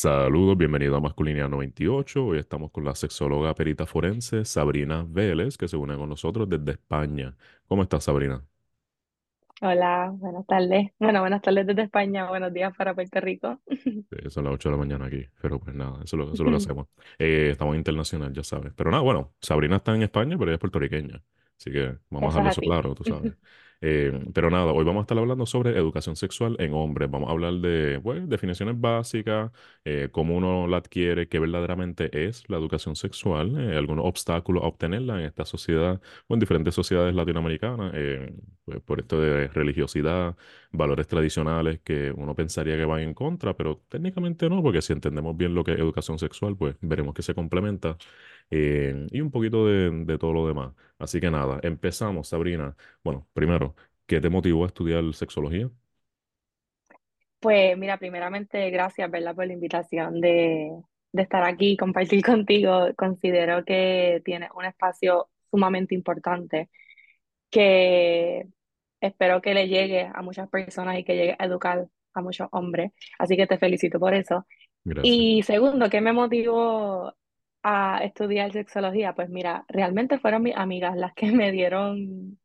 Saludos, 0.00 0.56
bienvenido 0.56 0.96
a 0.96 1.00
Masculinidad 1.00 1.50
98. 1.50 2.24
Hoy 2.24 2.38
estamos 2.38 2.70
con 2.70 2.86
la 2.86 2.94
sexóloga 2.94 3.54
perita 3.54 3.84
forense 3.84 4.46
Sabrina 4.46 5.04
Vélez, 5.06 5.58
que 5.58 5.68
se 5.68 5.76
une 5.76 5.94
con 5.94 6.08
nosotros 6.08 6.48
desde 6.48 6.72
España. 6.72 7.36
¿Cómo 7.68 7.82
estás, 7.82 8.04
Sabrina? 8.04 8.42
Hola, 9.60 10.10
buenas 10.14 10.46
tardes. 10.46 10.92
Bueno, 10.98 11.20
buenas 11.20 11.42
tardes 11.42 11.66
desde 11.66 11.82
España, 11.82 12.26
buenos 12.30 12.50
días 12.50 12.74
para 12.74 12.94
Puerto 12.94 13.20
Rico. 13.20 13.60
Eh, 14.10 14.30
son 14.30 14.44
las 14.44 14.54
8 14.54 14.70
de 14.70 14.72
la 14.72 14.78
mañana 14.78 15.04
aquí, 15.04 15.26
pero 15.42 15.60
pues 15.60 15.76
nada, 15.76 16.02
eso 16.02 16.16
es 16.16 16.18
lo, 16.18 16.32
eso 16.32 16.32
es 16.32 16.40
lo 16.40 16.50
que 16.50 16.56
hacemos. 16.64 16.86
Eh, 17.18 17.50
estamos 17.52 17.76
internacional, 17.76 18.32
ya 18.32 18.42
sabes. 18.42 18.72
Pero 18.74 18.90
nada, 18.90 19.02
bueno, 19.02 19.34
Sabrina 19.38 19.76
está 19.76 19.94
en 19.94 20.02
España, 20.04 20.38
pero 20.38 20.50
ella 20.50 20.54
es 20.54 20.60
puertorriqueña. 20.60 21.22
Así 21.58 21.70
que 21.70 21.98
vamos 22.08 22.34
a 22.34 22.38
es 22.38 22.44
dejarlo 22.44 22.50
eso 22.52 22.60
claro, 22.62 22.94
tú 22.94 23.04
sabes. 23.04 23.34
Eh, 23.82 24.12
pero 24.34 24.50
nada, 24.50 24.72
hoy 24.72 24.84
vamos 24.84 25.00
a 25.00 25.04
estar 25.04 25.16
hablando 25.18 25.46
sobre 25.46 25.70
educación 25.76 26.14
sexual 26.14 26.54
en 26.58 26.74
hombres. 26.74 27.10
Vamos 27.10 27.28
a 27.30 27.32
hablar 27.32 27.54
de, 27.54 27.96
bueno, 27.96 28.26
definiciones 28.26 28.78
básicas, 28.78 29.50
eh, 29.86 30.08
cómo 30.12 30.36
uno 30.36 30.66
la 30.66 30.76
adquiere, 30.78 31.28
qué 31.28 31.38
verdaderamente 31.38 32.26
es 32.26 32.44
la 32.50 32.58
educación 32.58 32.94
sexual, 32.94 33.58
eh, 33.58 33.76
algunos 33.78 34.04
obstáculos 34.06 34.64
a 34.64 34.66
obtenerla 34.66 35.18
en 35.20 35.26
esta 35.26 35.46
sociedad 35.46 35.98
o 36.28 36.34
en 36.34 36.40
diferentes 36.40 36.74
sociedades 36.74 37.14
latinoamericanas, 37.14 37.92
eh, 37.94 38.34
pues, 38.66 38.80
por 38.82 39.00
esto 39.00 39.18
de 39.18 39.48
religiosidad, 39.48 40.36
valores 40.72 41.06
tradicionales 41.08 41.80
que 41.80 42.12
uno 42.14 42.34
pensaría 42.34 42.76
que 42.76 42.84
van 42.84 43.00
en 43.00 43.14
contra, 43.14 43.56
pero 43.56 43.82
técnicamente 43.88 44.48
no, 44.50 44.62
porque 44.62 44.82
si 44.82 44.92
entendemos 44.92 45.34
bien 45.36 45.54
lo 45.54 45.64
que 45.64 45.72
es 45.72 45.78
educación 45.78 46.18
sexual, 46.18 46.54
pues 46.56 46.76
veremos 46.82 47.14
que 47.14 47.22
se 47.22 47.34
complementa 47.34 47.96
eh, 48.50 49.06
y 49.10 49.20
un 49.20 49.30
poquito 49.30 49.66
de, 49.66 49.90
de 50.04 50.18
todo 50.18 50.32
lo 50.32 50.46
demás. 50.46 50.72
Así 50.98 51.20
que 51.20 51.30
nada, 51.30 51.60
empezamos, 51.62 52.28
Sabrina. 52.28 52.76
Bueno, 53.04 53.28
primero, 53.32 53.74
¿qué 54.06 54.20
te 54.20 54.30
motivó 54.30 54.64
a 54.64 54.68
estudiar 54.68 55.04
sexología? 55.14 55.70
Pues 57.40 57.76
mira, 57.78 57.96
primeramente 57.98 58.70
gracias, 58.70 59.10
¿verdad? 59.10 59.34
por 59.34 59.46
la 59.46 59.54
invitación 59.54 60.20
de, 60.20 60.70
de 61.12 61.22
estar 61.22 61.42
aquí 61.44 61.72
y 61.72 61.76
compartir 61.76 62.22
contigo. 62.24 62.88
Considero 62.96 63.64
que 63.64 64.20
tienes 64.24 64.50
un 64.54 64.64
espacio 64.66 65.28
sumamente 65.50 65.94
importante 65.94 66.68
que 67.50 68.46
espero 69.00 69.42
que 69.42 69.54
le 69.54 69.68
llegue 69.68 70.10
a 70.14 70.22
muchas 70.22 70.48
personas 70.50 70.98
y 70.98 71.04
que 71.04 71.16
llegue 71.16 71.36
a 71.38 71.46
educar 71.46 71.88
a 72.14 72.22
muchos 72.22 72.48
hombres. 72.52 72.92
Así 73.18 73.36
que 73.36 73.46
te 73.46 73.58
felicito 73.58 74.00
por 74.00 74.14
eso. 74.14 74.46
Gracias. 74.84 75.20
Y 75.20 75.42
segundo, 75.44 75.90
¿qué 75.90 76.00
me 76.00 76.12
motivó 76.12 77.14
a 77.62 78.00
estudiar 78.04 78.52
sexología? 78.52 79.14
Pues 79.14 79.28
mira, 79.30 79.64
realmente 79.68 80.18
fueron 80.18 80.42
mis 80.42 80.56
amigas 80.56 80.96
las 80.96 81.14
que 81.14 81.30
me 81.32 81.52
dieron 81.52 82.38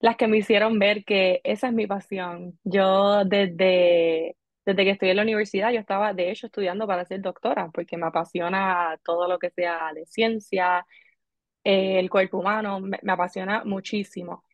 las 0.00 0.16
que 0.16 0.26
me 0.28 0.38
hicieron 0.38 0.78
ver 0.78 1.04
que 1.04 1.40
esa 1.44 1.68
es 1.68 1.72
mi 1.74 1.86
pasión. 1.86 2.58
Yo 2.64 3.24
desde, 3.24 4.36
desde 4.66 4.84
que 4.84 4.90
estoy 4.90 5.10
en 5.10 5.16
la 5.16 5.22
universidad, 5.22 5.72
yo 5.72 5.80
estaba 5.80 6.12
de 6.12 6.30
hecho 6.30 6.46
estudiando 6.46 6.86
para 6.86 7.04
ser 7.06 7.22
doctora, 7.22 7.70
porque 7.72 7.96
me 7.96 8.06
apasiona 8.06 8.98
todo 9.04 9.26
lo 9.28 9.38
que 9.38 9.50
sea 9.50 9.92
de 9.94 10.04
ciencia, 10.06 10.86
eh, 11.64 11.98
el 12.00 12.10
cuerpo 12.10 12.38
humano, 12.38 12.80
me, 12.80 12.98
me 13.02 13.12
apasiona 13.12 13.64
muchísimo. 13.64 14.44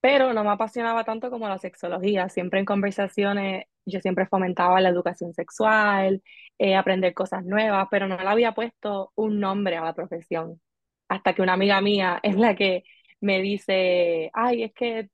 Pero 0.00 0.32
no 0.34 0.44
me 0.44 0.50
apasionaba 0.50 1.04
tanto 1.04 1.30
como 1.30 1.48
la 1.48 1.58
sexología. 1.58 2.28
Siempre 2.28 2.60
en 2.60 2.66
conversaciones, 2.66 3.66
yo 3.90 4.00
siempre 4.00 4.26
fomentaba 4.26 4.80
la 4.80 4.88
educación 4.90 5.32
sexual, 5.34 6.22
eh, 6.58 6.76
aprender 6.76 7.14
cosas 7.14 7.44
nuevas, 7.44 7.88
pero 7.90 8.08
no 8.08 8.16
le 8.16 8.28
había 8.28 8.52
puesto 8.52 9.12
un 9.16 9.40
nombre 9.40 9.76
a 9.76 9.84
la 9.84 9.94
profesión. 9.94 10.60
Hasta 11.08 11.34
que 11.34 11.42
una 11.42 11.54
amiga 11.54 11.80
mía 11.80 12.20
es 12.22 12.36
la 12.36 12.54
que 12.56 12.84
me 13.20 13.40
dice, 13.42 14.30
ay, 14.34 14.64
es 14.64 14.72
que 14.74 15.10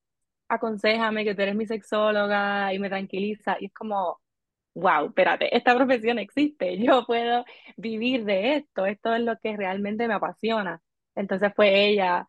aconséjame 0.49 1.25
que 1.25 1.35
tú 1.35 1.43
eres 1.43 1.55
mi 1.57 1.67
sexóloga 1.67 2.73
y 2.75 2.79
me 2.79 2.89
tranquiliza. 2.89 3.57
Y 3.61 3.67
es 3.67 3.75
como, 3.75 4.21
wow, 4.75 5.07
espérate, 5.09 5.57
esta 5.57 5.75
profesión 5.77 6.19
existe, 6.19 6.79
yo 6.79 7.07
puedo 7.07 7.45
vivir 7.77 8.25
de 8.25 8.57
esto, 8.57 8.87
esto 8.87 9.15
es 9.15 9.23
lo 9.23 9.39
que 9.39 9.57
realmente 9.57 10.09
me 10.09 10.15
apasiona. 10.15 10.83
Entonces 11.15 11.53
fue 11.55 11.87
ella 11.89 12.29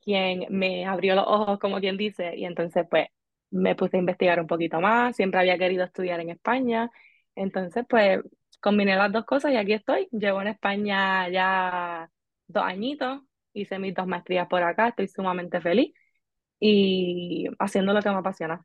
quien 0.00 0.46
me 0.50 0.86
abrió 0.86 1.14
los 1.14 1.26
ojos, 1.26 1.58
como 1.58 1.80
quien 1.80 1.96
dice, 1.96 2.36
y 2.36 2.44
entonces 2.44 2.86
pues 2.90 3.08
me 3.52 3.76
puse 3.76 3.96
a 3.98 4.00
investigar 4.00 4.40
un 4.40 4.46
poquito 4.48 4.80
más, 4.80 5.16
siempre 5.16 5.40
había 5.40 5.58
querido 5.58 5.84
estudiar 5.84 6.20
en 6.20 6.30
España, 6.30 6.90
entonces 7.36 7.84
pues 7.88 8.20
combiné 8.60 8.96
las 8.96 9.12
dos 9.12 9.24
cosas 9.26 9.52
y 9.52 9.56
aquí 9.56 9.74
estoy, 9.74 10.08
llevo 10.12 10.42
en 10.42 10.48
España 10.48 11.28
ya 11.30 12.10
dos 12.48 12.64
añitos, 12.64 13.22
hice 13.54 13.78
mis 13.78 13.94
dos 13.94 14.06
maestrías 14.06 14.48
por 14.48 14.62
acá, 14.62 14.88
estoy 14.88 15.08
sumamente 15.08 15.60
feliz 15.60 15.94
y 16.60 17.46
haciendo 17.58 17.92
lo 17.94 18.02
que 18.02 18.10
me 18.10 18.16
apasiona. 18.16 18.64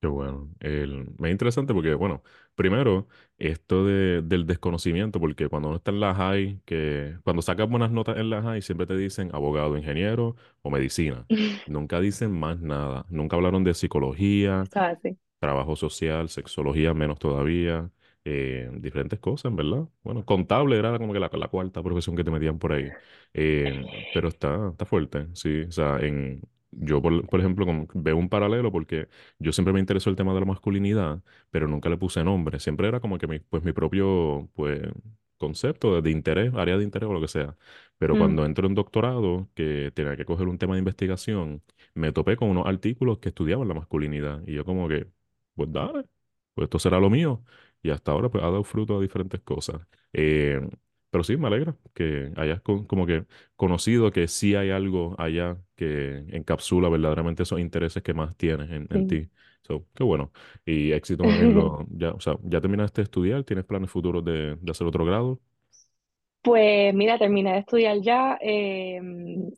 Qué 0.00 0.06
bueno. 0.06 0.50
El, 0.60 1.14
es 1.22 1.30
interesante 1.30 1.74
porque, 1.74 1.92
bueno, 1.94 2.22
primero, 2.54 3.06
esto 3.36 3.84
de, 3.84 4.22
del 4.22 4.46
desconocimiento, 4.46 5.20
porque 5.20 5.48
cuando 5.48 5.68
uno 5.68 5.76
está 5.76 5.90
en 5.90 6.00
la 6.00 6.14
high, 6.14 6.62
que 6.64 7.18
cuando 7.22 7.42
sacas 7.42 7.68
buenas 7.68 7.90
notas 7.90 8.16
en 8.16 8.30
la 8.30 8.40
high, 8.42 8.62
siempre 8.62 8.86
te 8.86 8.96
dicen 8.96 9.28
abogado, 9.34 9.76
ingeniero 9.76 10.36
o 10.62 10.70
medicina. 10.70 11.26
Nunca 11.68 12.00
dicen 12.00 12.32
más 12.32 12.60
nada. 12.60 13.04
Nunca 13.10 13.36
hablaron 13.36 13.62
de 13.62 13.74
psicología, 13.74 14.64
trabajo 15.38 15.76
social, 15.76 16.30
sexología, 16.30 16.94
menos 16.94 17.18
todavía, 17.18 17.90
eh, 18.24 18.70
diferentes 18.74 19.18
cosas, 19.20 19.54
¿verdad? 19.54 19.86
Bueno, 20.02 20.24
contable 20.24 20.78
era 20.78 20.96
como 20.98 21.12
que 21.12 21.20
la, 21.20 21.30
la 21.32 21.48
cuarta 21.48 21.82
profesión 21.82 22.16
que 22.16 22.24
te 22.24 22.30
metían 22.30 22.58
por 22.58 22.72
ahí. 22.72 22.88
Eh, 23.34 23.84
pero 24.14 24.28
está, 24.28 24.70
está 24.70 24.86
fuerte, 24.86 25.28
sí. 25.34 25.62
O 25.62 25.72
sea, 25.72 25.98
en, 26.00 26.40
yo, 26.72 27.02
por, 27.02 27.26
por 27.28 27.40
ejemplo, 27.40 27.66
como 27.66 27.86
que 27.88 27.98
veo 28.00 28.16
un 28.16 28.28
paralelo 28.28 28.72
porque 28.72 29.08
yo 29.38 29.52
siempre 29.52 29.72
me 29.74 29.80
interesó 29.80 30.10
el 30.10 30.16
tema 30.16 30.34
de 30.34 30.40
la 30.40 30.46
masculinidad, 30.46 31.22
pero 31.50 31.68
nunca 31.68 31.88
le 31.88 31.96
puse 31.98 32.24
nombre. 32.24 32.60
Siempre 32.60 32.88
era 32.88 33.00
como 33.00 33.18
que 33.18 33.26
mi, 33.26 33.38
pues, 33.40 33.62
mi 33.64 33.72
propio, 33.72 34.48
pues, 34.54 34.80
concepto 35.38 35.94
de, 35.96 36.02
de 36.02 36.10
interés, 36.10 36.52
área 36.54 36.76
de 36.76 36.84
interés 36.84 37.08
o 37.08 37.12
lo 37.12 37.20
que 37.20 37.28
sea. 37.28 37.56
Pero 37.98 38.16
Mm, 38.16 38.16
cuando 38.16 38.44
entro 38.44 38.66
en 38.66 38.74
doctorado, 38.74 39.48
que 39.54 39.90
tenía 39.94 40.16
que 40.16 40.24
coger 40.24 40.48
un 40.48 40.58
tema 40.58 40.74
de 40.74 40.80
investigación, 40.80 41.62
me 41.94 42.12
topé 42.12 42.36
con 42.36 42.48
unos 42.50 42.66
artículos 42.66 43.18
que 43.18 43.28
estudiaban 43.30 43.68
la 43.68 43.74
masculinidad. 43.74 44.42
Y 44.46 44.54
yo 44.54 44.64
como 44.64 44.88
que, 44.88 45.06
pues 45.54 45.72
dale, 45.72 46.04
pues 46.54 46.64
esto 46.66 46.78
será 46.78 46.98
lo 47.00 47.10
mío. 47.10 47.42
Y 47.82 47.90
hasta 47.90 48.12
ahora 48.12 48.28
pues 48.30 48.42
ha 48.44 48.46
dado 48.48 48.64
fruto 48.64 48.98
a 48.98 49.00
diferentes 49.00 49.40
cosas. 49.40 49.80
Eh, 50.12 50.60
pero 51.10 51.24
sí, 51.24 51.36
me 51.36 51.46
alegra 51.48 51.76
que 51.94 52.32
hayas 52.36 52.60
co- 52.62 52.86
como 52.86 53.06
que 53.06 53.26
conocido 53.56 54.10
que 54.12 54.28
sí 54.28 54.54
hay 54.54 54.70
algo 54.70 55.14
allá 55.18 55.58
que 55.76 56.24
encapsula 56.30 56.88
verdaderamente 56.88 57.42
esos 57.44 57.60
intereses 57.60 58.02
que 58.02 58.14
más 58.14 58.36
tienes 58.36 58.70
en, 58.70 58.86
en 58.90 59.04
sí. 59.04 59.06
ti. 59.06 59.30
So, 59.62 59.86
qué 59.94 60.04
bueno. 60.04 60.32
Y 60.64 60.92
éxito 60.92 61.38
en 61.38 61.54
lo, 61.54 61.86
ya, 61.90 62.10
o 62.12 62.20
sea, 62.20 62.34
ya 62.44 62.60
terminaste 62.60 63.00
de 63.02 63.04
estudiar, 63.04 63.44
¿tienes 63.44 63.64
planes 63.64 63.90
futuros 63.90 64.24
de, 64.24 64.56
de 64.56 64.70
hacer 64.70 64.86
otro 64.86 65.04
grado? 65.04 65.40
Pues 66.42 66.94
mira, 66.94 67.18
terminé 67.18 67.52
de 67.52 67.58
estudiar 67.58 68.00
ya, 68.00 68.38
eh, 68.40 68.98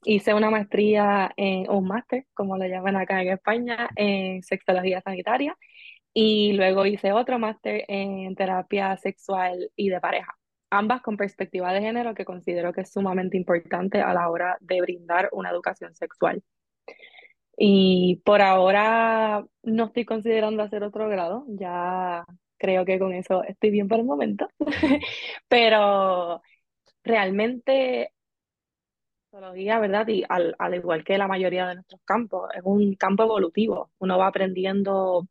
hice 0.05 0.35
una 0.35 0.51
maestría 0.51 1.31
en, 1.37 1.71
o 1.71 1.79
un 1.79 1.87
máster, 1.87 2.27
como 2.35 2.57
lo 2.59 2.67
llaman 2.67 2.97
acá 2.97 3.23
en 3.23 3.29
España, 3.29 3.89
en 3.95 4.43
sexología 4.43 5.01
sanitaria 5.01 5.57
y 6.15 6.55
luego 6.55 6.87
hice 6.87 7.13
otro 7.13 7.39
máster 7.39 7.85
en 7.89 8.35
terapia 8.37 8.97
sexual 8.99 9.71
y 9.77 9.91
de 9.91 10.01
pareja, 10.01 10.35
ambas 10.73 11.03
con 11.03 11.17
perspectiva 11.17 11.73
de 11.73 11.81
género 11.83 12.15
que 12.15 12.25
considero 12.25 12.73
que 12.73 12.83
es 12.83 12.93
sumamente 12.93 13.37
importante 13.37 14.01
a 14.01 14.15
la 14.15 14.29
hora 14.31 14.57
de 14.61 14.81
brindar 14.81 15.29
una 15.33 15.51
educación 15.51 15.95
sexual. 15.95 16.43
Y 17.57 18.23
por 18.25 18.41
ahora 18.43 19.45
no 19.63 19.85
estoy 19.87 20.05
considerando 20.05 20.63
hacer 20.63 20.83
otro 20.83 21.09
grado, 21.09 21.45
ya 21.49 22.25
creo 22.59 22.85
que 22.85 22.99
con 22.99 23.13
eso 23.13 23.45
estoy 23.45 23.71
bien 23.71 23.89
por 23.89 23.99
el 24.01 24.07
momento, 24.07 24.49
pero 25.49 26.43
realmente 27.05 28.13
psicología, 29.31 29.79
¿verdad? 29.81 30.07
Y 30.09 30.25
al, 30.29 30.55
al 30.59 30.75
igual 30.75 31.05
que 31.05 31.19
la 31.19 31.27
mayoría 31.29 31.67
de 31.69 31.75
nuestros 31.77 32.01
campos, 32.05 32.51
es 32.55 32.63
un 32.65 32.95
campo 32.97 33.25
evolutivo. 33.25 33.91
Uno 33.99 34.19
va 34.19 34.27
aprendiendo 34.29 35.27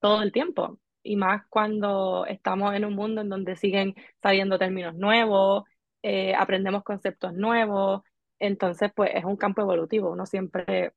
todo 0.00 0.22
el 0.22 0.32
tiempo. 0.32 0.78
Y 1.02 1.16
más 1.16 1.42
cuando 1.48 2.26
estamos 2.26 2.74
en 2.74 2.84
un 2.84 2.94
mundo 2.94 3.20
en 3.20 3.28
donde 3.28 3.56
siguen 3.56 3.94
saliendo 4.22 4.58
términos 4.58 4.94
nuevos, 4.94 5.64
eh, 6.02 6.34
aprendemos 6.34 6.82
conceptos 6.84 7.34
nuevos. 7.34 8.02
Entonces, 8.38 8.90
pues 8.94 9.10
es 9.14 9.24
un 9.24 9.36
campo 9.36 9.62
evolutivo. 9.62 10.10
Uno 10.12 10.26
siempre 10.26 10.92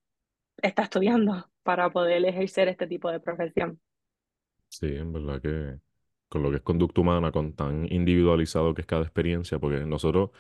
está 0.62 0.84
estudiando 0.84 1.50
para 1.64 1.90
poder 1.90 2.24
ejercer 2.26 2.68
este 2.68 2.88
tipo 2.88 3.12
de 3.12 3.20
profesión. 3.20 3.80
Sí, 4.70 4.88
en 4.88 5.14
verdad 5.14 5.42
que 5.42 5.80
con 6.28 6.44
lo 6.44 6.50
que 6.50 6.58
es 6.58 6.62
conducta 6.64 7.02
humana, 7.02 7.32
con 7.32 7.54
tan 7.54 7.92
individualizado 7.92 8.74
que 8.74 8.82
es 8.82 8.88
cada 8.88 9.04
experiencia, 9.04 9.60
porque 9.60 9.86
nosotros 9.86 10.32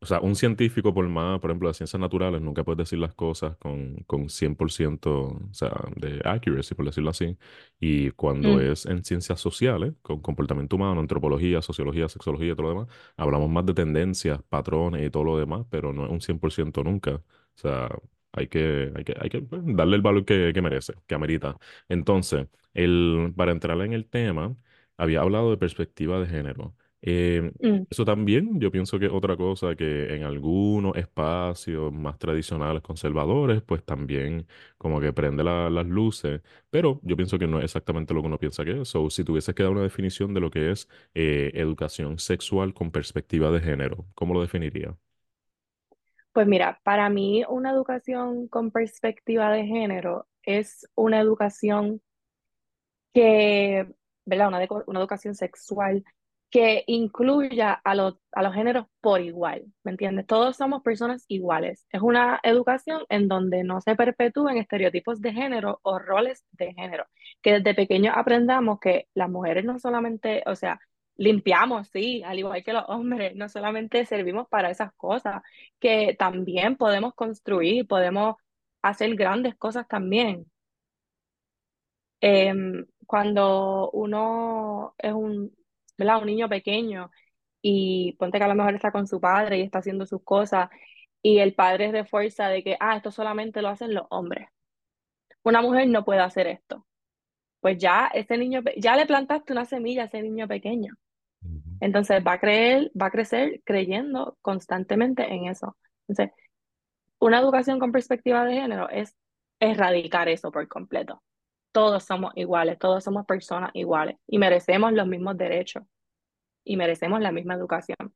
O 0.00 0.06
sea, 0.06 0.20
un 0.20 0.36
científico, 0.36 0.94
por 0.94 1.08
más, 1.08 1.40
por 1.40 1.50
ejemplo, 1.50 1.68
de 1.68 1.74
ciencias 1.74 2.00
naturales, 2.00 2.40
nunca 2.40 2.62
puede 2.64 2.78
decir 2.84 3.00
las 3.00 3.14
cosas 3.14 3.56
con, 3.56 3.96
con 4.06 4.28
100%, 4.30 5.10
o 5.50 5.54
sea, 5.54 5.70
de 5.96 6.20
accuracy, 6.24 6.74
por 6.76 6.84
decirlo 6.86 7.10
así. 7.10 7.36
Y 7.80 8.10
cuando 8.12 8.60
Mm, 8.60 8.60
es 8.60 8.86
en 8.86 9.04
ciencias 9.04 9.40
sociales, 9.40 9.94
con 10.02 10.20
comportamiento 10.20 10.76
humano, 10.76 11.00
antropología, 11.00 11.62
sociología, 11.62 12.08
sexología 12.08 12.52
y 12.52 12.56
todo 12.56 12.62
lo 12.64 12.68
demás, 12.70 12.88
hablamos 13.16 13.50
más 13.50 13.66
de 13.66 13.74
tendencias, 13.74 14.40
patrones 14.48 15.04
y 15.06 15.10
todo 15.10 15.24
lo 15.24 15.38
demás, 15.38 15.66
pero 15.70 15.92
no 15.92 16.04
es 16.06 16.10
un 16.12 16.20
100% 16.20 16.84
nunca. 16.84 17.16
O 17.16 17.22
sea, 17.56 17.88
hay 18.32 18.48
que, 18.48 18.92
hay 18.94 19.04
que, 19.04 19.14
hay 19.20 19.28
que 19.30 19.40
pues, 19.42 19.62
darle 19.64 19.96
el 19.96 20.02
valor 20.02 20.24
que, 20.24 20.52
que 20.54 20.62
merece, 20.62 20.94
que 21.06 21.14
amerita. 21.14 21.56
Entonces, 21.88 22.46
el, 22.74 23.32
para 23.36 23.52
entrar 23.52 23.80
en 23.82 23.92
el 23.92 24.06
tema, 24.08 24.56
había 24.96 25.20
hablado 25.20 25.50
de 25.50 25.56
perspectiva 25.56 26.20
de 26.20 26.26
género. 26.26 26.74
Eh, 27.02 27.52
Mm, 27.62 27.86
eso 27.90 28.04
también, 28.04 28.60
yo 28.60 28.70
pienso 28.70 28.98
que 28.98 29.06
es 29.06 29.12
otra 29.12 29.36
cosa 29.36 29.74
que 29.76 30.14
en 30.14 30.24
algunos 30.24 30.94
espacios 30.96 31.92
más 31.92 32.18
tradicionales, 32.18 32.82
conservadores, 32.82 33.62
pues 33.62 33.82
también 33.84 34.46
como 34.76 35.00
que 35.00 35.12
prende 35.14 35.42
la- 35.44 35.70
las 35.70 35.86
luces, 35.86 36.42
pero 36.70 37.00
yo 37.02 37.16
pienso 37.16 37.38
que 37.38 37.46
no 37.46 37.58
es 37.58 37.64
exactamente 37.64 38.12
lo 38.14 38.20
que 38.20 38.26
uno 38.28 38.38
piensa 38.38 38.64
que 38.64 38.80
es. 38.82 38.94
O 38.94 39.08
si 39.10 39.24
tuvieses 39.24 39.54
que 39.54 39.62
dar 39.62 39.72
una 39.72 39.82
definición 39.82 40.34
de 40.34 40.40
lo 40.40 40.50
que 40.50 40.70
es 40.70 40.88
eh, 41.14 41.50
educación 41.54 42.18
sexual 42.18 42.74
con 42.74 42.90
perspectiva 42.90 43.50
de 43.50 43.60
género, 43.60 44.06
¿cómo 44.14 44.34
lo 44.34 44.40
definiría? 44.42 44.96
Pues 46.32 46.46
mira, 46.46 46.80
para 46.84 47.10
mí 47.10 47.44
una 47.48 47.70
educación 47.72 48.48
con 48.48 48.70
perspectiva 48.70 49.50
de 49.52 49.66
género 49.66 50.26
es 50.42 50.88
una 50.94 51.20
educación 51.20 52.00
que, 53.14 53.86
¿verdad? 54.24 54.48
Una, 54.48 54.66
una 54.86 55.00
educación 55.00 55.34
sexual 55.34 56.04
que 56.50 56.84
incluya 56.86 57.72
a 57.72 57.94
los, 57.94 58.16
a 58.32 58.42
los 58.42 58.54
géneros 58.54 58.86
por 59.00 59.20
igual, 59.20 59.64
¿me 59.84 59.90
entiendes? 59.92 60.26
Todos 60.26 60.56
somos 60.56 60.82
personas 60.82 61.24
iguales. 61.28 61.86
Es 61.90 62.00
una 62.00 62.40
educación 62.42 63.02
en 63.10 63.28
donde 63.28 63.64
no 63.64 63.80
se 63.80 63.96
perpetúen 63.96 64.56
estereotipos 64.58 65.20
de 65.20 65.32
género 65.32 65.80
o 65.82 65.98
roles 65.98 66.44
de 66.52 66.72
género, 66.74 67.06
que 67.42 67.54
desde 67.54 67.74
pequeños 67.74 68.14
aprendamos 68.16 68.80
que 68.80 69.08
las 69.14 69.28
mujeres 69.30 69.64
no 69.64 69.78
solamente, 69.78 70.42
o 70.46 70.54
sea, 70.56 70.80
limpiamos, 71.16 71.88
sí, 71.88 72.22
al 72.24 72.38
igual 72.38 72.64
que 72.64 72.72
los 72.72 72.84
hombres, 72.88 73.34
no 73.36 73.48
solamente 73.48 74.06
servimos 74.06 74.48
para 74.48 74.70
esas 74.70 74.92
cosas, 74.94 75.42
que 75.80 76.14
también 76.18 76.76
podemos 76.76 77.14
construir, 77.14 77.86
podemos 77.86 78.36
hacer 78.82 79.14
grandes 79.16 79.56
cosas 79.56 79.86
también. 79.88 80.46
Em, 82.20 82.86
cuando 83.06 83.90
uno 83.92 84.94
es 84.98 85.12
un, 85.12 85.52
¿verdad? 85.98 86.20
Un 86.20 86.26
niño 86.26 86.48
pequeño 86.48 87.10
y 87.62 88.14
ponte 88.18 88.38
que 88.38 88.44
a 88.44 88.48
lo 88.48 88.54
mejor 88.54 88.74
está 88.74 88.92
con 88.92 89.06
su 89.06 89.20
padre 89.20 89.58
y 89.58 89.62
está 89.62 89.80
haciendo 89.80 90.06
sus 90.06 90.22
cosas 90.22 90.70
y 91.22 91.38
el 91.40 91.54
padre 91.54 91.92
refuerza 91.92 92.48
de 92.48 92.62
que, 92.64 92.76
ah, 92.80 92.96
esto 92.96 93.10
solamente 93.10 93.62
lo 93.62 93.68
hacen 93.68 93.94
los 93.94 94.06
hombres. 94.10 94.48
Una 95.42 95.62
mujer 95.62 95.88
no 95.88 96.04
puede 96.04 96.20
hacer 96.20 96.46
esto. 96.46 96.86
Pues 97.60 97.78
ya 97.78 98.08
ese 98.14 98.38
niño, 98.38 98.62
ya 98.76 98.96
le 98.96 99.06
plantaste 99.06 99.52
una 99.52 99.64
semilla 99.64 100.04
a 100.04 100.06
ese 100.06 100.22
niño 100.22 100.46
pequeño. 100.48 100.94
Entonces 101.80 102.22
va 102.26 102.34
a 102.34 102.40
creer, 102.40 102.90
va 103.00 103.06
a 103.06 103.10
crecer 103.10 103.62
creyendo 103.64 104.38
constantemente 104.42 105.24
en 105.32 105.46
eso. 105.46 105.76
Entonces, 106.08 106.34
una 107.20 107.40
educación 107.40 107.78
con 107.78 107.92
perspectiva 107.92 108.44
de 108.44 108.54
género 108.54 108.88
es 108.90 109.16
erradicar 109.60 110.28
eso 110.28 110.52
por 110.52 110.68
completo. 110.68 111.22
Todos 111.72 112.04
somos 112.04 112.32
iguales, 112.36 112.78
todos 112.78 113.04
somos 113.04 113.26
personas 113.26 113.70
iguales 113.74 114.16
y 114.26 114.38
merecemos 114.38 114.92
los 114.92 115.06
mismos 115.06 115.36
derechos 115.36 115.84
y 116.64 116.76
merecemos 116.76 117.20
la 117.20 117.32
misma 117.32 117.54
educación. 117.54 118.14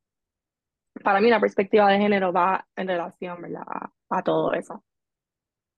Para 1.02 1.20
mí 1.20 1.30
la 1.30 1.40
perspectiva 1.40 1.88
de 1.88 1.98
género 1.98 2.32
va 2.32 2.66
en 2.76 2.88
relación, 2.88 3.38
a 4.10 4.22
todo 4.22 4.52
eso. 4.52 4.84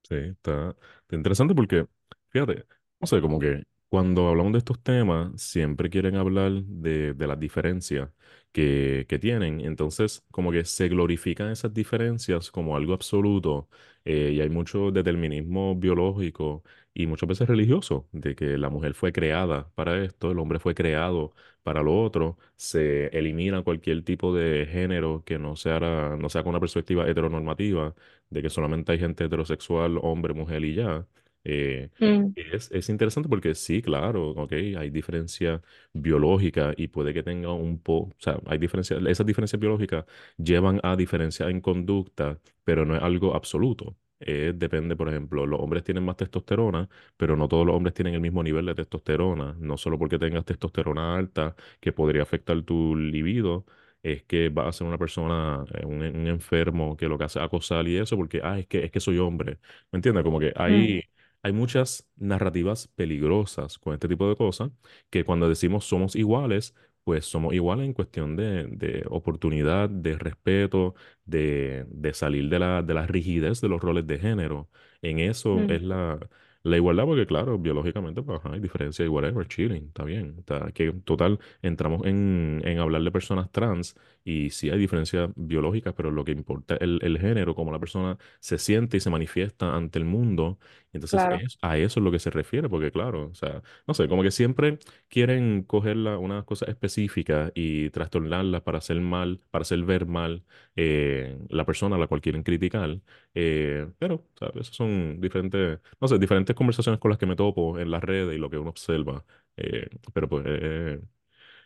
Sí, 0.03 0.17
está, 0.17 0.71
está 0.71 1.17
interesante 1.17 1.55
porque, 1.55 1.87
fíjate, 2.29 2.67
no 3.01 3.07
sé, 3.07 3.21
como 3.21 3.39
que 3.39 3.65
cuando 3.95 4.29
hablamos 4.29 4.53
de 4.53 4.59
estos 4.59 4.83
temas, 4.83 5.41
siempre 5.41 5.89
quieren 5.89 6.17
hablar 6.17 6.51
de, 6.65 7.15
de 7.15 7.27
las 7.29 7.39
diferencias 7.39 8.11
que, 8.53 9.07
que 9.09 9.19
tienen. 9.21 9.61
Entonces, 9.61 10.25
como 10.33 10.51
que 10.53 10.65
se 10.65 10.89
glorifican 10.89 11.51
esas 11.51 11.73
diferencias 11.73 12.51
como 12.51 12.77
algo 12.77 12.93
absoluto 12.93 13.69
eh, 14.05 14.33
y 14.35 14.41
hay 14.41 14.49
mucho 14.51 14.91
determinismo 14.91 15.77
biológico 15.77 16.65
y 16.93 17.07
muchas 17.07 17.29
veces 17.29 17.49
religioso, 17.49 18.09
de 18.13 18.35
que 18.35 18.59
la 18.59 18.69
mujer 18.69 18.95
fue 18.95 19.13
creada 19.13 19.71
para 19.77 20.03
esto, 20.05 20.31
el 20.33 20.39
hombre 20.41 20.59
fue 20.59 20.75
creado 20.75 21.33
para 21.63 21.83
lo 21.83 22.01
otro. 22.03 22.37
Se 22.57 23.07
elimina 23.17 23.63
cualquier 23.63 24.03
tipo 24.05 24.35
de 24.35 24.67
género 24.67 25.23
que 25.25 25.39
no 25.39 25.55
sea, 25.57 26.17
no 26.19 26.29
sea 26.29 26.43
con 26.43 26.51
una 26.51 26.61
perspectiva 26.61 27.09
heteronormativa 27.09 27.95
de 28.31 28.43
que 28.43 28.51
solamente 28.51 28.91
hay 28.93 28.99
gente 28.99 29.25
heterosexual, 29.25 29.99
hombre, 30.03 30.35
mujer 30.35 30.65
y 30.65 30.75
ya. 30.75 31.07
Eh, 31.45 31.91
Mm, 32.01 32.35
es, 32.35 32.71
es 32.73 32.89
interesante 32.89 33.29
porque 33.29 33.55
sí, 33.55 33.81
claro, 33.83 34.31
ok, 34.31 34.53
hay 34.53 34.91
diferencia 34.91 35.63
biológica 35.93 36.75
y 36.77 36.89
puede 36.89 37.15
que 37.15 37.23
tenga 37.23 37.53
un 37.53 37.79
poco, 37.81 38.11
o 38.11 38.15
sea, 38.19 38.41
hay 38.47 38.59
diferencias, 38.59 39.01
esas 39.07 39.27
diferencias 39.27 39.61
biológicas 39.61 40.05
llevan 40.37 40.81
a 40.83 40.97
diferencias 40.97 41.49
en 41.51 41.61
conducta, 41.61 42.41
pero 42.65 42.85
no 42.85 42.97
es 42.97 43.03
algo 43.03 43.35
absoluto. 43.35 43.97
Eh, 44.21 44.53
depende, 44.57 44.97
por 44.97 45.09
ejemplo, 45.09 45.45
los 45.47 45.61
hombres 45.61 45.85
tienen 45.85 46.05
más 46.05 46.17
testosterona, 46.17 46.89
pero 47.17 47.37
no 47.37 47.47
todos 47.49 47.67
los 47.67 47.75
hombres 47.77 47.95
tienen 47.95 48.15
el 48.15 48.21
mismo 48.21 48.43
nivel 48.43 48.67
de 48.67 48.75
testosterona. 48.75 49.55
No 49.59 49.77
solo 49.77 49.99
porque 49.99 50.19
tengas 50.19 50.45
testosterona 50.45 51.17
alta, 51.17 51.55
que 51.81 51.93
podría 51.93 52.23
afectar 52.23 52.63
tu 52.63 52.97
libido, 52.97 53.67
es 54.03 54.23
que 54.25 54.49
vas 54.51 54.67
a 54.69 54.73
ser 54.73 54.87
una 54.87 54.99
persona, 54.99 55.65
eh, 55.75 55.85
un, 55.87 56.03
un 56.03 56.27
enfermo 56.27 56.97
que 56.97 57.09
lo 57.09 57.19
que 57.19 57.25
hace 57.25 57.39
es 57.39 57.45
acosar 57.45 57.87
y 57.89 57.97
eso, 57.99 58.17
porque, 58.17 58.41
ah, 58.43 58.59
es 58.59 58.67
que, 58.67 58.85
es 58.85 58.91
que 58.93 59.01
soy 59.01 59.19
hombre. 59.19 59.59
¿Me 59.93 59.99
entiendes? 59.99 60.25
Como 60.25 60.41
que 60.41 60.53
mm, 60.67 60.99
hay, 61.45 61.53
muchas 61.53 62.09
narrativas 62.17 62.89
peligrosas 62.89 63.79
con 63.79 63.95
este 63.95 64.09
tipo 64.09 64.29
de 64.29 64.37
cosas, 64.37 64.71
que 65.11 65.25
cuando 65.25 65.49
decimos 65.49 65.85
somos 65.87 66.17
iguales, 66.17 66.75
pues 67.05 67.27
somos 67.27 67.55
iguales 67.55 67.87
en 67.87 67.93
cuestión 67.93 68.37
de, 68.37 68.67
de 68.67 69.05
oportunidad, 69.11 69.89
de 69.91 70.17
respeto, 70.19 70.95
de, 71.25 71.85
de 71.89 72.15
salir 72.15 72.49
de 72.49 72.59
la, 72.59 72.83
de 72.83 72.95
la 72.95 73.07
rigidez 73.07 73.61
de 73.61 73.69
los 73.69 73.81
roles 73.83 74.07
de 74.07 74.19
género. 74.19 74.71
En 75.03 75.19
eso 75.19 75.67
mm, 75.67 75.71
es 75.71 75.83
la... 75.83 76.19
La 76.65 76.77
igualdad, 76.79 77.05
porque 77.05 77.27
claro, 77.27 77.59
biológicamente 77.59 78.23
pues, 78.23 78.41
ajá, 78.41 78.55
hay 78.55 78.61
diferencia 78.61 79.05
y 79.05 79.09
whatever, 79.09 79.47
chilling, 79.49 79.89
está 79.89 80.03
bien. 80.05 80.37
Está, 80.39 80.73
que 80.73 80.93
total, 80.93 81.39
entramos 81.63 82.07
en, 82.07 82.63
en 82.65 82.79
hablar 82.79 83.03
de 83.03 83.13
personas 83.13 83.53
trans 83.53 83.95
y 84.25 84.49
sí 84.51 84.71
hay 84.71 84.79
diferencias 84.79 85.31
biológicas, 85.37 85.93
pero 85.95 86.11
lo 86.11 86.25
que 86.25 86.33
importa 86.33 86.77
es 86.77 86.81
el, 86.83 87.01
el 87.03 87.19
género, 87.19 87.55
cómo 87.55 87.71
la 87.71 87.79
persona 87.79 88.17
se 88.41 88.57
siente 88.59 88.97
y 88.97 89.01
se 89.01 89.11
manifiesta 89.11 89.77
ante 89.77 89.99
el 89.99 90.07
mundo. 90.07 90.59
Entonces, 90.95 91.27
claro, 91.27 91.45
es, 91.45 91.59
a 91.61 91.77
eso 91.77 92.01
es 92.01 92.05
lo 92.05 92.11
que 92.11 92.19
se 92.19 92.31
refiere, 92.31 92.69
porque 92.71 92.91
claro, 92.91 93.29
o 93.31 93.35
sea, 93.35 93.63
no 93.87 93.93
sé, 93.95 94.09
como 94.09 94.23
que 94.23 94.31
siempre 94.31 94.79
quieren 95.09 95.65
coger 95.65 95.97
la- 95.99 96.19
unas 96.19 96.45
cosas 96.45 96.71
específicas 96.71 97.53
y 97.55 97.91
trastornarlas 97.91 98.63
para 98.63 98.79
hacer 98.79 99.01
mal, 99.03 99.41
para 99.51 99.63
hacer 99.63 99.83
ver 99.85 100.07
mal 100.07 100.45
eh, 100.77 101.39
la 101.51 101.67
persona 101.67 101.97
a 101.97 101.99
la 101.99 102.07
cual 102.07 102.21
quieren 102.23 102.43
criticar. 102.43 103.01
Eh, 103.35 103.89
pero, 103.99 104.25
¿sabes? 104.39 104.57
Esas 104.63 104.77
son 104.77 105.21
diferentes, 105.21 105.79
no 106.01 106.09
sé, 106.09 106.19
diferentes 106.19 106.54
conversaciones 106.55 107.01
con 107.01 107.11
las 107.11 107.19
que 107.19 107.27
me 107.27 107.37
topo 107.37 107.79
en 107.79 107.91
las 107.91 108.03
redes 108.03 108.37
y 108.37 108.39
lo 108.39 108.51
que 108.51 108.59
uno 108.59 108.71
observa. 108.71 109.25
Eh, 109.57 109.89
pero 110.13 110.29
pues 110.29 110.45
eh, 110.49 111.01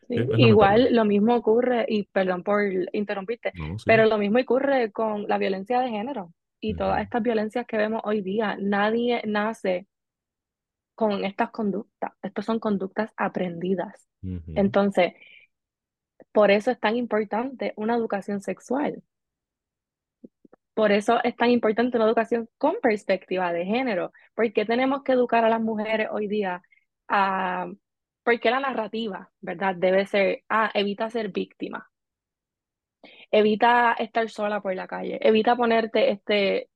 sí. 0.09 0.15
lamentable. 0.17 0.49
Igual 0.49 0.95
lo 0.95 1.05
mismo 1.05 1.35
ocurre, 1.37 1.85
y 1.89 2.05
perdón 2.05 2.43
por 2.43 2.63
interrumpirte, 2.93 3.53
No, 3.53 3.79
sí. 3.79 3.85
pero 3.87 4.07
lo 4.07 4.19
mismo 4.19 4.39
ocurre 4.39 4.93
con 4.93 5.27
la 5.29 5.39
violencia 5.39 5.81
de 5.81 5.91
género 5.91 6.33
y 6.61 6.75
todas 6.75 7.03
estas 7.03 7.23
violencias 7.23 7.67
que 7.67 7.77
vemos 7.77 8.03
hoy 8.05 8.23
día. 8.23 8.57
Nadie 8.61 9.23
nace 9.27 9.87
con 10.95 11.25
estas 11.25 11.51
conductas. 11.51 12.13
Estas 12.23 12.45
son 12.45 12.59
conductas 12.59 13.11
aprendidas. 13.17 14.09
Entonces, 14.57 15.13
por 16.33 16.51
eso 16.51 16.71
es 16.71 16.81
tan 16.81 16.97
importante 16.97 17.73
una 17.77 17.95
educación 17.95 18.41
sexual. 18.41 19.03
Por 20.79 20.93
eso 20.93 21.21
es 21.25 21.35
tan 21.35 21.51
importante 21.51 21.97
una 21.97 22.07
educación 22.07 22.49
con 22.57 22.77
perspectiva 22.81 23.53
de 23.53 23.65
género. 23.65 24.13
¿Por 24.37 24.53
qué 24.53 24.65
tenemos 24.65 25.03
que 25.03 25.11
educar 25.11 25.45
a 25.45 25.49
las 25.49 25.61
mujeres 25.61 26.07
hoy 26.13 26.29
día 26.29 26.63
a... 27.09 27.67
Porque 28.23 28.49
la 28.49 28.61
narrativa, 28.61 29.29
¿verdad? 29.41 29.75
Debe 29.75 30.07
ser, 30.07 30.45
ah, 30.49 30.71
evita 30.75 31.11
ser 31.11 31.31
víctima, 31.33 31.91
evita 33.33 33.95
estar 33.99 34.29
sola 34.31 34.61
por 34.61 34.73
la 34.77 34.87
calle, 34.87 35.19
evita 35.21 35.57
ponerte 35.57 36.13
este 36.13 36.71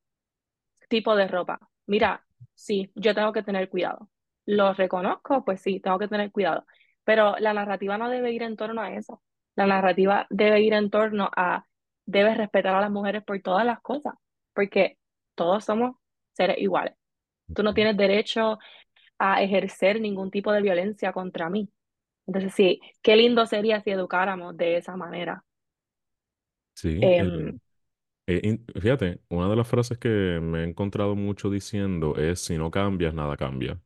tipo 0.88 1.14
de 1.14 1.28
ropa. 1.28 1.60
Mira, 1.86 2.26
sí, 2.54 2.90
yo 2.96 3.14
tengo 3.14 3.32
que 3.32 3.44
tener 3.44 3.68
cuidado. 3.68 4.10
Lo 4.46 4.74
reconozco, 4.74 5.44
pues 5.44 5.60
sí, 5.62 5.78
tengo 5.78 6.00
que 6.00 6.08
tener 6.08 6.32
cuidado. 6.32 6.66
Pero 7.04 7.36
la 7.38 7.54
narrativa 7.54 7.98
no 7.98 8.10
debe 8.10 8.32
ir 8.32 8.42
en 8.42 8.56
torno 8.56 8.82
a 8.82 8.94
eso. 8.94 9.22
La 9.54 9.66
narrativa 9.66 10.26
debe 10.30 10.60
ir 10.60 10.72
en 10.72 10.90
torno 10.90 11.30
a, 11.36 11.66
debes 12.06 12.36
respetar 12.36 12.74
a 12.74 12.80
las 12.80 12.90
mujeres 12.90 13.24
por 13.24 13.40
todas 13.42 13.64
las 13.66 13.80
cosas, 13.80 14.14
porque 14.54 14.98
todos 15.34 15.64
somos 15.64 15.96
seres 16.32 16.58
iguales. 16.58 16.94
Tú 17.54 17.62
no 17.62 17.74
tienes 17.74 17.96
derecho 17.96 18.58
a 19.18 19.42
ejercer 19.42 20.00
ningún 20.00 20.30
tipo 20.30 20.52
de 20.52 20.62
violencia 20.62 21.12
contra 21.12 21.50
mí. 21.50 21.70
Entonces, 22.26 22.54
sí, 22.54 22.80
qué 23.02 23.16
lindo 23.16 23.46
sería 23.46 23.80
si 23.82 23.90
educáramos 23.92 24.56
de 24.56 24.78
esa 24.78 24.96
manera. 24.96 25.44
Sí, 26.74 26.88
Em, 27.00 27.58
eh, 28.26 28.40
eh, 28.74 28.80
fíjate, 28.80 29.20
una 29.28 29.48
de 29.48 29.56
las 29.56 29.68
frases 29.68 29.98
que 29.98 30.40
me 30.42 30.60
he 30.62 30.64
encontrado 30.68 31.16
mucho 31.16 31.50
diciendo 31.50 32.16
es, 32.16 32.40
si 32.40 32.58
no 32.58 32.70
cambias, 32.70 33.14
nada 33.14 33.36
cambia. 33.36 33.80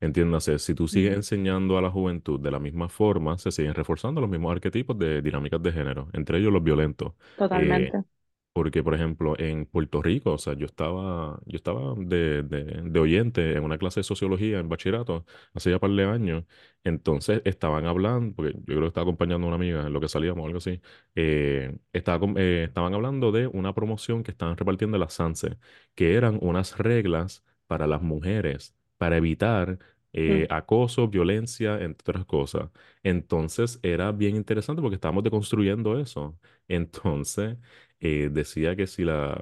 Entiéndase, 0.00 0.58
si 0.58 0.74
tú 0.74 0.88
sigues 0.88 1.14
enseñando 1.14 1.76
a 1.76 1.82
la 1.82 1.90
juventud 1.90 2.40
de 2.40 2.50
la 2.50 2.58
misma 2.58 2.88
forma, 2.88 3.36
se 3.38 3.50
siguen 3.52 3.74
reforzando 3.74 4.20
los 4.20 4.30
mismos 4.30 4.52
arquetipos 4.52 4.98
de 4.98 5.20
dinámicas 5.22 5.62
de 5.62 5.72
género, 5.72 6.08
entre 6.14 6.38
ellos 6.38 6.52
los 6.52 6.62
violentos. 6.64 7.12
Eh, 7.52 7.92
totalmente. 7.92 8.04
Porque, 8.52 8.82
por 8.82 8.94
ejemplo, 8.94 9.38
en 9.38 9.66
Puerto 9.66 10.02
Rico, 10.02 10.32
o 10.34 10.38
sea, 10.38 10.54
yo 10.54 10.66
estaba, 10.66 11.40
yo 11.46 11.56
estaba 11.56 11.94
de, 11.96 12.42
de, 12.42 12.64
de 12.84 13.00
oyente 13.00 13.52
en 13.56 13.62
una 13.64 13.78
clase 13.78 14.00
de 14.00 14.04
sociología 14.04 14.58
en 14.58 14.68
bachillerato 14.68 15.24
hace 15.54 15.70
ya 15.70 15.76
un 15.76 15.80
par 15.80 15.90
de 15.92 16.04
años. 16.04 16.44
Entonces 16.84 17.42
estaban 17.44 17.86
hablando, 17.86 18.34
porque 18.34 18.52
yo 18.54 18.62
creo 18.64 18.80
que 18.82 18.86
estaba 18.88 19.04
acompañando 19.04 19.46
a 19.46 19.48
una 19.48 19.56
amiga 19.56 19.86
en 19.86 19.92
lo 19.92 20.00
que 20.00 20.08
salíamos 20.08 20.42
o 20.42 20.46
algo 20.46 20.58
así. 20.58 20.80
eh, 21.14 21.78
estaba, 21.92 22.26
eh, 22.36 22.64
estaban 22.68 22.94
hablando 22.94 23.30
de 23.32 23.46
una 23.46 23.72
promoción 23.74 24.22
que 24.24 24.32
estaban 24.32 24.56
repartiendo 24.56 24.96
en 24.96 25.00
la 25.02 25.10
SANSE, 25.10 25.58
que 25.94 26.14
eran 26.14 26.38
unas 26.42 26.76
reglas 26.78 27.44
para 27.68 27.86
las 27.86 28.02
mujeres, 28.02 28.74
para 29.00 29.16
evitar 29.18 29.80
Mm, 30.28 30.42
eh, 30.42 30.46
acoso, 30.50 31.08
violencia, 31.08 31.80
entre 31.82 32.02
otras 32.12 32.26
cosas. 32.26 32.70
Entonces 33.02 33.80
era 33.82 34.12
bien 34.12 34.36
interesante 34.36 34.82
porque 34.82 34.96
estábamos 34.96 35.24
deconstruyendo 35.24 35.98
eso. 36.00 36.38
Entonces 36.68 37.58
eh, 38.00 38.28
decía 38.32 38.76
que 38.76 38.86
si 38.86 39.04
la, 39.04 39.40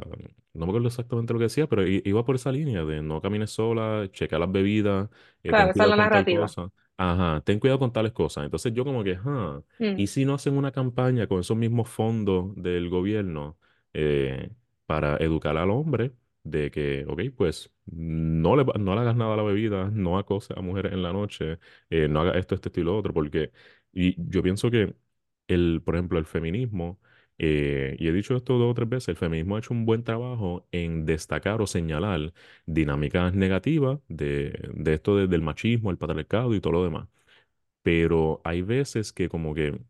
no 0.54 0.66
me 0.66 0.70
acuerdo 0.72 0.88
exactamente 0.88 1.32
lo 1.32 1.38
que 1.38 1.44
decía, 1.46 1.66
pero 1.68 1.86
iba 1.86 2.24
por 2.24 2.36
esa 2.36 2.52
línea 2.52 2.84
de 2.84 3.02
no 3.02 3.20
camines 3.20 3.50
sola, 3.50 4.08
checa 4.12 4.38
las 4.38 4.50
bebidas, 4.52 5.08
eh, 5.42 5.54
ten 5.54 5.68
Claro, 5.68 5.72
esa 5.72 5.82
es 5.84 5.88
cuidado 5.88 5.90
la 5.90 5.96
con 5.96 6.10
tal 6.10 6.26
narrativa. 6.26 6.28
cosa. 6.28 6.70
Ajá, 6.96 7.42
ten 7.44 7.60
cuidado 7.60 7.78
con 7.78 7.92
tales 7.92 8.12
cosas. 8.12 8.44
Entonces 8.44 8.72
yo 8.74 8.84
como 8.84 9.04
que, 9.04 9.18
ah, 9.24 9.62
¿y 9.94 10.06
Mm, 10.06 10.08
si 10.08 10.24
no 10.24 10.34
hacen 10.34 10.56
una 10.56 10.72
campaña 10.72 11.26
con 11.28 11.40
esos 11.40 11.56
mismos 11.56 11.88
fondos 11.88 12.52
del 12.56 12.88
gobierno 12.88 13.56
para 14.86 15.16
educar 15.18 15.56
al 15.56 15.70
hombre 15.70 16.12
de 16.44 16.70
que, 16.70 17.04
ok, 17.08 17.20
pues 17.36 17.72
no 17.86 18.56
le, 18.56 18.64
no 18.78 18.94
le 18.94 19.00
hagas 19.00 19.16
nada 19.16 19.34
a 19.34 19.36
la 19.36 19.42
bebida, 19.42 19.90
no 19.92 20.18
acoses 20.18 20.56
a 20.56 20.60
mujeres 20.62 20.92
en 20.92 21.02
la 21.02 21.12
noche, 21.12 21.58
eh, 21.90 22.08
no 22.08 22.20
hagas 22.20 22.36
esto, 22.36 22.54
este 22.54 22.68
estilo, 22.68 22.96
otro, 22.96 23.12
porque 23.14 23.52
y 23.92 24.14
yo 24.30 24.42
pienso 24.42 24.70
que 24.70 24.94
el, 25.48 25.82
por 25.84 25.94
ejemplo, 25.96 26.18
el 26.18 26.26
feminismo 26.26 27.00
eh, 27.38 27.96
y 27.98 28.08
he 28.08 28.12
dicho 28.12 28.36
esto 28.36 28.58
dos 28.58 28.70
o 28.72 28.74
tres 28.74 28.88
veces, 28.88 29.08
el 29.08 29.16
feminismo 29.16 29.56
ha 29.56 29.58
hecho 29.60 29.72
un 29.74 29.86
buen 29.86 30.02
trabajo 30.04 30.66
en 30.72 31.06
destacar 31.06 31.60
o 31.62 31.66
señalar 31.66 32.32
dinámicas 32.66 33.32
negativas 33.34 34.00
de, 34.08 34.70
de 34.74 34.94
esto 34.94 35.16
de- 35.16 35.28
del 35.28 35.42
machismo, 35.42 35.90
el 35.90 35.98
patriarcado 35.98 36.54
y 36.54 36.60
todo 36.60 36.72
lo 36.74 36.84
demás 36.84 37.08
pero 37.82 38.40
hay 38.44 38.62
veces 38.62 39.12
que 39.12 39.28
como 39.28 39.54
que, 39.54 39.80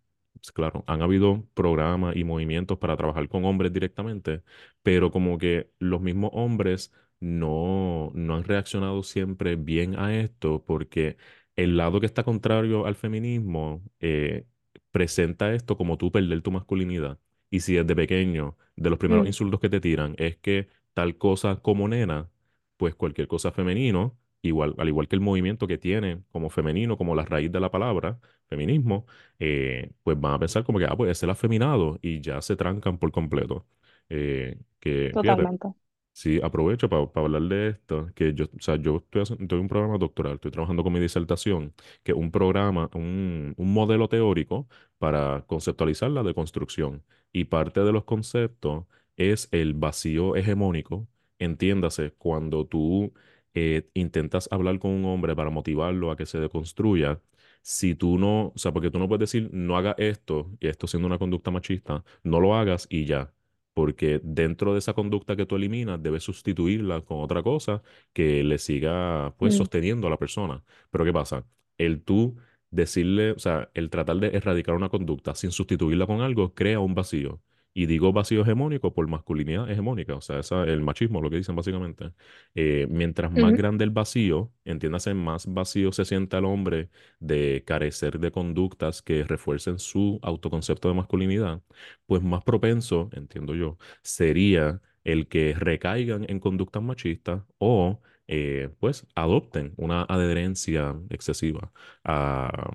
pues, 0.40 0.52
claro, 0.52 0.85
han 0.87 1.02
habido 1.02 1.45
programas 1.54 2.16
y 2.16 2.25
movimientos 2.25 2.78
para 2.78 2.97
trabajar 2.97 3.28
con 3.28 3.45
hombres 3.45 3.73
directamente, 3.73 4.42
pero 4.83 5.11
como 5.11 5.38
que 5.38 5.71
los 5.78 6.00
mismos 6.00 6.30
hombres 6.35 6.92
no, 7.21 8.11
no 8.14 8.37
han 8.37 8.45
reaccionado 8.45 9.02
siempre 9.02 9.57
bien 9.57 9.99
a 9.99 10.16
esto 10.18 10.64
porque 10.64 11.16
el 11.57 11.76
lado 11.76 12.00
que 12.00 12.07
está 12.07 12.23
contrario 12.25 12.87
al 12.87 12.95
feminismo 12.95 13.83
eh, 14.00 14.47
presenta 14.90 15.52
esto 15.54 15.76
como 15.76 15.99
tú 15.99 16.11
perder 16.12 16.42
tu 16.42 16.50
masculinidad. 16.52 17.18
Y 17.50 17.61
si 17.61 17.75
desde 17.75 17.97
pequeño, 17.97 18.57
de 18.76 18.90
los 18.90 18.99
primeros 18.99 19.25
mm, 19.25 19.26
insultos 19.26 19.61
que 19.61 19.68
te 19.71 19.80
tiran 19.80 20.14
es 20.18 20.37
que 20.37 20.68
tal 20.95 21.16
cosa 21.18 21.57
como 21.62 21.88
nena, 21.88 22.30
pues 22.76 22.95
cualquier 22.95 23.28
cosa 23.28 23.52
femenino 23.52 24.16
igual, 24.49 24.75
al 24.78 24.88
igual 24.88 25.09
que 25.09 25.17
el 25.17 25.21
movimiento 25.23 25.67
que 25.67 25.78
tiene 25.78 26.23
como 26.33 26.50
femenino, 26.50 26.97
como 26.99 27.14
la 27.14 27.25
raíz 27.25 27.52
de 27.52 27.61
la 27.61 27.71
palabra, 27.71 28.19
feminismo, 28.49 29.07
eh, 29.38 29.93
pues 30.02 30.21
van 30.21 30.35
a 30.35 30.38
pensar 30.40 30.64
como 30.64 30.78
que, 30.78 30.87
ah, 30.87 30.97
pues 30.97 31.11
es 31.12 31.23
el 31.23 31.31
afeminado 31.31 31.99
y 32.02 32.21
ya 32.21 32.43
se 32.43 32.57
trancan 32.57 32.99
por 32.99 33.12
completo. 33.12 33.67
Eh, 34.09 34.59
que 34.81 35.17
fíjate, 35.21 35.50
totalmente. 35.50 35.69
Sí, 36.12 36.40
aprovecho 36.43 36.88
para 36.88 37.09
hablar 37.14 37.43
de 37.43 37.69
esto, 37.69 38.09
que 38.17 38.35
yo, 38.35 38.47
o 38.47 38.61
sea, 38.61 38.75
yo 38.76 38.97
estoy 38.97 39.23
haciendo 39.23 39.61
un 39.61 39.69
programa 39.69 39.99
doctoral, 39.99 40.35
estoy 40.35 40.50
trabajando 40.50 40.83
con 40.83 40.93
mi 40.93 40.99
disertación, 40.99 41.73
que 42.02 42.11
es 42.12 42.19
un 42.19 42.33
programa, 42.33 42.90
un, 42.95 43.55
un 43.57 43.73
modelo 43.73 44.09
teórico 44.09 44.69
para 44.99 45.45
conceptualizar 45.47 46.11
la 46.11 46.25
deconstrucción. 46.25 47.05
Y 47.33 47.45
parte 47.45 47.81
de 47.85 47.93
los 47.93 48.02
conceptos 48.05 48.87
es 49.17 49.49
el 49.52 49.75
vacío 49.75 50.35
hegemónico. 50.35 51.07
Entiéndase, 51.38 52.12
cuando 52.19 52.67
tú 52.67 53.12
eh, 53.55 53.88
intentas 53.95 54.49
hablar 54.50 54.78
con 54.78 54.90
un 54.93 55.05
hombre 55.07 55.35
para 55.37 55.50
motivarlo 55.50 56.11
a 56.11 56.17
que 56.17 56.26
se 56.26 56.38
deconstruya, 56.40 57.21
si 57.62 57.95
tú 57.95 58.19
no, 58.19 58.49
o 58.49 58.52
sea, 58.57 58.73
porque 58.73 58.90
tú 58.90 58.99
no 58.99 59.09
puedes 59.09 59.21
decir, 59.21 59.50
no 59.52 59.76
haga 59.76 59.95
esto, 59.99 60.50
y 60.61 60.69
esto 60.69 60.87
siendo 60.87 61.07
una 61.07 61.19
conducta 61.19 61.50
machista, 61.50 62.05
no 62.23 62.40
lo 62.40 62.55
hagas 62.55 62.87
y 62.90 63.05
ya 63.05 63.33
porque 63.75 64.21
dentro 64.25 64.73
de 64.73 64.81
esa 64.81 64.93
conducta 64.93 65.37
que 65.37 65.47
tú 65.47 65.55
eliminas, 65.55 66.02
debes 66.02 66.25
sustituirla 66.25 67.02
con 67.02 67.21
otra 67.21 67.45
cosa 67.45 67.81
que 68.12 68.43
le 68.43 68.59
siga, 68.59 69.35
pues, 69.38 69.55
Mm, 69.55 69.59
sosteniendo 69.59 70.09
a 70.09 70.11
la 70.11 70.17
persona. 70.19 70.64
Pero 70.90 71.05
¿qué 71.05 71.12
pasa? 71.12 71.47
El 71.76 72.02
tú 72.02 72.37
decirle, 72.71 73.33
o 73.33 73.38
sea, 73.38 73.71
el 73.75 73.88
tratar 73.90 74.17
de 74.19 74.28
erradicar 74.37 74.75
una 74.75 74.88
conducta 74.88 75.35
sin 75.37 75.52
sustituirla 75.52 76.07
con 76.07 76.21
algo, 76.23 76.55
crea 76.55 76.81
un 76.81 76.95
vacío. 76.95 77.40
Y 77.80 77.87
digo 77.87 78.12
vacío 78.12 78.42
hegemónico 78.42 78.92
por 78.92 79.06
masculinidad 79.06 79.70
hegemónica, 79.70 80.14
o 80.16 80.20
sea, 80.20 80.40
esa, 80.40 80.64
el 80.64 80.80
machismo, 80.82 81.20
lo 81.20 81.30
que 81.30 81.37
dicen 81.37 81.54
básicamente. 81.54 82.12
Eh, 82.54 82.87
mientras 82.90 83.30
más 83.32 83.54
grande 83.54 83.85
el 83.85 83.90
vacío, 83.90 84.52
entiéndase, 84.64 85.14
más 85.14 85.47
vacío 85.52 85.92
se 85.92 86.04
siente 86.04 86.37
el 86.37 86.44
hombre 86.44 86.90
de 87.20 87.62
carecer 87.64 88.18
de 88.18 88.32
conductas 88.32 89.00
que 89.02 89.23
refuercen 89.25 89.78
su 89.78 90.18
autoconcepto 90.23 90.88
de 90.88 90.94
masculinidad 90.94 91.62
pues 92.06 92.20
más 92.23 92.42
propenso, 92.44 93.11
entiendo 93.12 93.54
yo, 93.54 93.78
sería 94.02 94.80
el 95.04 95.28
que 95.28 95.54
recaigan 95.54 96.26
en 96.28 96.40
conductas 96.40 96.82
machistas 96.82 97.42
o 97.58 98.00
eh, 98.26 98.70
pues 98.80 99.06
adopten 99.14 99.73
una 99.76 100.02
adherencia 100.02 100.97
excesiva 101.11 101.73
a, 102.04 102.70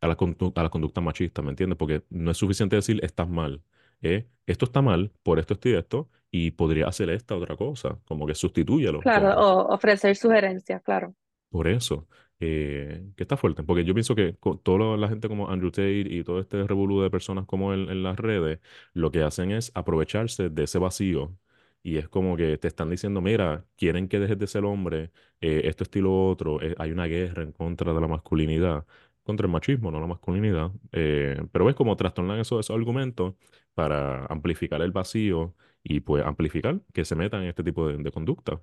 a 0.00 0.06
la, 0.08 0.16
a 0.56 0.62
la 0.62 0.70
conducta 0.70 1.00
machista, 1.00 1.42
¿me 1.42 1.50
entiendes? 1.50 1.76
Porque 1.78 2.02
no 2.10 2.30
es 2.30 2.36
suficiente 2.38 2.76
decir 2.76 3.00
estás 3.04 3.28
mal. 3.28 3.62
Eh, 4.02 4.28
esto 4.46 4.64
está 4.66 4.82
mal 4.82 5.12
por 5.22 5.38
esto, 5.38 5.54
esto 5.54 5.68
y 5.68 5.74
esto, 5.74 6.10
y 6.30 6.50
podría 6.52 6.86
hacer 6.88 7.10
esta 7.10 7.36
otra 7.36 7.56
cosa, 7.56 8.00
como 8.04 8.26
que 8.26 8.34
sustitúyelo 8.34 9.08
con 9.10 9.26
Claro, 9.26 9.28
o 9.46 9.74
ofrecer 9.76 10.14
sugerencias, 10.16 10.80
claro. 10.86 11.08
por 11.50 11.68
eso, 11.68 12.06
eh, 12.40 13.10
que 13.16 13.22
está 13.24 13.36
fuerte, 13.36 13.62
porque 13.62 13.84
yo 13.84 13.94
pienso 13.94 14.14
que 14.14 14.36
co- 14.38 14.58
toda 14.58 14.96
la 14.96 15.08
gente 15.08 15.28
como 15.28 15.48
Andrew 15.50 15.70
Tate 15.70 16.00
y 16.00 16.22
todo 16.24 16.40
este 16.40 16.66
revolú 16.66 17.00
de 17.02 17.10
personas 17.10 17.46
como 17.46 17.72
él 17.72 17.88
en 17.90 18.02
las 18.02 18.18
redes, 18.18 18.60
lo 18.92 19.10
que 19.10 19.22
hacen 19.22 19.50
es 19.52 19.72
aprovecharse 19.74 20.50
de 20.50 20.64
ese 20.64 20.78
vacío. 20.78 21.36
Y 21.82 21.96
es 21.98 22.08
como 22.08 22.36
que 22.36 22.58
te 22.58 22.68
están 22.68 22.90
diciendo, 22.90 23.20
mira, 23.22 23.64
quieren 23.76 24.08
que 24.08 24.18
dejes 24.18 24.38
de 24.38 24.46
ser 24.48 24.64
hombre, 24.64 25.10
eh, 25.40 25.62
esto 25.64 25.84
estilo 25.84 26.26
otro, 26.28 26.60
eh, 26.60 26.74
hay 26.78 26.90
una 26.92 27.06
guerra 27.06 27.42
en 27.44 27.52
contra 27.52 27.94
de 27.94 28.00
la 28.00 28.08
masculinidad, 28.08 28.84
contra 29.28 29.46
el 29.46 29.52
machismo, 29.52 29.90
no 29.90 30.00
la 30.00 30.06
masculinidad. 30.06 30.70
Eh, 30.90 31.36
pero 31.52 31.66
ves 31.66 31.74
como 31.74 31.94
trastornan 31.96 32.40
esos, 32.40 32.70
argumentos 32.70 33.34
para 33.74 34.24
amplificar 34.26 34.80
el 34.80 34.90
vacío 34.90 35.54
y 35.82 36.00
pues 36.00 36.24
amplificar 36.24 36.80
que 36.94 37.04
se 37.04 37.14
metan 37.14 37.42
en 37.42 37.48
este 37.50 37.62
tipo 37.62 37.86
de, 37.86 37.98
de 37.98 38.10
conducta. 38.10 38.58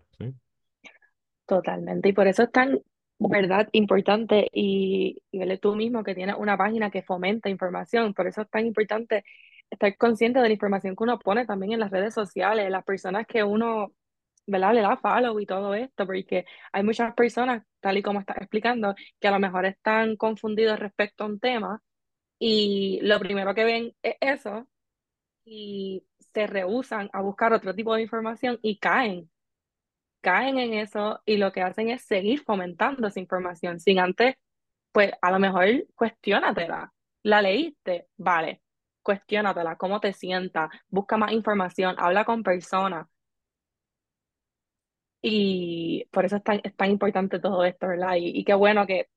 Totalmente. 1.45 2.09
Y 2.09 2.13
por 2.13 2.25
eso 2.25 2.41
es 2.41 2.51
tan, 2.51 2.81
¿verdad?, 3.19 3.69
importante 3.73 4.49
y, 4.51 5.21
y 5.31 5.57
tú 5.59 5.75
mismo 5.75 6.03
que 6.03 6.15
tienes 6.15 6.35
una 6.39 6.57
página 6.57 6.89
que 6.89 7.03
fomenta 7.03 7.47
información. 7.47 8.15
Por 8.15 8.25
eso 8.25 8.41
es 8.41 8.49
tan 8.49 8.65
importante 8.65 9.23
estar 9.69 9.95
consciente 9.97 10.39
de 10.39 10.47
la 10.47 10.53
información 10.53 10.95
que 10.95 11.03
uno 11.03 11.19
pone 11.19 11.45
también 11.45 11.73
en 11.73 11.79
las 11.79 11.91
redes 11.91 12.15
sociales, 12.15 12.71
las 12.71 12.83
personas 12.83 13.27
que 13.27 13.43
uno, 13.43 13.91
¿verdad?, 14.47 14.73
le 14.73 14.81
da 14.81 14.97
follow 14.97 15.39
y 15.39 15.45
todo 15.45 15.73
esto, 15.73 16.05
porque 16.05 16.45
hay 16.71 16.83
muchas 16.83 17.13
personas, 17.15 17.63
tal 17.79 17.97
y 17.97 18.03
como 18.03 18.19
estás 18.19 18.37
explicando, 18.37 18.95
que 19.19 19.27
a 19.27 19.31
lo 19.31 19.39
mejor 19.39 19.65
están 19.65 20.15
confundidos 20.17 20.79
respecto 20.79 21.23
a 21.23 21.27
un 21.27 21.39
tema 21.39 21.81
y 22.39 22.99
lo 23.03 23.19
primero 23.19 23.55
que 23.55 23.63
ven 23.65 23.93
es 24.03 24.15
eso 24.21 24.67
y 25.45 26.05
se 26.33 26.47
rehúsan 26.47 27.09
a 27.13 27.21
buscar 27.21 27.53
otro 27.53 27.75
tipo 27.75 27.95
de 27.95 28.03
información 28.03 28.59
y 28.61 28.79
caen 28.79 29.29
caen 30.25 30.57
en 30.57 30.73
eso 30.73 31.21
y 31.23 31.37
lo 31.37 31.51
que 31.51 31.61
hacen 31.61 31.89
es 31.89 32.01
seguir 32.03 32.41
fomentando 32.43 33.07
esa 33.07 33.19
información 33.19 33.79
sin 33.79 33.99
antes, 33.99 34.35
pues 34.91 35.11
a 35.21 35.29
lo 35.29 35.37
mejor 35.39 35.67
cuestiónatela. 35.93 36.91
¿La 37.21 37.43
leíste? 37.43 38.07
Vale, 38.17 38.61
cuestiónatela, 39.03 39.75
cómo 39.77 39.99
te 39.99 40.13
sientas, 40.13 40.69
busca 40.87 41.17
más 41.17 41.31
información, 41.31 41.95
habla 41.99 42.25
con 42.25 42.41
personas 42.41 43.05
y 45.27 46.05
por 46.11 46.25
eso 46.25 46.37
es 46.37 46.43
tan, 46.43 46.61
es 46.63 46.75
tan 46.75 46.91
importante 46.91 47.39
todo 47.39 47.63
esto, 47.65 47.87
¿verdad? 47.87 48.15
Y, 48.17 48.29
y 48.39 48.43
qué 48.45 48.53
bueno 48.53 48.85
que, 48.87 49.09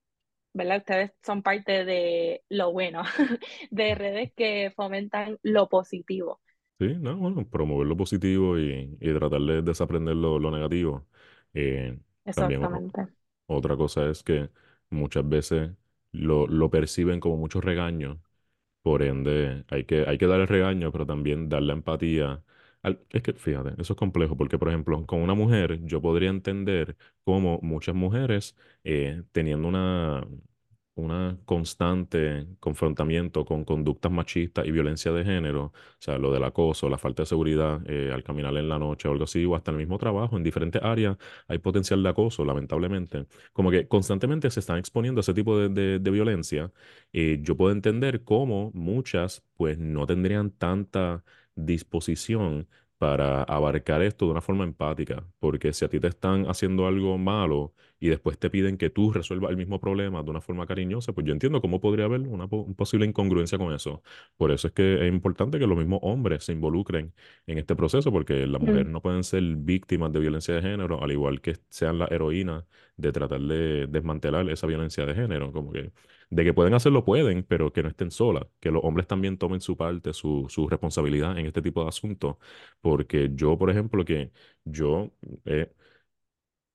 ¿verdad? 0.55 0.79
Ustedes 0.79 1.12
son 1.25 1.43
parte 1.43 1.85
de 1.87 2.45
lo 2.50 2.73
bueno, 2.73 3.05
de 3.71 3.95
redes 3.97 4.33
que 4.37 4.73
fomentan 4.77 5.38
lo 5.43 5.69
positivo. 5.69 6.41
Sí, 6.79 6.95
no, 7.00 7.17
bueno, 7.17 7.49
promover 7.49 7.88
lo 7.88 7.97
positivo 7.97 8.57
y, 8.57 8.97
y 9.00 9.12
tratar 9.15 9.41
de 9.41 9.62
desaprender 9.62 10.15
lo, 10.15 10.38
lo 10.38 10.50
negativo. 10.53 11.09
Eh, 11.53 11.99
también 12.35 12.62
Exactamente. 12.65 13.09
otra 13.47 13.77
cosa 13.77 14.09
es 14.11 14.23
que 14.23 14.50
muchas 14.91 15.29
veces 15.29 15.73
lo, 16.12 16.47
lo 16.49 16.71
perciben 16.71 17.21
como 17.21 17.37
mucho 17.38 17.61
regaño, 17.61 18.23
por 18.83 19.03
ende 19.03 19.65
hay 19.71 19.85
que, 19.85 20.05
hay 20.09 20.19
que 20.19 20.27
dar 20.27 20.41
el 20.41 20.49
regaño, 20.49 20.93
pero 20.93 21.07
también 21.07 21.49
dar 21.49 21.62
la 21.62 21.75
empatía. 21.75 22.45
Es 23.11 23.23
que, 23.23 23.33
fíjate, 23.35 23.71
eso 23.80 23.92
es 23.95 23.97
complejo, 23.99 24.37
porque 24.37 24.59
por 24.59 24.68
ejemplo, 24.68 25.04
con 25.07 25.21
una 25.21 25.35
mujer 25.35 25.80
yo 25.85 26.00
podría 26.00 26.30
entender 26.30 26.97
cómo 27.25 27.59
muchas 27.62 27.95
mujeres 27.95 28.57
eh, 28.85 29.23
teniendo 29.33 29.68
una 29.68 30.26
una 30.95 31.38
constante 31.45 32.49
confrontamiento 32.59 33.45
con 33.45 33.64
conductas 33.64 34.11
machistas 34.11 34.66
y 34.66 34.73
violencia 34.73 35.12
de 35.12 35.25
género, 35.25 35.66
o 35.66 35.73
sea, 36.00 36.18
lo 36.18 36.33
del 36.33 36.42
acoso, 36.42 36.88
la 36.88 36.99
falta 36.99 37.23
de 37.23 37.26
seguridad 37.26 37.80
eh, 37.88 38.11
al 38.12 38.25
caminar 38.25 38.57
en 38.57 38.68
la 38.68 38.80
noche 38.80 39.07
o 39.09 39.12
algo 39.12 39.23
así, 39.25 39.45
o 39.45 39.54
hasta 39.54 39.71
el 39.71 39.76
mismo 39.76 39.97
trabajo, 39.99 40.37
en 40.37 40.42
diferentes 40.42 40.83
áreas 40.83 41.16
hay 41.47 41.59
potencial 41.59 42.02
de 42.02 42.09
acoso, 42.09 42.45
lamentablemente. 42.45 43.26
Como 43.52 43.71
que 43.71 43.87
constantemente 43.87 44.50
se 44.50 44.59
están 44.61 44.78
exponiendo 44.78 45.21
a 45.21 45.23
ese 45.23 45.35
tipo 45.35 45.57
de, 45.59 45.68
de- 45.68 45.99
de 46.00 46.11
violencia. 46.11 46.73
eh, 47.12 47.38
yo 47.42 47.57
puedo 47.57 47.73
entender 47.73 48.25
cómo 48.25 48.71
muchas 48.75 49.42
pues 49.57 49.78
no 49.78 50.07
tendrían 50.07 50.50
tanta 50.50 51.25
disposición 51.67 52.69
para 52.99 53.43
abarcar 53.45 54.03
esto 54.03 54.27
de 54.27 54.33
una 54.33 54.41
forma 54.41 54.65
empática, 54.65 55.25
porque 55.38 55.73
si 55.73 55.85
a 55.85 55.88
ti 55.88 56.00
te 56.00 56.09
están 56.09 56.47
haciendo 56.47 56.87
algo 56.87 57.17
malo 57.19 57.75
y 58.00 58.09
después 58.09 58.38
te 58.38 58.50
piden 58.50 58.76
que 58.78 58.90
tú 58.90 59.12
resuelvas 59.12 59.50
el 59.50 59.57
mismo 59.57 59.81
problema 59.81 60.23
de 60.23 60.31
una 60.31 60.40
forma 60.40 60.67
cariñosa, 60.67 61.12
pues 61.12 61.26
yo 61.26 61.33
entiendo 61.33 61.61
cómo 61.61 61.81
podría 61.81 62.05
haber 62.07 62.21
una 62.23 62.47
po- 62.49 62.67
posible 62.75 63.07
incongruencia 63.07 63.59
con 63.59 63.73
eso. 63.75 64.02
Por 64.37 64.50
eso 64.52 64.69
es 64.69 64.73
que 64.75 65.07
es 65.07 65.12
importante 65.12 65.59
que 65.59 65.67
los 65.67 65.76
mismos 65.78 66.00
hombres 66.02 66.45
se 66.45 66.52
involucren 66.52 67.12
en 67.47 67.59
este 67.59 67.76
proceso, 67.76 68.12
porque 68.12 68.47
las 68.47 68.61
Mm, 68.61 68.62
mujeres 68.62 68.90
no 68.90 69.00
pueden 69.02 69.25
ser 69.25 69.43
víctimas 69.57 70.12
de 70.12 70.21
violencia 70.21 70.55
de 70.55 70.62
género, 70.62 71.02
al 71.02 71.12
igual 71.12 71.40
que 71.40 71.57
sean 71.69 71.99
las 71.99 72.11
heroínas 72.11 72.64
de 72.97 73.12
tratar 73.12 73.40
de 73.40 73.87
desmantelar 73.87 74.49
esa 74.50 74.67
violencia 74.67 75.05
de 75.07 75.14
género, 75.14 75.52
como 75.52 75.73
que 75.73 75.93
de 76.31 76.45
que 76.45 76.52
pueden 76.55 76.75
hacerlo, 76.75 77.05
pueden, 77.05 77.43
pero 77.45 77.73
que 77.73 77.83
no 77.83 77.88
estén 77.88 78.11
solas, 78.11 78.45
que 78.61 78.71
los 78.71 78.83
hombres 78.85 79.07
también 79.07 79.38
tomen 79.38 79.61
su 79.61 79.76
parte, 79.76 80.12
su, 80.12 80.47
su 80.49 80.69
responsabilidad 80.69 81.38
en 81.38 81.47
este 81.47 81.62
tipo 81.62 81.83
de 81.83 81.88
asuntos, 81.88 82.37
porque 82.81 83.31
yo, 83.35 83.57
por 83.59 83.71
ejemplo, 83.71 84.05
que 84.05 84.31
yo... 84.64 85.11
eh, 85.47 85.73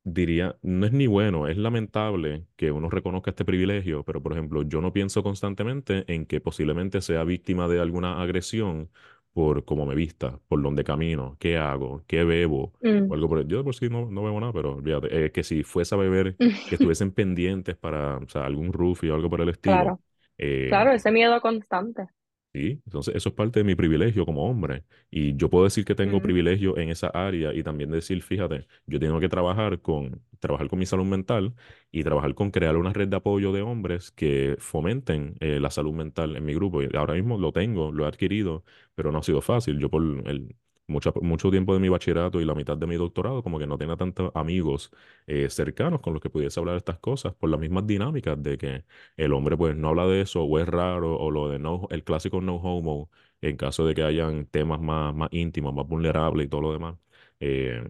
diría, 0.04 0.58
no 0.62 0.86
es 0.86 0.92
ni 0.94 1.08
bueno, 1.08 1.48
es 1.48 1.58
lamentable 1.58 2.46
que 2.56 2.72
uno 2.72 2.90
reconozca 2.90 3.32
este 3.32 3.46
privilegio, 3.46 4.04
pero 4.04 4.22
por 4.22 4.34
ejemplo, 4.34 4.64
yo 4.64 4.82
no 4.82 4.94
pienso 4.94 5.24
constantemente 5.24 6.04
en 6.14 6.26
que 6.26 6.42
posiblemente 6.42 7.02
sea 7.02 7.24
víctima 7.24 7.68
de 7.68 7.80
alguna 7.80 8.22
agresión 8.22 8.90
por 9.34 9.66
cómo 9.66 9.86
me 9.86 9.96
vista, 9.96 10.40
por 10.48 10.62
dónde 10.62 10.84
camino, 10.84 11.38
qué 11.40 11.58
hago, 11.58 12.04
qué 12.08 12.24
bebo, 12.24 12.74
o 13.08 13.14
mm, 13.14 13.16
algo 13.16 13.28
por 13.30 13.40
el- 13.40 13.48
Yo 13.48 13.58
de 13.58 13.64
por 13.64 13.76
sí 13.76 13.90
no, 13.90 14.10
no 14.12 14.24
bebo 14.24 14.40
nada, 14.40 14.54
pero 14.54 14.76
olvídate, 14.76 15.26
eh, 15.26 15.32
que 15.32 15.44
si 15.44 15.64
fuese 15.64 15.96
a 15.96 15.98
beber, 15.98 16.38
que 16.68 16.76
estuviesen 16.76 17.12
pendientes 17.12 17.76
para, 17.78 18.18
o 18.18 18.28
sea, 18.30 18.46
algún 18.46 18.72
roofie 18.74 19.12
o 19.12 19.16
algo 19.16 19.30
por 19.30 19.42
el 19.42 19.50
estilo. 19.50 19.96
Claro, 19.96 20.02
eh, 20.38 20.78
claro, 20.78 20.94
ese 20.94 21.12
miedo 21.12 21.42
constante. 21.42 22.10
Sí, 22.54 22.80
entonces 22.86 23.16
eso 23.16 23.30
es 23.30 23.36
parte 23.36 23.60
de 23.62 23.64
mi 23.64 23.74
privilegio 23.74 24.28
como 24.28 24.48
hombre. 24.48 24.84
Y 25.10 25.36
yo 25.36 25.50
puedo 25.50 25.64
decir 25.64 25.86
que 25.86 25.96
tengo 25.96 26.18
Mm, 26.18 26.22
privilegio 26.22 26.78
en 26.78 26.90
esa 26.90 27.08
área 27.08 27.52
y 27.52 27.64
también 27.64 27.90
decir, 27.90 28.22
fíjate, 28.22 28.68
yo 28.86 29.00
tengo 29.00 29.20
que 29.20 29.28
trabajar 29.28 29.82
con, 29.82 30.22
trabajar 30.40 30.68
con 30.70 30.78
mi 30.78 30.86
salud 30.86 31.06
mental 31.06 31.56
y 31.92 32.04
trabajar 32.04 32.36
con 32.36 32.52
crear 32.52 32.78
una 32.78 32.94
red 32.94 33.08
de 33.08 33.16
apoyo 33.16 33.52
de 33.54 33.64
hombres 33.64 34.12
que 34.12 34.56
fomenten 34.60 35.36
eh, 35.40 35.60
la 35.60 35.72
salud 35.72 35.94
mental 35.94 36.36
en 36.36 36.46
mi 36.46 36.54
grupo. 36.54 36.84
Y 36.84 36.90
ahora 36.96 37.16
mismo 37.16 37.40
lo 37.40 37.52
tengo, 37.52 37.92
lo 37.92 38.06
he 38.06 38.08
adquirido, 38.08 38.64
pero 38.94 39.12
no 39.12 39.18
ha 39.18 39.24
sido 39.24 39.42
fácil. 39.42 39.80
Yo 39.80 39.90
por 39.90 40.04
el, 40.04 40.56
mucha- 40.94 41.12
mucho 41.22 41.52
tiempo 41.52 41.74
de 41.74 41.80
mi 41.82 41.90
bachillerato 41.90 42.40
y 42.42 42.46
la 42.46 42.56
mitad 42.56 42.78
de 42.78 42.88
mi 42.88 42.96
doctorado, 42.96 43.44
como 43.44 43.60
que 43.60 43.68
no 43.68 43.78
tenía 43.78 43.98
tantos 43.98 44.32
amigos 44.36 44.92
eh, 45.28 45.50
cercanos 45.50 46.02
con 46.02 46.14
los 46.14 46.22
que 46.22 46.30
pudiese 46.30 46.60
hablar 46.60 46.78
estas 46.78 47.00
cosas 47.00 47.34
por 47.36 47.50
las 47.50 47.60
mismas 47.60 47.86
dinámicas 47.88 48.42
de 48.42 48.58
que 48.58 48.86
el 49.18 49.34
hombre 49.34 49.58
pues 49.58 49.76
no 49.76 49.90
habla 49.90 50.08
de 50.08 50.22
eso 50.22 50.44
o 50.44 50.60
es 50.60 50.68
raro 50.68 51.18
o 51.18 51.32
lo 51.32 51.50
de 51.50 51.60
no, 51.60 51.88
el 51.92 52.04
clásico 52.04 52.42
no 52.42 52.56
homo 52.58 53.10
en 53.42 53.58
caso 53.58 53.86
de 53.86 53.94
que 53.96 54.04
hayan 54.04 54.46
temas 54.46 54.80
más, 54.82 55.14
más 55.16 55.30
íntimos, 55.32 55.74
más 55.74 55.88
vulnerables 55.88 56.46
y 56.48 56.50
todo 56.50 56.62
lo 56.62 56.74
demás. 56.74 56.96
Eh, 57.40 57.84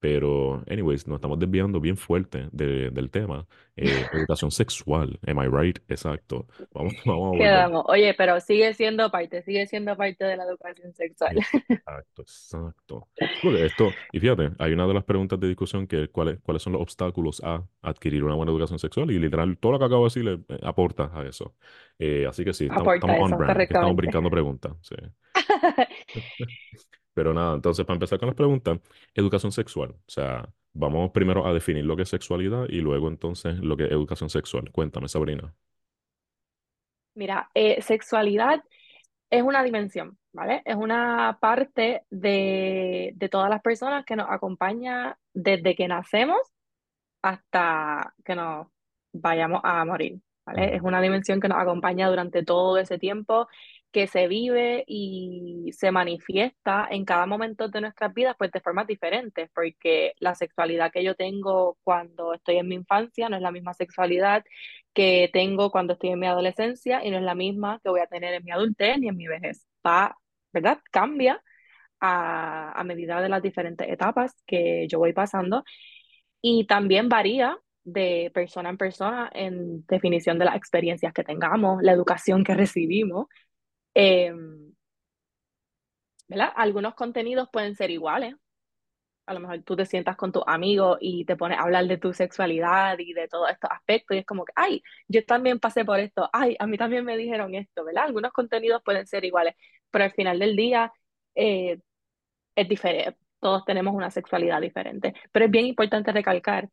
pero, 0.00 0.62
anyways, 0.68 1.06
nos 1.06 1.16
estamos 1.16 1.38
desviando 1.38 1.78
bien 1.80 1.96
fuerte 1.96 2.48
de- 2.52 2.90
del 2.90 3.10
tema. 3.10 3.46
Eh, 3.76 3.84
educación 4.12 4.50
sexual, 4.50 5.18
am 5.26 5.38
I 5.42 5.46
right? 5.48 5.78
Exacto. 5.88 6.46
Vamos, 6.72 6.94
vamos 7.04 7.36
a 7.36 7.38
quedamos. 7.38 7.84
Oye, 7.86 8.14
pero 8.14 8.40
sigue 8.40 8.74
siendo 8.74 9.10
parte, 9.10 9.42
sigue 9.42 9.66
siendo 9.66 9.96
parte 9.96 10.24
de 10.24 10.36
la 10.36 10.44
educación 10.44 10.92
sexual. 10.94 11.38
Exacto, 11.68 12.22
exacto. 12.22 13.08
Porque 13.42 13.64
esto, 13.66 13.88
y 14.12 14.20
fíjate, 14.20 14.50
hay 14.58 14.72
una 14.72 14.86
de 14.86 14.94
las 14.94 15.04
preguntas 15.04 15.38
de 15.38 15.48
discusión 15.48 15.86
que 15.86 16.04
es 16.04 16.08
cuáles, 16.08 16.40
cuáles 16.40 16.62
son 16.62 16.72
los 16.72 16.82
obstáculos 16.82 17.40
a 17.44 17.62
adquirir 17.82 18.24
una 18.24 18.34
buena 18.34 18.52
educación 18.52 18.78
sexual 18.78 19.10
y 19.10 19.18
literal 19.18 19.56
todo 19.58 19.72
lo 19.72 19.78
que 19.78 19.84
acabo 19.84 20.02
de 20.02 20.06
decir 20.06 20.24
le- 20.24 20.40
eh, 20.48 20.60
aporta 20.62 21.10
a 21.14 21.24
eso. 21.26 21.54
Eh, 21.98 22.26
así 22.26 22.44
que 22.44 22.52
sí, 22.54 22.64
estamos, 22.64 22.94
estamos 22.94 23.32
on 23.32 23.38
brand, 23.38 23.56
que 23.58 23.62
estamos 23.64 23.96
brincando 23.96 24.30
preguntas. 24.30 24.72
sí. 24.82 24.96
Pero 27.14 27.34
nada, 27.34 27.54
entonces 27.54 27.84
para 27.84 27.96
empezar 27.96 28.18
con 28.18 28.28
las 28.28 28.36
preguntas, 28.36 28.78
educación 29.14 29.52
sexual. 29.52 29.90
O 29.90 30.10
sea, 30.10 30.48
vamos 30.72 31.10
primero 31.10 31.46
a 31.46 31.52
definir 31.52 31.84
lo 31.84 31.96
que 31.96 32.02
es 32.02 32.08
sexualidad 32.08 32.66
y 32.68 32.80
luego 32.80 33.08
entonces 33.08 33.58
lo 33.58 33.76
que 33.76 33.84
es 33.84 33.90
educación 33.90 34.30
sexual. 34.30 34.70
Cuéntame, 34.72 35.08
Sabrina. 35.08 35.54
Mira, 37.14 37.50
eh, 37.54 37.82
sexualidad 37.82 38.62
es 39.30 39.42
una 39.42 39.62
dimensión, 39.62 40.18
¿vale? 40.32 40.62
Es 40.64 40.76
una 40.76 41.38
parte 41.40 42.02
de, 42.10 43.12
de 43.16 43.28
todas 43.28 43.50
las 43.50 43.60
personas 43.62 44.04
que 44.04 44.16
nos 44.16 44.28
acompaña 44.30 45.18
desde 45.34 45.74
que 45.74 45.88
nacemos 45.88 46.38
hasta 47.22 48.14
que 48.24 48.34
nos 48.34 48.68
vayamos 49.12 49.60
a 49.64 49.84
morir, 49.84 50.20
¿vale? 50.46 50.74
Es 50.76 50.82
una 50.82 51.00
dimensión 51.00 51.40
que 51.40 51.48
nos 51.48 51.58
acompaña 51.58 52.08
durante 52.08 52.44
todo 52.44 52.78
ese 52.78 52.98
tiempo, 52.98 53.48
que 53.92 54.06
se 54.06 54.28
vive 54.28 54.84
y 54.86 55.70
se 55.72 55.90
manifiesta 55.90 56.86
en 56.90 57.04
cada 57.04 57.26
momento 57.26 57.68
de 57.68 57.80
nuestras 57.80 58.14
vidas, 58.14 58.36
pues 58.38 58.50
de 58.52 58.60
formas 58.60 58.86
diferentes, 58.86 59.50
porque 59.54 60.14
la 60.20 60.34
sexualidad 60.34 60.92
que 60.92 61.04
yo 61.04 61.14
tengo 61.16 61.76
cuando 61.82 62.34
estoy 62.34 62.56
en 62.58 62.68
mi 62.68 62.76
infancia 62.76 63.28
no 63.28 63.36
es 63.36 63.42
la 63.42 63.52
misma 63.52 63.74
sexualidad 63.74 64.44
que 64.92 65.30
tengo 65.32 65.70
cuando 65.70 65.94
estoy 65.94 66.10
en 66.10 66.20
mi 66.20 66.26
adolescencia 66.26 67.04
y 67.04 67.10
no 67.10 67.18
es 67.18 67.24
la 67.24 67.34
misma 67.34 67.80
que 67.82 67.90
voy 67.90 68.00
a 68.00 68.06
tener 68.06 68.34
en 68.34 68.44
mi 68.44 68.52
adultez 68.52 68.98
ni 68.98 69.08
en 69.08 69.16
mi 69.16 69.26
vejez. 69.26 69.66
Va, 69.86 70.16
¿verdad? 70.52 70.78
Cambia 70.90 71.42
a, 72.00 72.72
a 72.72 72.84
medida 72.84 73.20
de 73.20 73.28
las 73.28 73.42
diferentes 73.42 73.88
etapas 73.88 74.34
que 74.46 74.86
yo 74.88 74.98
voy 74.98 75.12
pasando 75.12 75.64
y 76.42 76.66
también 76.66 77.08
varía 77.08 77.58
de 77.84 78.30
persona 78.34 78.70
en 78.70 78.76
persona 78.76 79.30
en 79.32 79.84
definición 79.86 80.38
de 80.38 80.44
las 80.46 80.56
experiencias 80.56 81.12
que 81.12 81.24
tengamos, 81.24 81.82
la 81.82 81.92
educación 81.92 82.44
que 82.44 82.54
recibimos. 82.54 83.26
Eh. 83.94 84.32
Algunos 86.54 86.94
contenidos 86.94 87.48
pueden 87.52 87.74
ser 87.74 87.90
iguales. 87.90 88.34
A 89.26 89.34
lo 89.34 89.40
mejor 89.40 89.62
tú 89.62 89.76
te 89.76 89.86
sientas 89.86 90.16
con 90.16 90.32
tus 90.32 90.42
amigos 90.46 90.98
y 91.00 91.24
te 91.24 91.36
pones 91.36 91.58
a 91.58 91.62
hablar 91.62 91.86
de 91.86 91.98
tu 91.98 92.12
sexualidad 92.12 92.98
y 92.98 93.12
de 93.12 93.28
todos 93.28 93.50
estos 93.50 93.70
aspectos 93.70 94.16
y 94.16 94.20
es 94.20 94.26
como 94.26 94.44
que, 94.44 94.52
ay, 94.56 94.82
yo 95.08 95.24
también 95.24 95.60
pasé 95.60 95.84
por 95.84 96.00
esto, 96.00 96.28
ay, 96.32 96.56
a 96.58 96.66
mí 96.66 96.76
también 96.76 97.04
me 97.04 97.16
dijeron 97.16 97.54
esto, 97.54 97.84
¿verdad? 97.84 98.04
Algunos 98.06 98.32
contenidos 98.32 98.82
pueden 98.84 99.06
ser 99.06 99.24
iguales, 99.24 99.54
pero 99.90 100.04
al 100.04 100.12
final 100.12 100.38
del 100.40 100.56
día 100.56 100.92
eh, 101.36 101.78
es 102.56 102.68
diferente. 102.68 103.16
Todos 103.40 103.64
tenemos 103.64 103.94
una 103.94 104.10
sexualidad 104.10 104.60
diferente, 104.60 105.14
pero 105.32 105.46
es 105.46 105.50
bien 105.50 105.66
importante 105.66 106.12
recalcar 106.12 106.68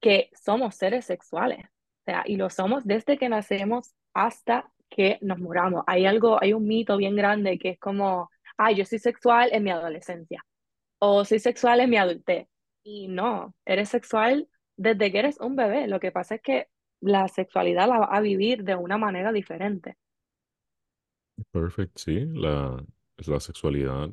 que 0.00 0.30
somos 0.34 0.76
seres 0.76 1.04
sexuales, 1.06 1.60
o 1.66 2.04
sea, 2.04 2.22
y 2.26 2.36
lo 2.36 2.50
somos 2.50 2.84
desde 2.86 3.18
que 3.18 3.28
nacemos 3.28 3.94
hasta 4.14 4.70
que 4.90 5.18
nos 5.22 5.38
muramos. 5.38 5.84
Hay 5.86 6.06
algo, 6.06 6.42
hay 6.42 6.52
un 6.52 6.66
mito 6.66 6.96
bien 6.96 7.16
grande 7.16 7.58
que 7.58 7.70
es 7.70 7.78
como, 7.78 8.30
ay, 8.56 8.76
yo 8.76 8.84
soy 8.84 8.98
sexual 8.98 9.50
en 9.52 9.64
mi 9.64 9.70
adolescencia 9.70 10.44
o 10.98 11.24
soy 11.24 11.38
sexual 11.40 11.80
en 11.80 11.90
mi 11.90 11.96
adultez. 11.98 12.48
Y 12.84 13.08
no, 13.08 13.54
eres 13.64 13.88
sexual 13.90 14.48
desde 14.76 15.12
que 15.12 15.18
eres 15.20 15.40
un 15.40 15.56
bebé. 15.56 15.88
Lo 15.88 16.00
que 16.00 16.12
pasa 16.12 16.36
es 16.36 16.42
que 16.42 16.68
la 17.00 17.28
sexualidad 17.28 17.88
la 17.88 17.98
vas 18.00 18.08
a 18.12 18.20
vivir 18.20 18.64
de 18.64 18.76
una 18.76 18.98
manera 18.98 19.32
diferente. 19.32 19.96
Perfect, 21.52 21.98
sí, 21.98 22.24
la, 22.34 22.82
la 23.26 23.40
sexualidad. 23.40 24.10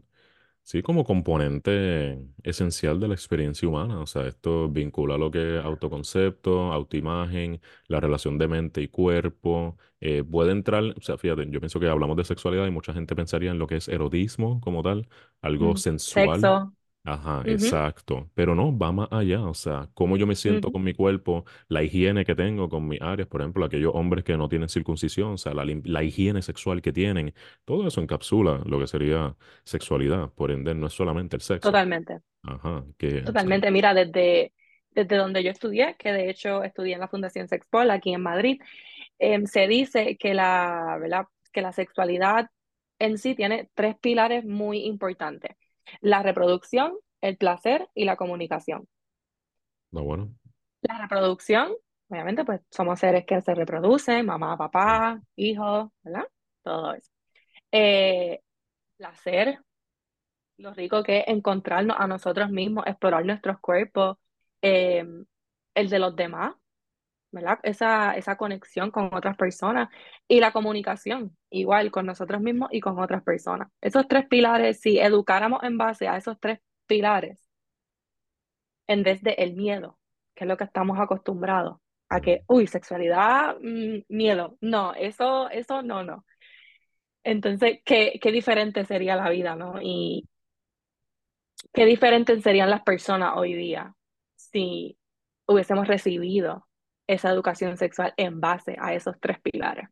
Sí, 0.65 0.81
como 0.81 1.03
componente 1.03 2.19
esencial 2.41 2.99
de 2.99 3.09
la 3.09 3.13
experiencia 3.15 3.67
humana. 3.67 3.99
O 3.99 4.05
sea, 4.07 4.25
esto 4.27 4.69
vincula 4.69 5.17
lo 5.17 5.29
que 5.29 5.57
es 5.59 5.65
autoconcepto, 5.65 6.71
autoimagen, 6.71 7.61
la 7.87 7.99
relación 7.99 8.37
de 8.37 8.47
mente 8.47 8.81
y 8.81 8.87
cuerpo. 8.87 9.77
Eh, 9.99 10.23
puede 10.23 10.51
entrar, 10.53 10.83
o 10.97 11.01
sea, 11.01 11.17
fíjate, 11.17 11.47
yo 11.49 11.59
pienso 11.59 11.79
que 11.81 11.87
hablamos 11.89 12.15
de 12.17 12.23
sexualidad 12.23 12.65
y 12.65 12.71
mucha 12.71 12.93
gente 12.93 13.15
pensaría 13.15 13.51
en 13.51 13.59
lo 13.59 13.67
que 13.67 13.75
es 13.77 13.87
erotismo 13.89 14.61
como 14.61 14.81
tal, 14.83 15.09
algo 15.41 15.75
Mm, 15.75 15.75
sensual. 15.75 16.49
Sexo. 16.49 16.73
Ajá, 17.05 17.43
ujú, 17.43 17.77
exacto. 17.77 18.29
Pero 18.33 18.55
no, 18.55 18.77
va 18.77 18.91
más 18.93 19.09
allá. 19.11 19.41
O 19.43 19.53
sea, 19.53 19.89
cómo 19.93 20.15
yo 20.15 20.25
me 20.25 20.35
siento 20.35 20.71
ujú, 20.71 20.71
con 20.71 20.83
mi 20.83 20.93
cuerpo, 20.93 21.43
la 21.67 21.83
higiene 21.83 22.23
que 22.23 22.33
tengo 22.33 22.69
con 22.69 22.87
mis 22.87 23.01
áreas, 23.01 23.27
por 23.27 23.41
ejemplo, 23.41 23.65
aquellos 23.65 23.91
hombres 23.93 24.23
que 24.23 24.37
no 24.37 24.47
tienen 24.47 24.69
circuncisión, 24.69 25.33
o 25.33 25.37
sea, 25.37 25.53
la, 25.53 25.65
lim- 25.65 25.83
la 25.85 26.03
higiene 26.03 26.41
sexual 26.41 26.81
que 26.81 26.93
tienen, 26.93 27.33
todo 27.65 27.87
eso 27.87 27.99
encapsula 28.01 28.61
lo 28.65 28.79
que 28.79 28.87
sería 28.87 29.35
sexualidad, 29.65 30.31
por 30.33 30.51
ende 30.51 30.73
no 30.75 30.87
es 30.87 30.93
solamente 30.93 31.35
el 31.35 31.41
sexo. 31.41 31.77
Totalmente. 31.77 32.21
Ajá, 32.43 32.85
que, 32.97 33.23
o 33.25 33.37
sea, 33.37 33.53
Totalmente. 33.53 33.71
Mira, 33.71 33.93
desde, 33.93 34.53
desde 34.91 35.15
donde 35.17 35.43
yo 35.43 35.51
estudié, 35.51 35.95
que 35.97 36.11
de 36.11 36.29
hecho 36.29 36.63
estudié 36.63 36.93
en 36.95 36.99
la 36.99 37.07
Fundación 37.07 37.47
Sexpol 37.47 37.89
aquí 37.91 38.13
en 38.13 38.21
Madrid, 38.21 38.61
em, 39.19 39.45
se 39.47 39.67
dice 39.67 40.17
que 40.17 40.33
la, 40.33 40.97
¿verdad? 41.01 41.25
que 41.53 41.61
la 41.61 41.71
sexualidad 41.73 42.47
en 42.99 43.17
sí 43.17 43.35
tiene 43.35 43.69
tres 43.75 43.97
pilares 43.99 44.45
muy 44.45 44.85
importantes. 44.85 45.55
La 46.01 46.23
reproducción, 46.23 46.93
el 47.21 47.37
placer 47.37 47.89
y 47.93 48.05
la 48.05 48.15
comunicación. 48.15 48.87
no, 49.91 50.03
bueno, 50.03 50.29
La 50.81 50.97
reproducción 50.97 51.73
Obviamente, 52.13 52.45
pues 52.45 52.61
somos 52.69 52.99
seres 52.99 53.25
que 53.25 53.41
se 53.41 53.55
reproducen, 53.55 54.25
mamá, 54.25 54.55
papá, 54.55 55.19
hijos, 55.35 55.89
¿verdad? 56.03 56.27
Todo 56.61 56.93
eso. 56.93 57.11
Eh, 57.71 58.39
placer, 58.97 59.59
lo 60.57 60.73
rico 60.73 61.03
que 61.03 61.19
es 61.19 61.27
encontrarnos 61.27 61.97
a 61.99 62.07
nosotros 62.07 62.51
mismos, 62.51 62.85
explorar 62.87 63.25
nuestros 63.25 63.59
cuerpos, 63.59 64.17
eh, 64.61 65.03
el 65.75 65.89
de 65.89 65.99
los 65.99 66.15
demás, 66.15 66.53
¿verdad? 67.33 67.59
Esa, 67.63 68.15
esa 68.15 68.37
conexión 68.37 68.91
con 68.91 69.13
otras 69.13 69.35
personas 69.35 69.89
y 70.27 70.39
la 70.39 70.53
comunicación, 70.53 71.35
igual 71.49 71.91
con 71.91 72.05
nosotros 72.05 72.41
mismos 72.41 72.69
y 72.71 72.79
con 72.79 72.99
otras 72.99 73.23
personas. 73.23 73.69
Esos 73.81 74.07
tres 74.07 74.27
pilares, 74.27 74.79
si 74.79 74.99
educáramos 74.99 75.63
en 75.63 75.77
base 75.77 76.07
a 76.07 76.17
esos 76.17 76.39
tres 76.39 76.59
pilares, 76.87 77.49
en 78.87 79.03
vez 79.03 79.21
de 79.23 79.31
el 79.31 79.55
miedo, 79.55 79.99
que 80.35 80.45
es 80.45 80.47
lo 80.47 80.57
que 80.57 80.63
estamos 80.65 80.99
acostumbrados, 80.99 81.77
a 82.09 82.21
que, 82.21 82.43
uy, 82.47 82.67
sexualidad, 82.67 83.57
mm, 83.61 84.03
miedo, 84.09 84.57
no, 84.61 84.93
eso, 84.93 85.49
eso 85.49 85.81
no, 85.81 86.03
no. 86.03 86.25
Entonces, 87.23 87.79
qué, 87.85 88.19
qué 88.21 88.31
diferente 88.31 88.85
sería 88.85 89.15
la 89.15 89.29
vida, 89.29 89.55
¿no? 89.55 89.81
Y 89.81 90.27
qué 91.73 91.85
diferentes 91.85 92.43
serían 92.43 92.69
las 92.69 92.83
personas 92.83 93.33
hoy 93.35 93.53
día 93.53 93.95
si 94.35 94.97
hubiésemos 95.47 95.87
recibido 95.87 96.67
esa 97.07 97.29
educación 97.31 97.77
sexual 97.77 98.13
en 98.17 98.39
base 98.41 98.75
a 98.79 98.93
esos 98.93 99.15
tres 99.19 99.39
pilares. 99.41 99.89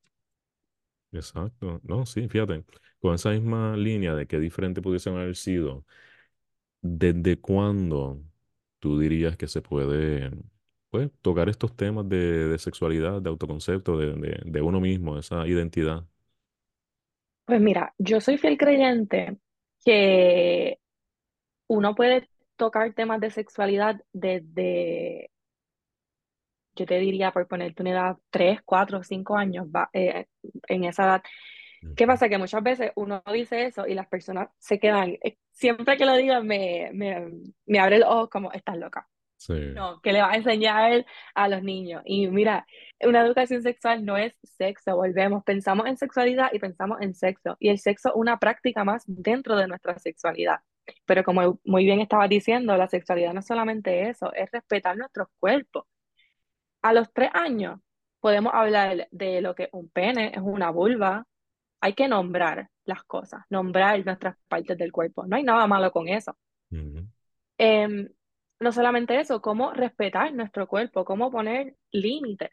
Exacto. 1.12 1.82
No, 1.84 2.06
sí, 2.06 2.28
fíjate, 2.30 2.64
con 3.00 3.16
esa 3.16 3.32
misma 3.32 3.76
línea 3.76 4.16
de 4.16 4.28
qué 4.28 4.40
diferente 4.40 4.82
pudiesen 4.82 5.16
haber 5.18 5.36
sido, 5.36 5.86
¿desde 6.82 7.40
cuándo 7.40 8.24
tú 8.80 9.00
dirías 9.00 9.38
que 9.38 9.48
se 9.48 9.62
puede, 9.62 10.32
pues, 10.90 11.12
tocar 11.22 11.50
estos 11.50 11.76
temas 11.76 12.10
de, 12.10 12.50
de 12.50 12.60
sexualidad, 12.60 13.22
de 13.22 13.30
autoconcepto, 13.30 13.98
de, 13.98 14.14
de, 14.16 14.42
de 14.46 14.62
uno 14.62 14.82
mismo, 14.82 15.18
esa 15.20 15.48
identidad? 15.48 16.06
Pues 17.46 17.60
mira, 17.62 17.94
yo 17.98 18.22
soy 18.22 18.38
fiel 18.38 18.58
creyente 18.58 19.38
que 19.84 20.80
uno 21.68 21.96
puede 21.96 22.30
tocar 22.58 22.94
temas 22.94 23.22
de 23.22 23.32
sexualidad 23.32 24.02
desde, 24.14 25.32
yo 26.76 26.86
te 26.86 27.00
diría, 27.00 27.32
por 27.32 27.48
ponerte 27.48 27.84
una 27.84 27.92
edad, 27.92 28.18
tres, 28.30 28.62
cuatro, 28.64 29.04
cinco 29.04 29.36
años, 29.38 29.68
va, 29.68 29.90
eh, 29.94 30.28
en 30.68 30.84
esa 30.84 31.04
edad. 31.04 31.24
¿Qué 31.96 32.06
pasa? 32.06 32.30
Que 32.30 32.38
muchas 32.38 32.62
veces 32.62 32.92
uno 32.96 33.24
dice 33.34 33.66
eso 33.66 33.88
y 33.88 33.96
las 33.96 34.08
personas 34.08 34.50
se 34.60 34.80
quedan, 34.80 35.18
eh, 35.24 35.38
siempre 35.52 35.98
que 35.98 36.06
lo 36.06 36.16
digan 36.16 36.46
me, 36.46 36.92
me, 36.94 37.32
me 37.66 37.80
abre 37.80 37.96
el 37.96 38.04
ojo 38.04 38.30
como, 38.30 38.52
estás 38.52 38.78
loca. 38.78 39.08
Sí. 39.38 39.54
No, 39.74 40.00
que 40.02 40.14
le 40.14 40.22
va 40.22 40.32
a 40.32 40.36
enseñar 40.36 41.04
a 41.34 41.48
los 41.48 41.64
niños. 41.64 42.04
Y 42.06 42.28
mira, 42.28 42.68
una 43.00 43.22
educación 43.22 43.64
sexual 43.64 44.06
no 44.06 44.16
es 44.16 44.36
sexo, 44.44 44.96
volvemos, 44.96 45.44
pensamos 45.44 45.88
en 45.88 45.98
sexualidad 45.98 46.50
y 46.54 46.60
pensamos 46.60 47.02
en 47.02 47.16
sexo. 47.16 47.58
Y 47.60 47.70
el 47.70 47.80
sexo 47.80 48.10
es 48.10 48.16
una 48.16 48.38
práctica 48.38 48.84
más 48.84 49.04
dentro 49.08 49.56
de 49.56 49.68
nuestra 49.68 49.98
sexualidad. 49.98 50.60
Pero 51.06 51.24
como 51.24 51.60
muy 51.64 51.86
bien 51.86 52.02
estaba 52.02 52.28
diciendo, 52.28 52.78
la 52.78 52.88
sexualidad 52.88 53.34
no 53.34 53.40
es 53.40 53.48
solamente 53.48 54.10
eso, 54.10 54.32
es 54.34 54.52
respetar 54.52 54.96
nuestros 54.96 55.28
cuerpos. 55.40 55.86
A 56.82 56.94
los 56.94 57.12
tres 57.14 57.30
años 57.34 57.80
podemos 58.20 58.54
hablar 58.54 59.08
de 59.12 59.42
lo 59.42 59.56
que 59.56 59.70
un 59.72 59.90
pene 59.90 60.32
es 60.34 60.42
una 60.42 60.70
vulva. 60.72 61.26
Hay 61.82 61.94
que 61.94 62.08
nombrar 62.08 62.70
las 62.86 63.04
cosas, 63.04 63.42
nombrar 63.50 64.06
nuestras 64.06 64.38
partes 64.48 64.78
del 64.78 64.92
cuerpo. 64.92 65.26
No 65.26 65.36
hay 65.36 65.44
nada 65.44 65.68
malo 65.68 65.92
con 65.92 66.08
eso. 66.08 66.36
Em, 67.58 68.10
no 68.60 68.72
solamente 68.72 69.20
eso, 69.20 69.42
cómo 69.42 69.72
respetar 69.74 70.34
nuestro 70.34 70.68
cuerpo, 70.68 71.06
cómo 71.06 71.32
poner 71.32 71.76
límites. 71.92 72.52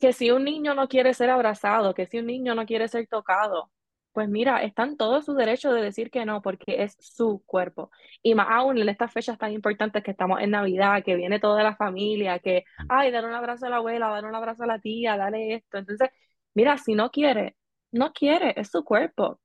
Que 0.00 0.12
si 0.12 0.30
un 0.30 0.44
niño 0.44 0.74
no 0.74 0.88
quiere 0.88 1.14
ser 1.14 1.30
abrazado, 1.30 1.94
que 1.94 2.06
si 2.06 2.18
un 2.18 2.26
niño 2.26 2.54
no 2.54 2.66
quiere 2.66 2.88
ser 2.88 3.06
tocado, 3.08 3.70
pues 4.18 4.28
mira, 4.28 4.64
está 4.64 4.82
en 4.82 4.96
todo 4.96 5.22
su 5.22 5.32
derecho 5.34 5.72
de 5.72 5.80
decir 5.80 6.10
que 6.10 6.24
no, 6.26 6.42
porque 6.42 6.82
es 6.82 6.96
su 6.98 7.40
cuerpo. 7.46 7.92
Y 8.20 8.34
más 8.34 8.48
aún 8.50 8.76
en 8.78 8.88
estas 8.88 9.12
fechas 9.12 9.38
tan 9.38 9.52
importantes 9.52 10.02
que 10.02 10.10
estamos 10.10 10.40
en 10.40 10.50
Navidad, 10.50 11.04
que 11.04 11.14
viene 11.14 11.38
toda 11.38 11.62
la 11.62 11.76
familia, 11.76 12.40
que, 12.40 12.64
ay, 12.88 13.12
dar 13.12 13.24
un 13.24 13.32
abrazo 13.34 13.66
a 13.66 13.70
la 13.70 13.76
abuela, 13.76 14.08
dar 14.08 14.24
un 14.26 14.34
abrazo 14.34 14.64
a 14.64 14.66
la 14.66 14.80
tía, 14.80 15.16
dale 15.16 15.54
esto. 15.54 15.78
Entonces, 15.78 16.10
mira, 16.52 16.76
si 16.78 16.94
no 16.96 17.12
quiere, 17.12 17.56
no 17.92 18.12
quiere, 18.12 18.54
es 18.56 18.70
su 18.72 18.82
cuerpo. 18.84 19.24
O 19.24 19.40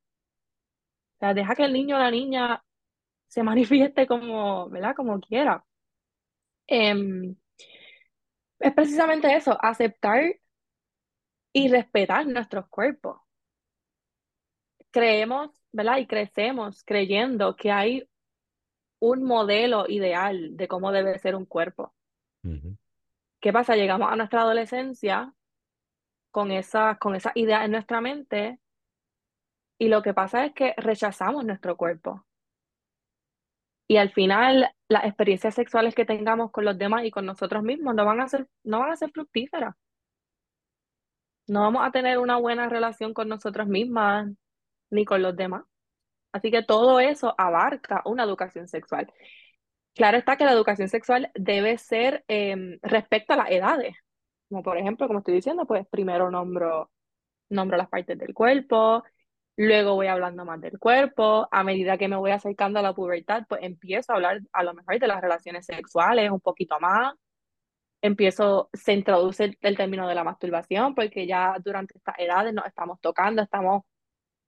sea, 1.19 1.33
deja 1.33 1.55
que 1.55 1.65
el 1.65 1.73
niño 1.73 1.95
o 1.95 1.99
la 1.99 2.12
niña 2.12 2.63
se 3.27 3.43
manifieste 3.43 4.07
como, 4.07 4.69
¿verdad? 4.69 4.95
Como 4.95 5.19
quiera. 5.21 5.65
Em, 6.67 7.36
es 8.59 8.73
precisamente 8.73 9.36
eso, 9.36 9.55
aceptar 9.62 10.23
y 11.51 11.67
respetar 11.69 12.27
nuestros 12.27 12.67
cuerpos. 12.69 13.22
Creemos, 14.93 15.49
¿verdad? 15.71 15.97
Y 15.97 16.06
crecemos 16.06 16.84
creyendo 16.84 17.56
que 17.56 17.71
hay 17.71 18.08
un 18.99 19.23
modelo 19.23 19.86
ideal 19.89 20.56
de 20.56 20.67
cómo 20.67 20.91
debe 20.91 21.17
ser 21.17 21.36
un 21.36 21.45
cuerpo. 21.45 21.95
¿Qué 23.41 23.51
pasa? 23.51 23.75
Llegamos 23.75 24.12
a 24.12 24.15
nuestra 24.15 24.41
adolescencia 24.41 25.34
con 26.32 26.51
esa, 26.51 26.97
con 26.99 27.15
esa 27.15 27.32
idea 27.34 27.65
en 27.65 27.71
nuestra 27.71 28.01
mente 28.01 28.60
y 29.79 29.88
lo 29.88 30.03
que 30.03 30.13
pasa 30.13 30.45
es 30.45 30.53
que 30.53 30.75
rechazamos 30.77 31.43
nuestro 31.43 31.75
cuerpo. 31.75 32.23
Y 33.88 33.97
al 33.97 34.12
final, 34.12 34.69
las 34.88 35.06
experiencias 35.06 35.56
sexuales 35.56 35.95
que 35.95 36.06
tengamos 36.06 36.51
con 36.51 36.65
los 36.65 36.77
demás 36.77 37.03
y 37.03 37.12
con 37.12 37.25
nosotros 37.25 37.63
mismos 37.63 37.95
no 37.95 38.06
van 38.06 38.21
a 38.21 38.27
ser, 38.27 38.47
no 38.63 38.79
van 38.79 38.91
a 38.91 38.95
ser 38.95 39.10
fructíferas. 39.12 39.75
No 41.47 41.62
vamos 41.62 41.82
a 41.84 41.91
tener 41.91 42.19
una 42.19 42.38
buena 42.38 42.69
relación 42.69 43.13
con 43.13 43.27
nosotros 43.27 43.67
mismas 43.67 44.29
ni 44.93 45.06
con 45.06 45.21
los 45.21 45.36
demás. 45.36 45.63
Así 46.32 46.51
que 46.51 46.63
todo 46.63 46.99
eso 46.99 47.36
abarca 47.38 48.01
una 48.06 48.23
educación 48.23 48.67
sexual. 48.67 49.12
Claro 49.95 50.17
está 50.17 50.38
que 50.38 50.45
la 50.45 50.53
educación 50.53 50.89
sexual 50.89 51.32
debe 51.36 51.77
ser 51.77 52.23
eh, 52.27 52.79
respecto 52.82 53.34
a 53.34 53.38
las 53.38 53.51
edades. 53.51 53.95
Como 54.49 54.63
por 54.63 54.77
ejemplo, 54.77 55.08
como 55.08 55.19
estoy 55.19 55.36
diciendo, 55.36 55.65
pues 55.65 55.88
primero 55.88 56.32
nombro, 56.32 56.91
nombro 57.49 57.77
las 57.77 57.89
partes 57.89 58.17
del 58.17 58.34
cuerpo, 58.34 59.03
luego 59.58 59.95
voy 59.95 60.08
hablando 60.08 60.45
más 60.45 60.62
del 60.62 60.79
cuerpo. 60.79 61.47
A 61.51 61.63
medida 61.63 61.97
que 61.97 62.08
me 62.08 62.15
voy 62.15 62.32
acercando 62.32 62.79
a 62.79 62.82
la 62.84 62.93
pubertad, 62.93 63.43
pues 63.47 63.62
empiezo 63.63 64.13
a 64.13 64.15
hablar 64.15 64.41
a 64.53 64.63
lo 64.63 64.73
mejor 64.73 64.99
de 64.99 65.08
las 65.08 65.21
relaciones 65.21 65.65
sexuales 65.65 66.32
un 66.32 66.41
poquito 66.41 66.79
más. 66.79 67.13
Empiezo, 68.01 68.69
se 68.73 68.93
introduce 68.93 69.45
el, 69.45 69.58
el 69.62 69.77
término 69.77 70.08
de 70.08 70.15
la 70.15 70.23
masturbación, 70.23 70.93
porque 70.95 71.25
ya 71.27 71.56
durante 71.63 71.97
estas 71.97 72.15
edades 72.19 72.53
nos 72.53 72.65
estamos 72.65 72.99
tocando, 73.01 73.41
estamos 73.41 73.84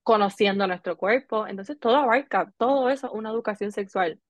conociendo 0.05 0.67
nuestro 0.67 0.97
cuerpo. 0.97 1.47
Entonces, 1.47 1.79
todo 1.79 1.97
abarca, 1.97 2.53
todo 2.59 2.89
eso, 2.91 3.11
una 3.13 3.31
educación 3.31 3.73
sexual. 3.73 4.21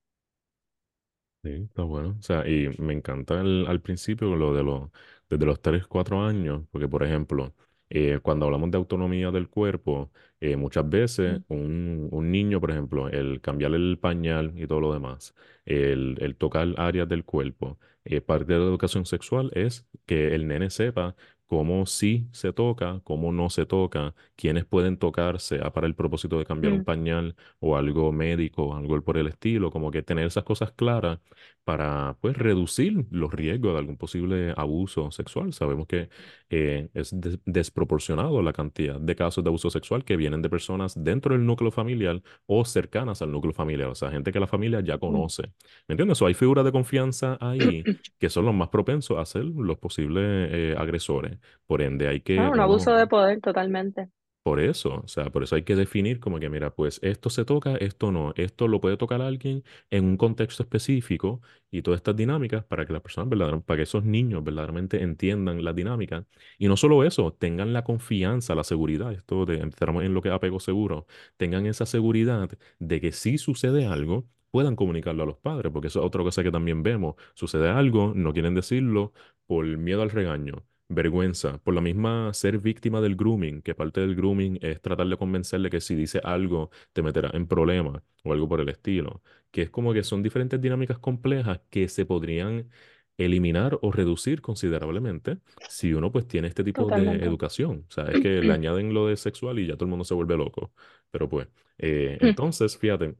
Sí, 1.44 1.52
está 1.70 1.84
bueno. 1.84 2.16
O 2.20 2.22
sea, 2.24 2.48
y 2.48 2.70
me 2.80 2.94
encanta 2.94 3.40
el- 3.40 3.66
al 3.68 3.80
principio 3.82 4.36
lo 4.36 4.54
de 4.56 4.64
los, 4.64 4.90
desde 5.30 5.46
los 5.46 5.62
3 5.62 5.86
4 5.88 6.22
años, 6.24 6.64
porque 6.72 6.88
por 6.88 7.04
ejemplo, 7.04 7.54
eh, 7.92 8.20
cuando 8.24 8.48
hablamos 8.48 8.72
de 8.72 8.78
autonomía 8.78 9.30
del 9.30 9.48
cuerpo, 9.48 10.12
eh, 10.40 10.56
muchas 10.56 10.90
veces 10.90 11.42
un, 11.48 12.08
un 12.12 12.32
niño, 12.32 12.60
por 12.60 12.72
ejemplo, 12.72 13.10
el 13.10 13.42
cambiarle 13.42 13.78
el 13.78 14.00
pañal 14.00 14.54
y 14.60 14.66
todo 14.66 14.80
lo 14.82 14.94
demás, 14.94 15.36
el, 15.66 16.18
el 16.20 16.36
tocar 16.36 16.68
áreas 16.78 17.08
del 17.08 17.24
cuerpo, 17.24 17.78
eh, 18.06 18.22
parte 18.22 18.54
de 18.54 18.60
la 18.60 18.66
educación 18.66 19.06
sexual 19.06 19.52
es 19.54 19.86
que 20.08 20.34
el 20.34 20.48
nene 20.48 20.72
sepa 20.72 21.16
cómo 21.48 21.86
sí 21.86 22.28
se 22.32 22.54
toca, 22.54 23.02
cómo 23.04 23.32
no 23.32 23.50
se 23.50 23.66
toca, 23.66 24.16
quiénes 24.36 24.66
pueden 24.66 24.98
tocar, 24.98 25.40
sea 25.40 25.72
para 25.74 25.88
el 25.88 25.96
propósito 25.96 26.38
de 26.40 26.46
cambiar 26.46 26.74
un 26.74 26.82
Mm. 26.82 26.86
pañal 26.86 27.36
o 27.60 27.78
algo 27.78 28.12
médico, 28.12 28.76
algo 28.76 29.02
por 29.04 29.18
el 29.18 29.28
estilo, 29.28 29.72
como 29.72 29.92
que 29.92 30.04
tener 30.04 30.26
esas 30.28 30.44
cosas 30.44 30.72
claras 30.72 31.20
para 31.66 32.18
pues 32.22 32.38
reducir 32.38 33.06
los 33.12 33.34
riesgos 33.34 33.74
de 33.74 33.80
algún 33.80 33.98
posible 33.98 34.54
abuso 34.58 35.12
sexual. 35.12 35.54
Sabemos 35.54 35.88
que 35.88 36.10
eh, 36.50 36.90
es 36.94 37.12
des- 37.20 37.40
desproporcionado 37.46 38.42
la 38.42 38.54
cantidad 38.54 39.00
de 39.02 39.16
casos 39.16 39.44
de 39.44 39.50
abuso 39.50 39.70
sexual 39.70 40.06
que 40.06 40.16
vienen 40.18 40.42
de 40.42 40.50
personas 40.50 40.94
dentro 41.04 41.34
del 41.36 41.46
núcleo 41.46 41.72
familiar 41.72 42.22
o 42.46 42.64
cercanas 42.66 43.22
al 43.22 43.32
núcleo 43.32 43.54
familiar, 43.54 43.90
o 43.90 43.96
sea, 43.96 44.12
gente 44.12 44.32
que 44.32 44.40
la 44.40 44.48
familia 44.48 44.82
ya 44.82 44.98
Mm. 45.00 45.00
conoce. 45.00 45.44
¿Me 45.88 45.94
entiendes? 45.94 46.22
O 46.22 46.28
hay 46.28 46.34
figuras 46.36 46.66
de 46.66 46.72
confianza 46.72 47.38
ahí 47.42 47.86
que 48.20 48.30
son 48.30 48.46
los 48.46 48.54
más 48.56 48.70
propensos 48.70 49.18
a 49.18 49.26
ser 49.26 49.46
los 49.46 49.78
posibles 49.78 50.24
eh, 50.52 50.76
agresores. 50.78 51.40
Por 51.66 51.82
ende, 51.82 52.08
hay 52.08 52.22
que 52.22 52.38
Ah, 52.38 52.50
un 52.52 52.60
uno 52.60 52.64
abuso 52.64 52.94
de 52.96 53.08
poder 53.08 53.42
totalmente. 53.42 54.10
Por 54.46 54.60
eso, 54.60 55.02
o 55.04 55.08
sea, 55.08 55.32
por 55.32 55.42
eso 55.42 55.56
hay 55.56 55.64
que 55.64 55.76
definir 55.76 56.20
como 56.20 56.40
que, 56.40 56.50
mira, 56.50 56.70
pues 56.76 57.00
esto 57.02 57.32
se 57.32 57.46
toca, 57.46 57.78
esto 57.78 58.12
no, 58.12 58.32
esto 58.38 58.68
lo 58.68 58.80
puede 58.80 58.96
tocar 58.96 59.20
alguien 59.24 59.64
en 59.90 60.06
un 60.06 60.18
contexto 60.18 60.62
específico 60.62 61.42
y 61.72 61.82
todas 61.82 61.98
estas 61.98 62.16
dinámicas 62.16 62.64
para 62.64 62.86
que 62.86 62.94
las 62.94 63.02
personas 63.02 63.30
verdaderamente, 63.30 63.66
para 63.66 63.78
que 63.78 63.84
esos 63.84 64.04
niños 64.06 64.44
verdaderamente 64.44 65.02
entiendan 65.02 65.64
la 65.64 65.74
dinámica. 65.74 66.28
Y 66.60 66.68
no 66.68 66.78
solo 66.78 67.04
eso, 67.04 67.34
tengan 67.34 67.74
la 67.74 67.84
confianza, 67.84 68.54
la 68.54 68.64
seguridad, 68.64 69.12
esto 69.14 69.46
de, 69.48 69.58
entramos 69.62 70.04
en 70.04 70.14
lo 70.14 70.22
que 70.22 70.30
es 70.30 70.36
apego 70.36 70.60
seguro, 70.60 71.08
tengan 71.38 71.66
esa 71.66 71.88
seguridad 71.88 72.48
de 72.80 73.02
que 73.02 73.12
si 73.12 73.40
sucede 73.40 73.88
algo, 73.88 74.28
puedan 74.52 74.76
comunicarlo 74.76 75.24
a 75.24 75.26
los 75.26 75.38
padres, 75.38 75.72
porque 75.72 75.88
eso 75.88 76.02
es 76.02 76.06
otra 76.06 76.22
cosa 76.24 76.44
que 76.44 76.52
también 76.52 76.84
vemos. 76.84 77.16
Sucede 77.34 77.70
algo, 77.70 78.14
no 78.16 78.32
quieren 78.34 78.54
decirlo 78.54 79.12
por 79.48 79.66
miedo 79.66 80.02
al 80.04 80.12
regaño, 80.12 80.64
vergüenza, 80.88 81.58
por 81.60 81.74
la 81.74 81.82
misma 81.82 82.34
ser 82.34 82.60
víctima 82.60 83.02
del 83.02 83.16
grooming, 83.16 83.62
que 83.62 83.76
parte 83.76 84.02
del 84.02 84.16
grooming 84.16 84.60
es 84.62 84.82
tratar 84.82 85.08
de 85.08 85.18
convencerle 85.18 85.70
que 85.70 85.82
si 85.82 85.96
dice 85.96 86.22
algo 86.24 86.70
te 86.94 87.02
meterá 87.02 87.32
en 87.34 87.48
problemas 87.48 88.02
o 88.24 88.34
algo 88.34 88.48
por 88.48 88.62
el 88.62 88.70
estilo, 88.70 89.22
que 89.52 89.64
es 89.64 89.70
como 89.70 89.94
que 89.94 90.04
son 90.04 90.24
diferentes 90.24 90.62
dinámicas 90.62 91.00
complejas 91.00 91.62
que 91.70 91.88
se 91.90 92.06
podrían 92.06 92.70
eliminar 93.18 93.80
o 93.82 93.92
reducir 93.92 94.42
considerablemente 94.42 95.40
si 95.66 95.94
uno 95.94 96.12
pues 96.12 96.28
tiene 96.28 96.48
este 96.50 96.64
tipo 96.64 96.92
de 96.92 97.16
educación. 97.24 97.86
O 97.90 97.92
sea, 97.92 98.06
es 98.06 98.20
que 98.20 98.42
le 98.44 98.52
añaden 98.54 98.94
lo 98.94 99.08
de 99.08 99.18
sexual 99.18 99.60
y 99.60 99.68
ya 99.68 99.74
todo 99.76 99.86
el 99.86 99.90
mundo 99.92 100.06
se 100.06 100.14
vuelve 100.14 100.36
loco. 100.38 100.74
Pero 101.12 101.30
pues, 101.30 101.48
eh, 101.78 102.18
entonces, 102.22 102.78
fíjate. 102.78 103.16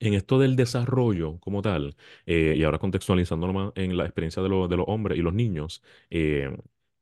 En 0.00 0.14
esto 0.14 0.38
del 0.38 0.54
desarrollo 0.56 1.38
como 1.40 1.60
tal, 1.62 1.96
eh, 2.26 2.54
y 2.56 2.62
ahora 2.62 2.78
contextualizándolo 2.78 3.52
más 3.52 3.72
en 3.74 3.96
la 3.96 4.04
experiencia 4.04 4.42
de, 4.42 4.48
lo- 4.48 4.68
de 4.68 4.76
los 4.76 4.86
hombres 4.88 5.18
y 5.18 5.22
los 5.22 5.34
niños, 5.34 5.82
eh, 6.10 6.56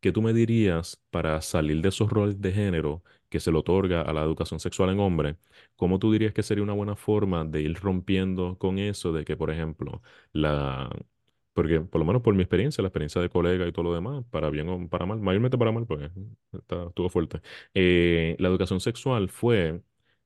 ¿qué 0.06 0.12
tú 0.12 0.22
me 0.22 0.32
dirías 0.32 1.02
para 1.10 1.40
salir 1.42 1.82
de 1.82 1.88
esos 1.88 2.08
roles 2.10 2.40
de 2.40 2.52
género 2.52 3.02
que 3.28 3.40
se 3.40 3.50
le 3.50 3.58
otorga 3.58 4.02
a 4.02 4.12
la 4.12 4.22
educación 4.22 4.60
sexual 4.60 4.90
en 4.90 5.00
hombres? 5.00 5.36
¿Cómo 5.76 5.98
tú 5.98 6.12
dirías 6.12 6.32
que 6.32 6.42
sería 6.42 6.62
una 6.64 6.72
buena 6.74 6.96
forma 6.96 7.44
de 7.44 7.62
ir 7.62 7.74
rompiendo 7.74 8.56
con 8.58 8.78
eso 8.78 9.12
de 9.12 9.24
que, 9.24 9.36
por 9.36 9.50
ejemplo, 9.50 10.02
la... 10.32 10.90
Porque 11.54 11.80
por 11.80 12.00
lo 12.00 12.04
menos 12.04 12.22
por 12.22 12.34
mi 12.34 12.42
experiencia, 12.42 12.82
la 12.82 12.88
experiencia 12.88 13.20
de 13.20 13.30
colega 13.30 13.66
y 13.66 13.72
todo 13.72 13.84
lo 13.84 13.94
demás, 13.94 14.24
para 14.30 14.50
bien 14.50 14.68
o 14.68 14.88
para 14.88 15.06
mal, 15.06 15.20
mayormente 15.20 15.56
para 15.58 15.72
mal, 15.72 15.86
porque 15.86 16.10
está, 16.52 16.84
estuvo 16.88 17.08
fuerte, 17.08 17.40
eh, 17.74 18.36
la 18.38 18.48
educación 18.48 18.80
sexual 18.80 19.28
fue 19.30 19.82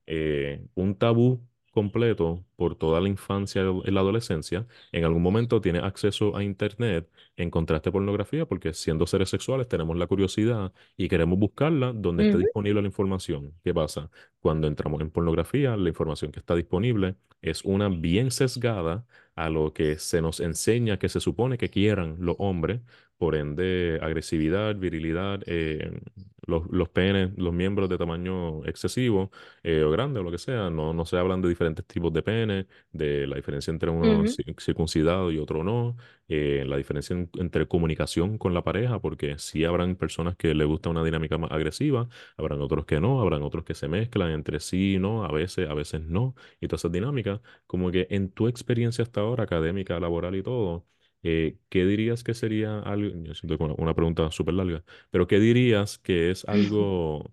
eh, 0.07 0.67
un 0.75 0.97
tabú 0.97 1.41
completo 1.71 2.45
por 2.57 2.75
toda 2.77 3.01
la 3.01 3.09
infancia 3.09 3.63
y 3.85 3.91
la 3.91 4.01
adolescencia, 4.01 4.67
en 4.93 5.05
algún 5.05 5.23
momento 5.23 5.61
tienes 5.61 5.83
acceso 5.83 6.37
a 6.37 6.43
internet, 6.45 7.09
encontraste 7.37 7.93
pornografía, 7.93 8.47
porque 8.47 8.73
siendo 8.75 9.07
seres 9.07 9.29
sexuales 9.31 9.69
tenemos 9.69 9.97
la 9.97 10.07
curiosidad 10.07 10.73
y 10.97 11.09
queremos 11.09 11.39
buscarla 11.39 11.93
donde 11.93 12.23
esté 12.25 12.39
Ujú, 12.39 12.39
disponible 12.39 12.81
la 12.83 12.89
información. 12.89 13.55
¿Qué 13.65 13.73
pasa? 13.75 14.11
Cuando 14.41 14.67
entramos 14.67 15.01
en 15.01 15.11
pornografía, 15.11 15.77
la 15.77 15.89
información 15.89 16.33
que 16.33 16.41
está 16.41 16.55
disponible 16.55 17.17
es 17.43 17.65
una 17.65 17.89
bien 17.89 18.31
sesgada 18.31 19.07
a 19.35 19.49
lo 19.51 19.73
que 19.73 19.99
se 19.99 20.21
nos 20.21 20.41
enseña 20.41 20.99
que 20.99 21.09
se 21.09 21.21
supone 21.21 21.57
que 21.59 21.71
quieran 21.71 22.17
los 22.21 22.37
hombres, 22.39 22.81
por 23.21 23.37
ende 23.37 24.01
agresividad, 24.03 24.77
virilidad, 24.77 25.43
eh, 25.47 26.01
los, 26.47 26.65
los 26.71 26.89
penes, 26.89 27.31
los 27.39 27.53
miembros 27.55 27.89
de 27.89 27.99
tamaño 27.99 28.65
excesivo 28.67 29.31
eh, 29.63 29.83
o 29.85 29.91
grande 29.93 30.21
o 30.21 30.23
lo 30.25 30.31
que 30.33 30.39
sea. 30.39 30.71
No, 30.71 30.93
no 30.95 31.05
se 31.07 31.17
hablan 31.19 31.43
de 31.43 31.49
diferentes 31.49 31.87
tipos 31.87 32.13
de 32.13 32.23
pene, 32.23 32.67
de 32.93 33.27
la 33.29 33.37
diferencia 33.37 33.71
entre 33.71 33.91
uno 33.91 34.25
circuncidado 34.59 35.31
y 35.31 35.39
otro 35.39 35.63
no, 35.65 35.97
eh, 36.29 36.65
la 36.67 36.77
diferencia 36.77 37.15
en- 37.15 37.31
entre 37.39 37.67
comunicación 37.69 38.39
con 38.39 38.55
la 38.55 38.65
pareja, 38.65 39.01
porque 39.01 39.39
sí 39.39 39.65
habrán 39.65 39.97
personas 39.97 40.37
que 40.37 40.55
les 40.55 40.67
gusta 40.67 40.91
una 40.91 41.05
dinámica 41.05 41.39
más 41.39 41.51
agresiva, 41.53 42.09
habrán 42.37 42.61
otros 42.63 42.85
que 42.87 43.01
no, 43.01 43.21
habrán 43.21 43.43
otros 43.43 43.65
que 43.65 43.75
se 43.75 43.89
mezclan 43.89 44.31
entre 44.33 44.61
sí 44.61 44.95
y 44.95 44.99
no, 44.99 45.25
a 45.25 45.33
veces, 45.33 45.69
a 45.69 45.75
veces 45.75 46.03
no, 46.03 46.35
y 46.61 46.69
todas 46.69 46.83
esas 46.83 46.93
dinámicas, 46.93 47.41
como 47.67 47.91
que 47.91 48.07
en 48.11 48.31
tu 48.31 48.49
experiencia 48.49 49.03
hasta 49.05 49.21
ahora, 49.21 49.45
académica, 49.45 49.99
laboral 50.01 50.35
y 50.37 50.43
todo. 50.43 50.87
Eh, 51.23 51.59
¿qué 51.69 51.85
dirías 51.87 52.25
que 52.25 52.35
sería 52.35 52.81
algo? 52.81 53.15
Yo 53.25 53.35
siento 53.35 53.59
que 53.59 53.65
una 53.65 53.75
una 53.79 53.95
pregunta 53.95 54.31
súper 54.31 54.55
larga, 54.55 54.85
pero 55.11 55.27
¿qué 55.27 55.39
dirías 55.41 55.99
que 55.99 56.31
es 56.31 56.45
algo 56.49 57.33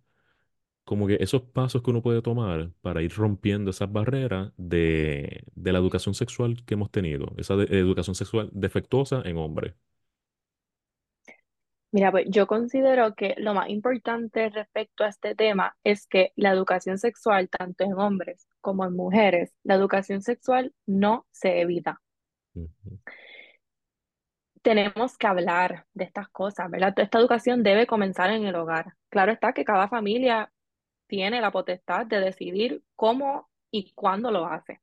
como 0.86 1.08
que 1.08 1.18
esos 1.22 1.44
pasos 1.44 1.84
que 1.84 1.92
uno 1.92 2.02
puede 2.02 2.22
tomar 2.22 2.72
para 2.82 3.02
ir 3.04 3.14
rompiendo 3.14 3.72
esas 3.72 3.92
barreras 3.92 4.54
de, 4.58 5.44
de 5.56 5.74
la 5.74 5.80
educación 5.80 6.16
sexual 6.16 6.64
que 6.66 6.76
hemos 6.76 6.92
tenido, 6.92 7.34
esa 7.38 7.56
de- 7.58 7.66
educación 7.80 8.16
sexual 8.16 8.50
defectuosa 8.54 9.22
en 9.26 9.38
hombres. 9.38 9.76
Mira, 11.92 12.12
pues 12.12 12.26
yo 12.30 12.48
considero 12.48 13.14
que 13.16 13.36
lo 13.38 13.54
más 13.54 13.68
importante 13.70 14.50
respecto 14.50 15.04
a 15.04 15.10
este 15.10 15.36
tema 15.36 15.76
es 15.84 16.08
que 16.08 16.32
la 16.38 16.52
educación 16.52 16.98
sexual, 16.98 17.50
tanto 17.50 17.84
en 17.84 17.94
hombres 17.94 18.48
como 18.62 18.86
en 18.86 18.96
mujeres, 18.96 19.54
la 19.64 19.76
educación 19.76 20.22
sexual 20.22 20.74
no 20.86 21.26
se 21.32 21.60
evita. 21.62 22.02
Tenemos 24.68 25.18
que 25.18 25.28
hablar 25.28 25.86
de 25.94 26.04
estas 26.04 26.28
cosas, 26.28 26.70
¿verdad? 26.70 26.94
Esta 27.00 27.20
educación 27.20 27.64
debe 27.64 27.88
comenzar 27.88 28.32
en 28.32 28.46
el 28.46 28.56
hogar. 28.56 28.96
Claro 29.10 29.32
está 29.32 29.54
que 29.54 29.64
cada 29.64 29.88
familia 29.88 30.52
tiene 31.08 31.42
la 31.42 31.52
potestad 31.52 32.06
de 32.08 32.20
decidir 32.20 32.84
cómo 32.96 33.50
y 33.72 33.94
cuándo 33.94 34.32
lo 34.32 34.46
hace, 34.48 34.82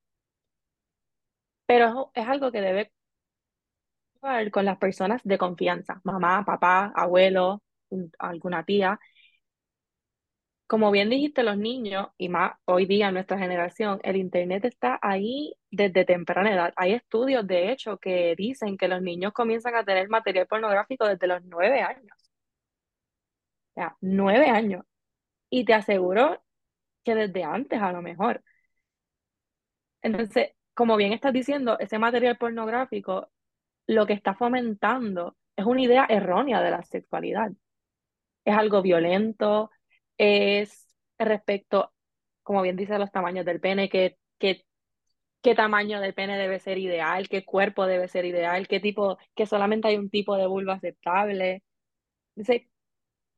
pero 1.67 2.11
es 2.15 2.27
algo 2.29 2.51
que 2.53 2.61
debe 2.61 2.93
con 4.51 4.65
las 4.65 4.79
personas 4.79 5.21
de 5.25 5.39
confianza, 5.39 6.01
mamá, 6.05 6.45
papá, 6.45 6.93
abuelo, 6.95 7.63
un- 7.91 8.11
alguna 8.19 8.65
tía 8.65 8.99
Como 10.67 10.91
bien 10.91 11.11
dijiste, 11.11 11.43
los 11.43 11.59
niños, 11.59 12.09
y 12.17 12.29
más 12.29 12.55
hoy 12.65 12.87
día 12.87 13.11
nuestra 13.13 13.39
generación, 13.39 14.01
el 14.03 14.17
Internet 14.17 14.65
está 14.65 14.99
ahí 15.03 15.55
desde 15.71 16.05
temprana 16.05 16.53
edad. 16.53 16.73
Hay 16.77 16.93
estudios, 16.95 17.47
de 17.47 17.71
hecho, 17.71 17.99
que 17.99 18.35
dicen 18.37 18.77
que 18.79 18.89
los 18.89 19.03
niños 19.03 19.33
comienzan 19.33 19.75
a 19.77 19.85
tener 19.85 20.09
material 20.09 20.47
pornográfico 20.47 21.07
desde 21.07 21.27
los 21.27 21.45
nueve 21.45 21.83
años. 21.83 22.17
O 23.71 23.75
sea, 23.75 23.97
nueve 24.01 24.49
años. 24.51 24.85
Y 25.51 25.65
te 25.65 25.75
aseguro 25.75 26.43
que 27.05 27.15
desde 27.15 27.45
antes 27.45 27.81
a 27.83 27.93
lo 27.93 28.03
mejor. 28.03 28.43
Entonces, 30.03 30.51
como 30.75 30.97
bien 30.97 31.13
estás 31.13 31.33
diciendo, 31.33 31.79
ese 31.79 31.99
material 31.99 32.37
pornográfico 32.39 33.31
lo 33.87 34.07
que 34.07 34.15
está 34.15 34.35
fomentando 34.35 35.37
es 35.57 35.65
una 35.67 35.83
idea 35.83 36.07
errónea 36.09 36.63
de 36.63 36.71
la 36.71 36.83
sexualidad. 36.85 37.53
Es 38.45 38.57
algo 38.57 38.83
violento, 38.83 39.71
es 40.19 40.89
respecto, 41.19 41.93
como 42.43 42.63
bien 42.63 42.77
dice, 42.77 42.99
los 42.99 43.13
tamaños 43.13 43.45
del 43.47 43.61
pene, 43.61 43.89
qué 43.89 45.55
tamaño 45.55 46.01
de 46.01 46.13
pene 46.13 46.39
debe 46.39 46.59
ser 46.59 46.79
ideal, 46.79 47.29
qué 47.29 47.45
cuerpo 47.45 47.87
debe 47.87 48.09
ser 48.09 48.25
ideal, 48.25 48.67
qué 48.69 48.81
tipo, 48.81 49.19
que 49.35 49.47
solamente 49.47 49.89
hay 49.89 49.97
un 49.97 50.11
tipo 50.11 50.37
de 50.37 50.47
vulva 50.47 50.75
aceptable. 50.75 51.63
Dice, 52.37 52.71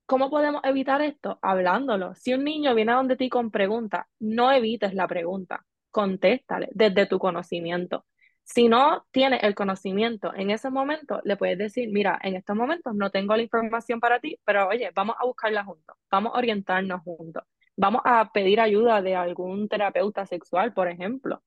¿cómo 0.06 0.30
podemos 0.30 0.62
evitar 0.64 1.02
esto? 1.02 1.38
Hablándolo. 1.42 2.14
Si 2.16 2.34
un 2.34 2.44
niño 2.44 2.74
viene 2.74 2.92
a 2.92 2.96
donde 2.96 3.16
ti 3.16 3.28
con 3.28 3.50
preguntas, 3.50 4.06
no 4.20 4.52
evites 4.52 4.94
la 4.94 5.08
pregunta, 5.08 5.66
contéstale 5.90 6.68
desde 6.72 7.06
tu 7.06 7.18
conocimiento. 7.18 8.06
Si 8.46 8.68
no 8.68 9.04
tienes 9.10 9.42
el 9.42 9.54
conocimiento 9.54 10.32
en 10.34 10.50
ese 10.50 10.70
momento, 10.70 11.20
le 11.24 11.36
puedes 11.36 11.58
decir, 11.58 11.90
mira, 11.92 12.18
en 12.22 12.36
estos 12.36 12.56
momentos 12.56 12.94
no 12.94 13.10
tengo 13.10 13.36
la 13.36 13.42
información 13.42 14.00
para 14.00 14.20
ti, 14.20 14.38
pero 14.44 14.68
oye, 14.68 14.90
vamos 14.94 15.16
a 15.20 15.26
buscarla 15.26 15.64
juntos, 15.64 15.96
vamos 16.10 16.34
a 16.34 16.38
orientarnos 16.38 17.02
juntos, 17.02 17.44
vamos 17.76 18.02
a 18.04 18.30
pedir 18.32 18.60
ayuda 18.60 19.02
de 19.02 19.16
algún 19.16 19.68
terapeuta 19.68 20.26
sexual, 20.26 20.72
por 20.72 20.88
ejemplo 20.88 21.42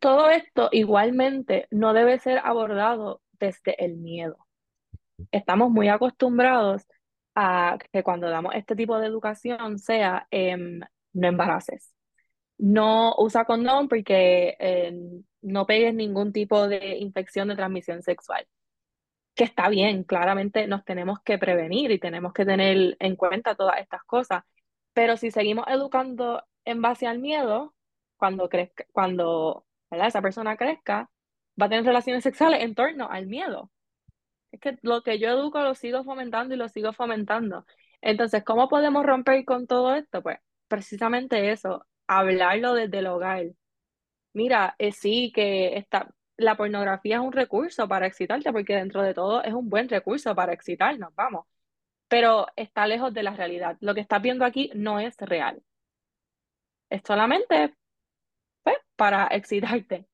Todo 0.00 0.30
esto 0.30 0.68
igualmente 0.72 1.66
no 1.70 1.92
debe 1.92 2.18
ser 2.18 2.38
abordado 2.38 3.20
desde 3.40 3.82
el 3.84 3.96
miedo. 3.96 4.36
Estamos 5.32 5.70
muy 5.70 5.88
acostumbrados 5.88 6.86
a 7.34 7.78
que 7.92 8.02
cuando 8.02 8.30
damos 8.30 8.54
este 8.54 8.76
tipo 8.76 8.98
de 8.98 9.06
educación 9.06 9.78
sea 9.78 10.26
em, 10.30 10.80
no 11.14 11.28
embaraces, 11.28 11.92
no 12.58 13.14
usa 13.18 13.44
condón 13.44 13.88
porque 13.88 14.56
em, 14.58 15.24
no 15.42 15.66
pegues 15.66 15.94
ningún 15.94 16.32
tipo 16.32 16.68
de 16.68 16.98
infección 16.98 17.48
de 17.48 17.56
transmisión 17.56 18.02
sexual 18.02 18.46
que 19.38 19.44
está 19.44 19.68
bien, 19.68 20.02
claramente 20.02 20.66
nos 20.66 20.84
tenemos 20.84 21.20
que 21.24 21.38
prevenir 21.38 21.92
y 21.92 22.00
tenemos 22.00 22.32
que 22.32 22.44
tener 22.44 22.96
en 22.98 23.14
cuenta 23.14 23.54
todas 23.54 23.78
estas 23.80 24.02
cosas, 24.02 24.42
pero 24.92 25.16
si 25.16 25.30
seguimos 25.30 25.64
educando 25.68 26.42
en 26.64 26.82
base 26.82 27.06
al 27.06 27.20
miedo, 27.20 27.72
cuando 28.16 28.48
crezca, 28.48 28.84
cuando, 28.92 29.64
esa 29.92 30.20
persona 30.22 30.56
crezca, 30.56 31.08
va 31.60 31.66
a 31.66 31.68
tener 31.68 31.84
relaciones 31.84 32.24
sexuales 32.24 32.62
en 32.62 32.74
torno 32.74 33.08
al 33.08 33.26
miedo. 33.28 33.70
Es 34.50 34.60
que 34.60 34.76
lo 34.82 35.02
que 35.02 35.20
yo 35.20 35.28
educo 35.28 35.60
lo 35.60 35.76
sigo 35.76 36.02
fomentando 36.02 36.54
y 36.54 36.58
lo 36.58 36.68
sigo 36.68 36.92
fomentando. 36.92 37.64
Entonces, 38.00 38.42
¿cómo 38.44 38.68
podemos 38.68 39.06
romper 39.06 39.44
con 39.44 39.68
todo 39.68 39.94
esto? 39.94 40.20
Pues 40.20 40.38
precisamente 40.66 41.52
eso, 41.52 41.86
hablarlo 42.08 42.74
desde 42.74 43.00
el 43.00 43.08
hogar, 43.08 43.46
Mira, 44.34 44.74
eh, 44.78 44.92
sí 44.92 45.32
que 45.34 45.76
está, 45.78 46.08
la 46.36 46.56
pornografía 46.56 47.16
es 47.16 47.22
un 47.22 47.32
recurso 47.32 47.88
para 47.88 48.06
excitarte, 48.06 48.52
porque 48.52 48.74
dentro 48.76 49.02
de 49.02 49.14
todo 49.14 49.42
es 49.42 49.52
un 49.54 49.68
buen 49.68 49.88
recurso 49.88 50.34
para 50.34 50.52
excitarnos, 50.52 51.14
vamos, 51.14 51.46
pero 52.08 52.46
está 52.56 52.86
lejos 52.86 53.14
de 53.14 53.22
la 53.24 53.32
realidad. 53.36 53.76
Lo 53.80 53.94
que 53.94 54.02
estás 54.02 54.22
viendo 54.22 54.44
aquí 54.44 54.70
no 54.74 55.00
es 55.00 55.16
real, 55.18 55.62
es 56.90 57.02
solamente 57.06 57.74
pues, 58.64 58.76
para 58.96 59.28
excitarte, 59.28 60.06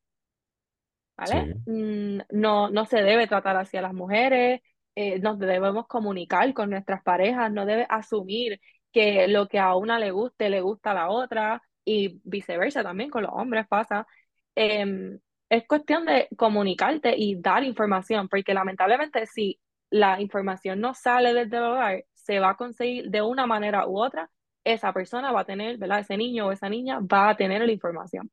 ¿vale? 1.16 1.46
Sí, 1.46 1.54
Mm, 1.66 2.20
No, 2.30 2.70
no 2.70 2.86
se 2.86 3.02
debe 3.02 3.26
tratar 3.26 3.56
hacia 3.56 3.82
las 3.82 3.94
mujeres, 3.94 4.60
eh, 4.94 5.18
nos 5.20 5.38
debemos 5.38 5.86
comunicar 5.86 6.52
con 6.54 6.70
nuestras 6.70 7.02
parejas, 7.02 7.50
no 7.52 7.66
debe 7.66 7.86
asumir 7.88 8.60
que 8.92 9.26
lo 9.28 9.48
que 9.48 9.58
a 9.58 9.74
una 9.76 9.98
le 9.98 10.10
guste 10.12 10.48
le 10.50 10.60
gusta 10.60 10.92
a 10.92 10.94
la 10.94 11.10
otra. 11.10 11.62
Y 11.84 12.20
viceversa 12.24 12.82
también 12.82 13.10
con 13.10 13.22
los 13.22 13.32
hombres 13.32 13.66
pasa. 13.68 14.06
Em, 14.54 15.18
es 15.48 15.66
cuestión 15.66 16.06
de 16.06 16.28
comunicarte 16.36 17.14
y 17.16 17.36
dar 17.40 17.64
información, 17.64 18.28
porque 18.28 18.54
lamentablemente 18.54 19.26
si 19.26 19.60
la 19.90 20.20
información 20.20 20.80
no 20.80 20.94
sale 20.94 21.34
desde 21.34 21.56
el 21.58 21.64
hogar, 21.64 22.04
se 22.14 22.40
va 22.40 22.50
a 22.50 22.56
conseguir 22.56 23.10
de 23.10 23.22
una 23.22 23.46
manera 23.46 23.86
u 23.86 24.02
otra, 24.02 24.30
esa 24.64 24.92
persona 24.92 25.30
va 25.30 25.40
a 25.40 25.44
tener, 25.44 25.76
¿verdad? 25.78 26.00
Ese 26.00 26.16
niño 26.16 26.46
o 26.46 26.52
esa 26.52 26.68
niña 26.68 26.98
va 27.00 27.28
a 27.28 27.36
tener 27.36 27.64
la 27.64 27.70
información. 27.70 28.30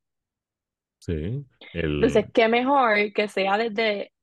Sí, 1.00 1.46
Entonces, 1.74 2.26
el, 2.26 2.32
qué 2.32 2.48
mejor 2.48 3.12
que 3.14 3.28
sea 3.28 3.58
desde 3.58 4.14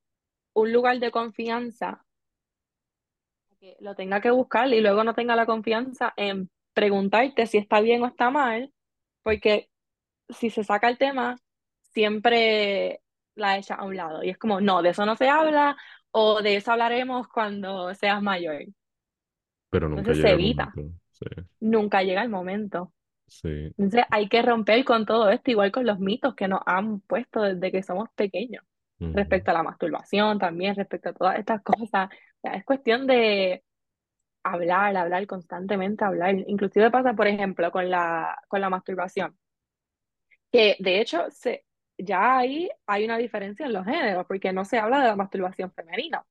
un 0.55 0.73
lugar 0.73 0.99
de 0.99 1.11
confianza, 1.11 2.05
que 3.61 3.77
lo 3.81 3.95
tenga 3.95 4.21
que 4.21 4.31
buscar 4.31 4.73
y 4.73 4.81
luego 4.81 5.05
no 5.05 5.15
tenga 5.15 5.37
la 5.37 5.45
confianza 5.45 6.15
en 6.17 6.49
preguntarte 6.73 7.47
si 7.47 7.59
está 7.59 7.81
bien 7.81 8.03
o 8.03 8.07
está 8.07 8.31
mal, 8.31 8.73
porque 9.29 9.71
si 10.31 10.51
se 10.51 10.65
saca 10.65 10.89
el 10.89 10.99
tema, 10.99 11.37
siempre 11.93 13.03
la 13.37 13.59
echa 13.59 13.75
a 13.77 13.85
un 13.85 13.97
lado. 13.97 14.25
Y 14.25 14.31
es 14.31 14.39
como, 14.39 14.61
no, 14.61 14.83
de 14.83 14.91
eso 14.91 15.07
no 15.07 15.17
se 15.17 15.29
habla 15.29 15.77
o 16.13 16.43
de 16.43 16.57
eso 16.57 16.73
hablaremos 16.73 17.29
cuando 17.29 17.95
seas 17.95 18.23
mayor. 18.23 18.65
pero 19.71 19.89
nunca 19.89 20.01
Entonces 20.01 20.21
se 20.23 20.29
llega 20.29 20.35
el 20.35 20.41
evita, 20.41 20.77
momento. 20.77 20.99
Sí, 21.11 21.25
nunca 21.61 22.03
llega 22.03 22.23
el 22.23 22.29
momento. 22.31 22.93
sí. 23.27 23.75
Entonces 23.77 24.05
hay 24.11 24.29
que 24.29 24.43
romper 24.43 24.85
con 24.85 25.07
todo 25.07 25.31
esto, 25.31 25.51
igual 25.51 25.73
con 25.73 25.87
los 25.87 25.99
mitos 26.01 26.35
que 26.35 26.49
nos 26.49 26.61
han 26.67 27.01
puesto 27.03 27.43
desde 27.43 27.73
que 27.73 27.83
somos 27.83 28.09
pequeños, 28.15 28.65
respecto 29.13 29.51
a 29.53 29.55
la 29.55 29.63
masturbación 29.63 30.39
también, 30.39 30.75
respecto 30.77 31.11
a 31.11 31.15
todas 31.15 31.39
estas 31.39 31.63
cosas. 31.63 32.09
O 32.11 32.41
sea, 32.43 32.55
es 32.55 32.65
cuestión 32.65 33.07
de 33.07 33.65
hablar, 34.43 34.97
hablar 34.97 35.27
constantemente, 35.27 36.05
hablar. 36.05 36.35
Inclusive 36.49 36.91
pasa, 36.91 37.15
por 37.15 37.27
ejemplo, 37.29 37.71
con 37.73 37.91
la, 37.91 38.37
con 38.49 38.61
la 38.61 38.71
masturbación, 38.71 39.39
que 40.53 40.77
de 40.79 41.01
hecho 41.01 41.31
se, 41.31 41.65
ya 41.99 42.39
ahí 42.39 42.71
hay 42.87 43.05
una 43.05 43.19
diferencia 43.19 43.67
en 43.67 43.73
los 43.73 43.85
géneros, 43.85 44.27
porque 44.27 44.53
no 44.53 44.65
se 44.65 44.79
habla 44.79 45.01
de 45.01 45.07
la 45.09 45.17
masturbación 45.17 45.73
femenina. 45.73 46.25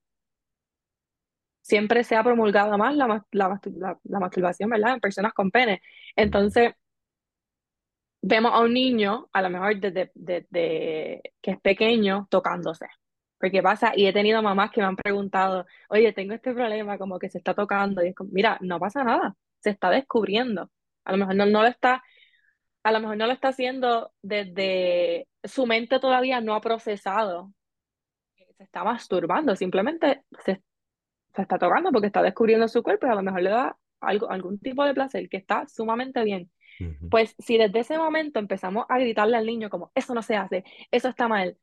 Siempre 1.62 2.04
se 2.04 2.16
ha 2.16 2.24
promulgado 2.24 2.78
más 2.78 2.96
la, 2.96 3.26
la, 3.32 3.50
mastur- 3.50 3.76
la- 3.78 4.00
la 4.04 4.20
masturbación, 4.20 4.70
¿verdad? 4.70 4.94
En 4.96 5.00
personas 5.02 5.34
con 5.34 5.52
pene. 5.52 5.82
Entonces, 6.16 6.74
vemos 8.22 8.52
a 8.54 8.60
un 8.62 8.74
niño, 8.74 9.28
a 9.34 9.42
lo 9.42 9.50
mejor 9.50 9.80
desde, 9.80 10.12
desde 10.16 11.22
que 11.42 11.52
es 11.52 11.60
pequeño, 11.62 12.28
tocándose. 12.30 12.88
Porque 13.40 13.62
pasa, 13.62 13.94
y 13.96 14.08
he 14.08 14.14
tenido 14.14 14.42
mamás 14.42 14.72
que 14.72 14.82
me 14.82 14.88
han 14.88 14.96
preguntado, 14.96 15.66
oye, 15.90 16.12
tengo 16.14 16.34
este 16.34 16.54
problema, 16.54 16.98
como 16.98 17.20
que 17.20 17.30
se 17.30 17.38
está 17.38 17.54
tocando, 17.54 18.04
y 18.04 18.10
es 18.10 18.16
como, 18.16 18.32
mira, 18.32 18.58
no 18.62 18.80
pasa 18.80 19.04
nada, 19.04 19.36
se 19.60 19.70
está 19.70 19.90
descubriendo. 19.90 20.72
A 21.06 21.12
lo 21.12 21.18
mejor 21.20 21.36
no, 21.36 21.46
no 21.46 21.62
lo 21.62 21.68
está, 21.68 22.04
a 22.84 22.92
lo 22.92 23.00
mejor 23.00 23.18
no 23.18 23.28
lo 23.28 23.34
está 23.34 23.50
haciendo 23.50 24.12
desde 24.22 25.28
su 25.44 25.66
mente 25.66 26.00
todavía 26.00 26.42
no 26.42 26.56
ha 26.56 26.62
procesado, 26.62 27.54
se 28.58 28.64
está 28.64 28.84
masturbando, 28.84 29.56
simplemente 29.56 30.24
se, 30.44 30.64
se 31.36 31.42
está 31.42 31.58
tocando 31.58 31.92
porque 31.92 32.08
está 32.08 32.22
descubriendo 32.22 32.68
su 32.68 32.82
cuerpo 32.84 33.08
y 33.08 33.10
a 33.10 33.16
lo 33.16 33.24
mejor 33.24 33.42
le 33.42 33.50
da 33.52 33.78
algo, 34.00 34.30
algún 34.30 34.60
tipo 34.60 34.84
de 34.84 34.94
placer 34.94 35.30
que 35.30 35.38
está 35.38 35.68
sumamente 35.68 36.24
bien. 36.24 36.52
Pues 37.10 37.36
si 37.40 37.58
desde 37.58 37.80
ese 37.80 37.98
momento 37.98 38.38
empezamos 38.38 38.86
a 38.88 39.00
gritarle 39.00 39.38
al 39.38 39.48
niño 39.48 39.70
como, 39.70 39.92
eso 39.96 40.14
no 40.14 40.22
se 40.22 40.36
hace, 40.36 40.64
eso 40.92 41.10
está 41.10 41.28
mal, 41.28 41.58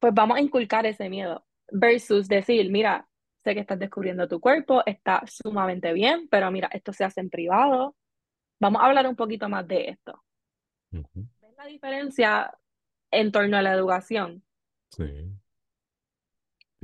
pues 0.00 0.14
vamos 0.14 0.38
a 0.38 0.42
inculcar 0.42 0.86
ese 0.86 1.10
miedo 1.10 1.46
versus 1.72 2.28
decir, 2.28 2.70
mira, 2.70 3.08
sé 3.44 3.54
que 3.54 3.60
estás 3.60 3.78
descubriendo 3.80 4.28
tu 4.28 4.40
cuerpo, 4.40 4.82
está 4.86 5.22
sumamente 5.28 5.92
bien, 5.92 6.28
pero 6.30 6.50
mira, 6.52 6.68
esto 6.72 6.92
se 6.92 7.04
hace 7.04 7.20
en 7.20 7.30
privado. 7.30 7.96
Vamos 8.60 8.82
a 8.82 8.86
hablar 8.86 9.06
un 9.08 9.16
poquito 9.16 9.48
más 9.48 9.66
de 9.68 9.90
esto. 9.90 10.22
¿Ves 11.42 11.54
la 11.58 11.66
diferencia 11.66 12.58
en 13.10 13.32
torno 13.32 13.56
a 13.58 13.62
la 13.62 13.74
educación? 13.74 14.44
Sí, 14.90 15.04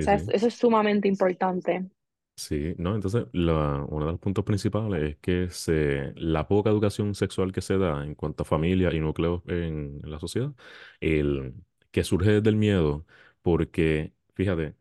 O 0.01 0.03
sea, 0.05 0.15
sí. 0.15 0.27
eso 0.29 0.47
es 0.47 0.55
sumamente 0.55 1.07
importante. 1.07 1.91
Sí, 2.39 2.75
no, 2.77 2.95
entonces 2.95 3.27
la- 3.33 3.87
uno 3.89 4.05
de 4.07 4.13
los 4.13 4.21
puntos 4.21 4.45
principales 4.45 5.03
es 5.13 5.17
que 5.19 5.49
se, 5.51 6.13
la 6.17 6.47
poca 6.47 6.69
educación 6.69 7.15
sexual 7.15 7.51
que 7.51 7.63
se 7.63 7.79
da 7.79 8.05
en 8.05 8.15
cuanto 8.15 8.43
a 8.43 8.47
familia 8.47 8.93
y 8.93 9.01
núcleos 9.01 9.43
en, 9.47 10.01
en 10.05 10.11
la 10.11 10.21
sociedad, 10.21 10.53
el, 11.01 11.55
que 11.97 12.05
surge 12.05 12.31
desde 12.33 12.51
el 12.51 12.57
miedo, 12.57 13.07
porque 13.43 14.13
fíjate, 14.35 14.77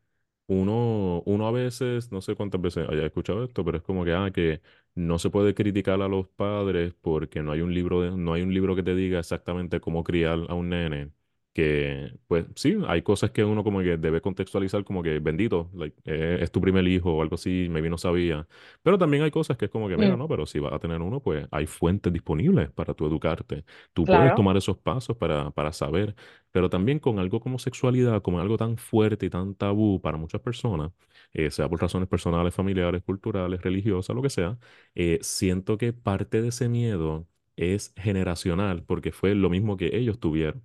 uno, 0.47 1.23
uno 1.25 1.47
a 1.47 1.51
veces, 1.51 2.11
no 2.11 2.21
sé 2.21 2.35
cuántas 2.35 2.61
veces 2.61 2.87
haya 2.89 3.05
escuchado 3.05 3.43
esto, 3.45 3.63
pero 3.65 3.77
es 3.77 3.83
como 3.83 4.03
que, 4.05 4.13
ah, 4.13 4.31
que 4.33 4.61
no 4.95 5.17
se 5.19 5.29
puede 5.29 5.55
criticar 5.55 6.01
a 6.01 6.07
los 6.09 6.27
padres 6.29 6.93
porque 7.01 7.41
no 7.43 7.51
hay 7.53 7.61
un 7.61 7.73
libro 7.73 8.01
de- 8.01 8.11
no 8.17 8.33
hay 8.33 8.41
un 8.43 8.53
libro 8.53 8.75
que 8.75 8.83
te 8.83 8.95
diga 8.95 9.19
exactamente 9.19 9.79
cómo 9.81 10.03
criar 10.03 10.39
a 10.49 10.53
un 10.55 10.69
nene 10.69 11.11
que 11.55 12.13
pues 12.27 12.45
sí, 12.55 12.77
hay 12.87 13.01
cosas 13.03 13.31
que 13.31 13.43
uno 13.45 13.63
como 13.65 13.79
que 13.81 13.97
debe 13.97 14.21
contextualizar 14.21 14.85
como 14.85 15.03
que 15.03 15.19
bendito, 15.19 15.71
like, 15.73 15.97
eh, 16.05 16.39
es 16.41 16.51
tu 16.51 16.61
primer 16.61 16.87
hijo 16.87 17.13
o 17.15 17.23
algo 17.23 17.35
así, 17.35 17.67
maybe 17.71 17.89
no 17.89 17.97
sabía. 17.97 18.47
Pero 18.83 18.97
también 18.99 19.23
hay 19.23 19.31
cosas 19.31 19.57
que 19.57 19.65
es 19.65 19.71
como 19.71 19.87
que, 19.89 19.97
mira, 19.97 20.15
Mm, 20.15 20.17
no, 20.17 20.27
pero 20.27 20.45
si 20.45 20.59
vas 20.59 20.73
a 20.73 20.79
tener 20.79 21.01
uno, 21.01 21.21
pues 21.21 21.47
hay 21.51 21.65
fuentes 21.67 22.13
disponibles 22.13 22.71
para 22.71 22.93
tú 22.93 23.07
educarte. 23.07 23.65
Tú 23.93 24.09
puedes 24.09 24.33
claro. 24.33 24.35
tomar 24.35 24.57
esos 24.57 24.77
pasos 24.77 25.17
para, 25.17 25.51
para 25.51 25.73
saber, 25.73 26.15
pero 26.51 26.69
también 26.69 26.99
con 26.99 27.19
algo 27.19 27.39
como 27.39 27.59
sexualidad, 27.59 28.21
como 28.21 28.39
algo 28.41 28.57
tan 28.57 28.77
fuerte 28.77 29.25
y 29.27 29.29
tan 29.29 29.55
tabú 29.55 30.01
para 30.01 30.17
muchas 30.17 30.41
personas, 30.41 30.91
eh, 31.33 31.51
sea 31.51 31.69
por 31.69 31.81
razones 31.81 32.07
personales, 32.09 32.53
familiares, 32.53 33.03
culturales, 33.03 33.61
religiosas, 33.61 34.15
lo 34.15 34.21
que 34.21 34.29
sea, 34.29 34.57
eh, 34.95 35.19
siento 35.21 35.77
que 35.77 35.93
parte 35.93 36.41
de 36.41 36.49
ese 36.49 36.69
miedo 36.69 37.27
es 37.55 37.93
generacional, 37.97 38.83
porque 38.83 39.11
fue 39.11 39.35
lo 39.35 39.49
mismo 39.49 39.77
que 39.77 39.95
ellos 39.97 40.19
tuvieron. 40.19 40.61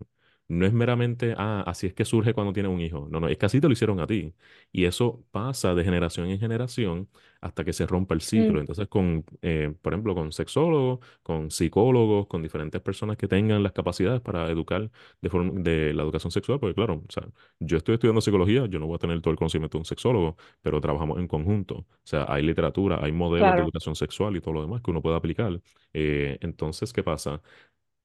No 0.50 0.66
es 0.66 0.72
meramente, 0.72 1.34
ah, 1.38 1.62
así 1.66 1.86
es 1.86 1.94
que 1.94 2.04
surge 2.04 2.34
cuando 2.34 2.52
tienes 2.52 2.72
un 2.72 2.80
hijo. 2.80 3.06
No, 3.10 3.20
no, 3.20 3.28
es 3.28 3.38
que 3.38 3.46
así 3.46 3.60
te 3.60 3.68
lo 3.68 3.72
hicieron 3.72 4.00
a 4.00 4.06
ti. 4.08 4.34
Y 4.72 4.84
eso 4.84 5.24
pasa 5.30 5.74
de 5.76 5.84
generación 5.84 6.26
en 6.28 6.40
generación 6.40 7.08
hasta 7.40 7.64
que 7.64 7.72
se 7.72 7.86
rompa 7.86 8.14
el 8.14 8.20
ciclo. 8.20 8.58
Mm, 8.58 8.60
Entonces, 8.60 8.88
con, 8.88 9.24
eh, 9.42 9.72
por 9.80 9.92
ejemplo, 9.92 10.14
con 10.14 10.32
sexólogos, 10.32 10.98
con 11.22 11.50
psicólogos, 11.52 12.26
con 12.26 12.42
diferentes 12.42 12.80
personas 12.80 13.16
que 13.16 13.28
tengan 13.28 13.62
las 13.62 13.72
capacidades 13.72 14.20
para 14.20 14.50
educar 14.50 14.90
de 15.22 15.30
forma, 15.30 15.52
de 15.60 15.94
la 15.94 16.02
educación 16.02 16.32
sexual, 16.32 16.58
porque 16.60 16.74
claro, 16.74 17.04
o 17.08 17.12
sea, 17.12 17.26
yo 17.60 17.76
estoy 17.76 17.94
estudiando 17.94 18.20
psicología, 18.20 18.66
yo 18.66 18.78
no 18.80 18.86
voy 18.86 18.96
a 18.96 18.98
tener 18.98 19.20
todo 19.20 19.30
el 19.32 19.38
conocimiento 19.38 19.78
de 19.78 19.80
un 19.82 19.84
sexólogo, 19.86 20.36
pero 20.62 20.80
trabajamos 20.80 21.18
en 21.18 21.28
conjunto. 21.28 21.76
O 21.76 21.86
sea, 22.04 22.26
hay 22.28 22.42
literatura, 22.42 22.98
hay 23.02 23.12
modelos 23.12 23.54
de 23.54 23.62
educación 23.62 23.94
sexual 23.94 24.36
y 24.36 24.40
todo 24.40 24.54
lo 24.54 24.62
demás 24.62 24.82
que 24.82 24.90
uno 24.90 25.00
puede 25.02 25.16
aplicar. 25.16 25.60
Eh, 25.92 26.38
entonces, 26.40 26.92
¿qué 26.92 27.02
pasa? 27.02 27.40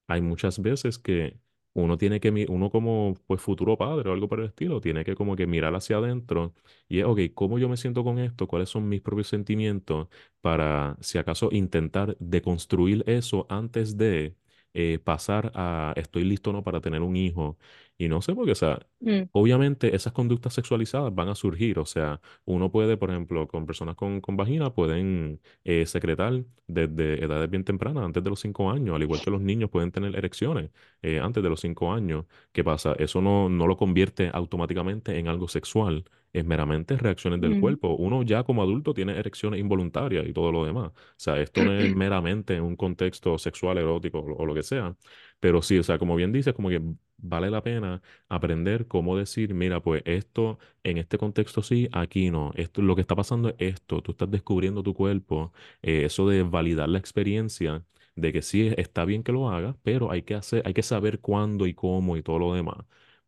hay 0.08 0.22
muchas 0.22 0.60
veces 0.62 0.98
que 1.00 1.38
uno 1.76 1.98
tiene 1.98 2.20
que, 2.20 2.48
uno 2.50 2.70
como 2.72 3.16
pues 3.28 3.42
futuro 3.42 3.78
padre 3.78 4.10
o 4.10 4.14
algo 4.14 4.28
por 4.30 4.40
el 4.40 4.48
estilo, 4.48 4.82
tiene 4.82 5.04
que 5.06 5.16
como 5.16 5.36
que 5.36 5.48
mirar 5.48 5.76
hacia 5.76 5.98
adentro 5.98 6.54
y 6.90 7.00
es, 7.00 7.06
ok, 7.06 7.20
¿cómo 7.34 7.60
yo 7.60 7.70
me 7.70 7.78
siento 7.78 8.04
con 8.04 8.20
esto? 8.20 8.48
¿Cuáles 8.48 8.70
son 8.70 8.90
mis 8.90 9.02
propios 9.02 9.28
sentimientos 9.28 10.08
para, 10.42 10.98
si 11.02 11.18
acaso, 11.18 11.50
intentar 11.52 12.16
deconstruir 12.20 13.04
eso 13.08 13.46
antes 13.50 13.98
de 13.98 14.36
eh, 14.76 15.00
pasar 15.04 15.52
a 15.56 15.94
estoy 15.98 16.24
listo 16.26 16.52
o 16.52 16.54
no 16.54 16.64
para 16.64 16.82
tener 16.82 17.02
un 17.02 17.16
hijo? 17.16 17.58
Y 17.98 18.08
no 18.10 18.22
sé, 18.22 18.36
porque, 18.36 18.52
o 18.54 18.56
sea, 18.56 18.86
Mm, 19.02 19.30
obviamente 19.32 19.96
esas 19.96 20.14
conductas 20.14 20.54
sexualizadas 20.54 21.14
van 21.14 21.30
a 21.30 21.36
surgir, 21.36 21.80
o 21.80 21.86
sea, 21.86 22.22
uno 22.46 22.72
puede, 22.72 22.98
por 22.98 23.10
ejemplo, 23.12 23.48
con 23.48 23.66
personas 23.66 23.96
con, 23.96 24.22
con 24.22 24.38
vagina, 24.38 24.74
pueden 24.74 25.42
eh, 25.64 25.86
secretar 25.86 26.44
desde 26.68 27.24
edades 27.24 27.50
bien 27.50 27.64
tempranas, 27.64 28.04
antes 28.06 28.24
de 28.24 28.30
los 28.30 28.40
cinco 28.40 28.72
años, 28.72 28.96
al 28.96 29.04
igual 29.04 29.22
que 29.22 29.32
los 29.32 29.42
niños 29.42 29.70
pueden 29.70 29.92
tener 29.92 30.16
erecciones 30.16 30.72
eh, 31.02 31.20
antes 31.20 31.44
de 31.44 31.50
los 31.50 31.60
cinco 31.62 31.94
años. 31.94 32.26
¿Qué 32.52 32.64
pasa? 32.64 32.94
Eso 32.98 33.22
no, 33.22 33.50
no 33.50 33.68
lo 33.68 33.78
convierte 33.78 34.30
automáticamente 34.34 35.18
en 35.20 35.28
algo 35.28 35.48
sexual, 35.48 36.06
es 36.38 36.46
meramente 36.46 36.98
reacciones 36.98 37.42
del 37.42 37.56
mm, 37.56 37.60
cuerpo. 37.60 37.96
Uno 37.96 38.24
ya 38.24 38.44
como 38.44 38.62
adulto 38.64 38.94
tiene 38.94 39.18
erecciones 39.18 39.60
involuntarias 39.60 40.28
y 40.28 40.34
todo 40.34 40.52
lo 40.52 40.66
demás. 40.66 40.90
O 40.90 40.94
sea, 41.18 41.40
esto 41.42 41.64
no 41.64 41.74
es 41.74 41.90
meramente 41.96 42.56
en 42.56 42.64
un 42.64 42.76
contexto 42.76 43.38
sexual, 43.38 43.78
erótico 43.78 44.20
o, 44.20 44.36
o 44.44 44.46
lo 44.46 44.54
que 44.54 44.64
sea, 44.64 44.96
pero 45.40 45.62
sí, 45.62 45.78
o 45.78 45.84
sea, 45.84 45.98
como 45.98 46.16
bien 46.16 46.32
dices, 46.32 46.54
como 46.54 46.70
que 46.70 46.82
vale 47.18 47.50
la 47.50 47.62
pena 47.64 48.02
aprender 48.30 48.88
cómo 48.88 49.18
decir, 49.18 49.54
mira, 49.54 49.82
pues 49.82 50.02
esto 50.06 50.60
en 50.84 50.98
este 50.98 51.18
contexto 51.18 51.62
sí, 51.62 51.88
aquí 51.92 52.32
no. 52.32 52.52
Esto, 52.56 52.82
lo 52.82 52.96
que 52.96 53.02
está 53.02 53.16
pasando 53.16 53.50
es 53.50 53.56
esto, 53.60 54.02
tú 54.02 54.12
estás 54.12 54.30
descubriendo 54.32 54.84
tu 54.84 54.94
cuerpo 54.94 55.54
eh, 55.82 56.06
eso 56.06 56.28
de 56.28 56.44
validar 56.44 56.90
la 56.90 56.98
experiencia, 57.00 57.86
de 58.16 58.32
que 58.34 58.42
sí 58.42 58.72
está 58.78 59.06
bien 59.06 59.24
que 59.24 59.32
lo 59.32 59.50
hagas, 59.50 59.76
pero 59.84 60.12
hay 60.12 60.24
que 60.24 60.36
hacer, 60.36 60.64
hay 60.66 60.74
que 60.74 60.84
saber 60.84 61.20
cuándo 61.20 61.68
y 61.68 61.74
cómo 61.74 62.18
y 62.18 62.24
todo 62.24 62.40
lo 62.40 62.54
demás. 62.54 62.78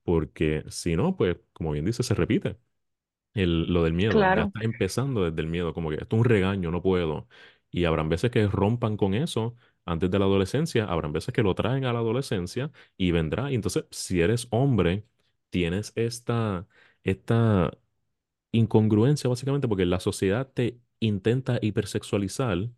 Porque 0.04 0.64
si 0.70 0.96
no, 0.96 1.16
pues, 1.18 1.38
como 1.54 1.72
bien 1.72 1.86
dice, 1.86 2.04
se 2.04 2.16
repite. 2.16 2.58
El, 3.38 3.72
lo 3.74 3.84
del 3.84 3.94
miedo, 3.94 4.30
ya 4.32 4.44
está 4.44 4.62
empezando 4.64 5.24
desde 5.26 5.42
el 5.42 5.48
miedo, 5.48 5.74
como 5.74 5.90
que 5.90 5.96
esto 5.98 6.16
es 6.16 6.20
un 6.22 6.26
regaño, 6.26 6.72
no 6.72 6.82
puedo. 6.82 7.28
Y 7.72 7.86
habrán 7.86 8.10
veces 8.10 8.32
que 8.32 8.48
rompan 8.48 8.98
con 8.98 9.14
eso 9.14 9.56
antes 9.86 10.10
de 10.12 10.20
la 10.20 10.26
adolescencia, 10.26 10.86
habrán 10.86 11.14
veces 11.14 11.34
que 11.34 11.44
lo 11.44 11.56
traen 11.56 11.86
a 11.86 11.94
la 11.94 12.00
adolescencia 12.00 12.72
y 12.98 13.12
vendrá. 13.12 13.52
Y 13.52 13.56
entonces, 13.56 13.86
si 13.92 14.22
eres 14.22 14.48
hombre, 14.52 15.06
tienes 15.50 15.94
esta, 15.96 16.68
esta 17.04 17.72
incongruencia 18.52 19.30
básicamente 19.30 19.68
porque 19.68 19.86
la 19.86 20.00
sociedad 20.00 20.50
te 20.54 20.80
intenta 21.00 21.60
hipersexualizar 21.62 22.70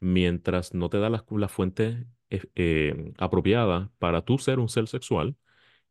mientras 0.00 0.74
no 0.74 0.90
te 0.90 0.98
da 0.98 1.10
la, 1.10 1.24
la 1.30 1.48
fuente 1.48 2.06
eh, 2.30 2.42
eh, 2.56 3.12
apropiada 3.18 3.92
para 3.98 4.22
tú 4.24 4.38
ser 4.38 4.58
un 4.58 4.68
ser 4.68 4.88
sexual. 4.88 5.36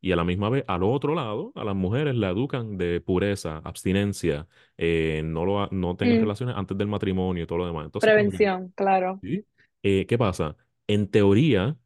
Y 0.06 0.12
a 0.12 0.16
la 0.16 0.24
misma 0.24 0.50
vez, 0.50 0.64
al 0.68 0.84
otro 0.84 1.16
lado, 1.16 1.52
a 1.56 1.64
las 1.64 1.76
mujeres 1.76 2.16
la 2.16 2.30
educan 2.30 2.78
de 2.78 3.02
pureza, 3.02 3.58
abstinencia, 3.64 4.48
eh, 4.78 5.22
no, 5.26 5.46
lo, 5.46 5.68
no 5.72 5.96
tengas 5.98 6.20
Mm, 6.20 6.22
relaciones 6.22 6.56
antes 6.58 6.78
del 6.78 6.88
matrimonio 6.88 7.44
y 7.44 7.48
todo 7.48 7.60
lo 7.60 7.66
demás. 7.68 7.86
Entonces, 7.86 8.12
prevención, 8.14 8.72
claro. 8.76 9.22
¿Sí? 9.22 9.46
Eh, 9.84 10.06
¿qué 10.08 10.18
pasa? 10.18 10.56
En 10.88 11.08
teoría 11.10 11.78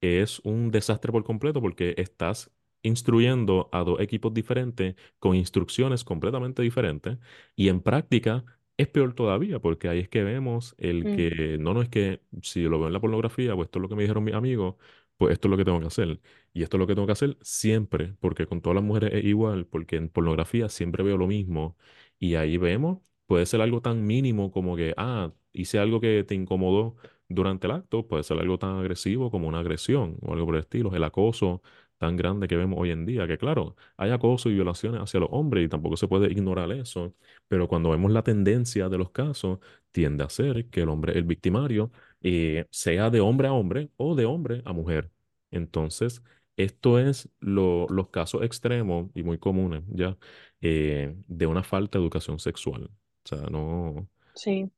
es 0.00 0.40
un 0.40 0.70
desastre 0.70 1.12
por 1.12 1.24
completo 1.24 1.60
porque 1.60 1.94
estás 1.98 2.50
instruyendo 2.82 3.68
a 3.72 3.80
dos 3.84 4.00
equipos 4.00 4.32
diferentes 4.34 4.94
con 5.18 5.34
instrucciones 5.36 6.04
completamente 6.04 6.62
diferentes 6.62 7.18
y 7.56 7.68
en 7.68 7.80
práctica 7.80 8.44
es 8.76 8.88
peor 8.88 9.14
todavía 9.14 9.58
porque 9.60 9.88
ahí 9.88 9.98
es 10.00 10.08
que 10.08 10.22
vemos 10.22 10.74
el 10.78 11.04
Mm, 11.04 11.10
que 11.10 11.56
no, 11.60 11.74
no 11.74 11.82
es 11.82 11.88
que 11.88 12.22
si 12.42 12.62
lo 12.62 12.78
veo 12.78 12.86
en 12.88 12.92
la 12.92 13.00
pornografía, 13.00 13.54
pues 13.54 13.66
esto 13.66 13.78
es 13.80 13.82
lo 13.82 13.88
que 13.88 13.96
me 13.96 14.02
dijeron 14.02 14.24
mis 14.24 14.34
amigos, 14.34 14.76
pues 15.18 15.34
esto 15.34 15.48
es 15.48 15.50
lo 15.50 15.58
que 15.58 15.64
tengo 15.66 15.80
que 15.80 15.88
hacer. 15.88 16.20
Y 16.54 16.62
esto 16.64 16.76
es 16.78 16.80
lo 16.80 16.86
que 16.86 16.94
tengo 16.94 17.06
que 17.06 17.12
hacer 17.12 17.38
siempre 17.42 18.14
porque 18.20 18.46
con 18.46 18.62
todas 18.62 18.76
las 18.76 18.84
mujeres 18.84 19.12
es 19.14 19.24
igual 19.26 19.66
porque 19.66 19.96
en 19.96 20.08
pornografía 20.10 20.68
siempre 20.70 21.04
veo 21.04 21.18
lo 21.18 21.26
mismo 21.28 21.76
y 22.18 22.36
ahí 22.36 22.56
vemos, 22.58 23.00
puede 23.26 23.46
ser 23.46 23.60
algo 23.60 23.80
tan 23.82 24.06
mínimo 24.06 24.50
como 24.50 24.76
que, 24.76 24.94
ah, 24.96 25.32
hice 25.52 25.78
algo 25.78 26.00
que 26.00 26.24
te 26.24 26.34
incomodó 26.34 26.96
durante 27.28 27.66
el 27.66 27.72
acto, 27.74 28.06
puede 28.08 28.22
ser 28.24 28.38
algo 28.38 28.58
tan 28.58 28.78
agresivo 28.78 29.30
como 29.30 29.48
una 29.48 29.60
agresión 29.60 30.16
o 30.22 30.32
algo 30.32 30.46
por 30.46 30.54
el 30.56 30.62
estilo, 30.62 30.94
el 30.94 31.04
acoso 31.04 31.62
tan 31.98 32.16
grande 32.16 32.46
que 32.48 32.56
vemos 32.56 32.78
hoy 32.80 32.90
en 32.90 33.06
día, 33.06 33.26
que 33.26 33.38
claro, 33.38 33.76
hay 33.96 34.10
acoso 34.12 34.48
y 34.50 34.54
violaciones 34.54 35.00
hacia 35.02 35.20
los 35.20 35.28
hombres 35.32 35.64
y 35.64 35.68
tampoco 35.68 35.96
se 35.96 36.06
puede 36.08 36.30
ignorar 36.30 36.70
eso, 36.72 37.14
pero 37.48 37.68
cuando 37.68 37.90
vemos 37.90 38.12
la 38.12 38.22
tendencia 38.22 38.88
de 38.88 38.98
los 38.98 39.10
casos, 39.10 39.58
tiende 39.90 40.24
a 40.24 40.28
ser 40.28 40.68
que 40.70 40.82
el 40.82 40.88
hombre, 40.90 41.18
el 41.18 41.24
victimario, 41.24 41.90
eh, 42.22 42.66
sea 42.70 43.10
de 43.10 43.20
hombre 43.20 43.48
a 43.48 43.52
hombre 43.52 43.90
o 43.96 44.14
de 44.14 44.24
hombre 44.26 44.62
a 44.64 44.72
mujer. 44.72 45.10
Entonces, 45.50 46.22
esto 46.56 46.98
es 46.98 47.30
lo- 47.40 47.86
los 47.88 48.08
casos 48.10 48.42
extremos 48.42 49.10
y 49.14 49.22
muy 49.22 49.38
comunes, 49.38 49.82
¿ya? 49.88 50.16
eh, 50.60 51.14
de 51.28 51.46
una 51.46 51.62
falta 51.64 51.98
de 51.98 52.04
educación 52.04 52.38
sexual. 52.38 52.90
O 53.24 53.28
sea, 53.28 53.38
no... 53.50 54.08
sí. 54.34 54.70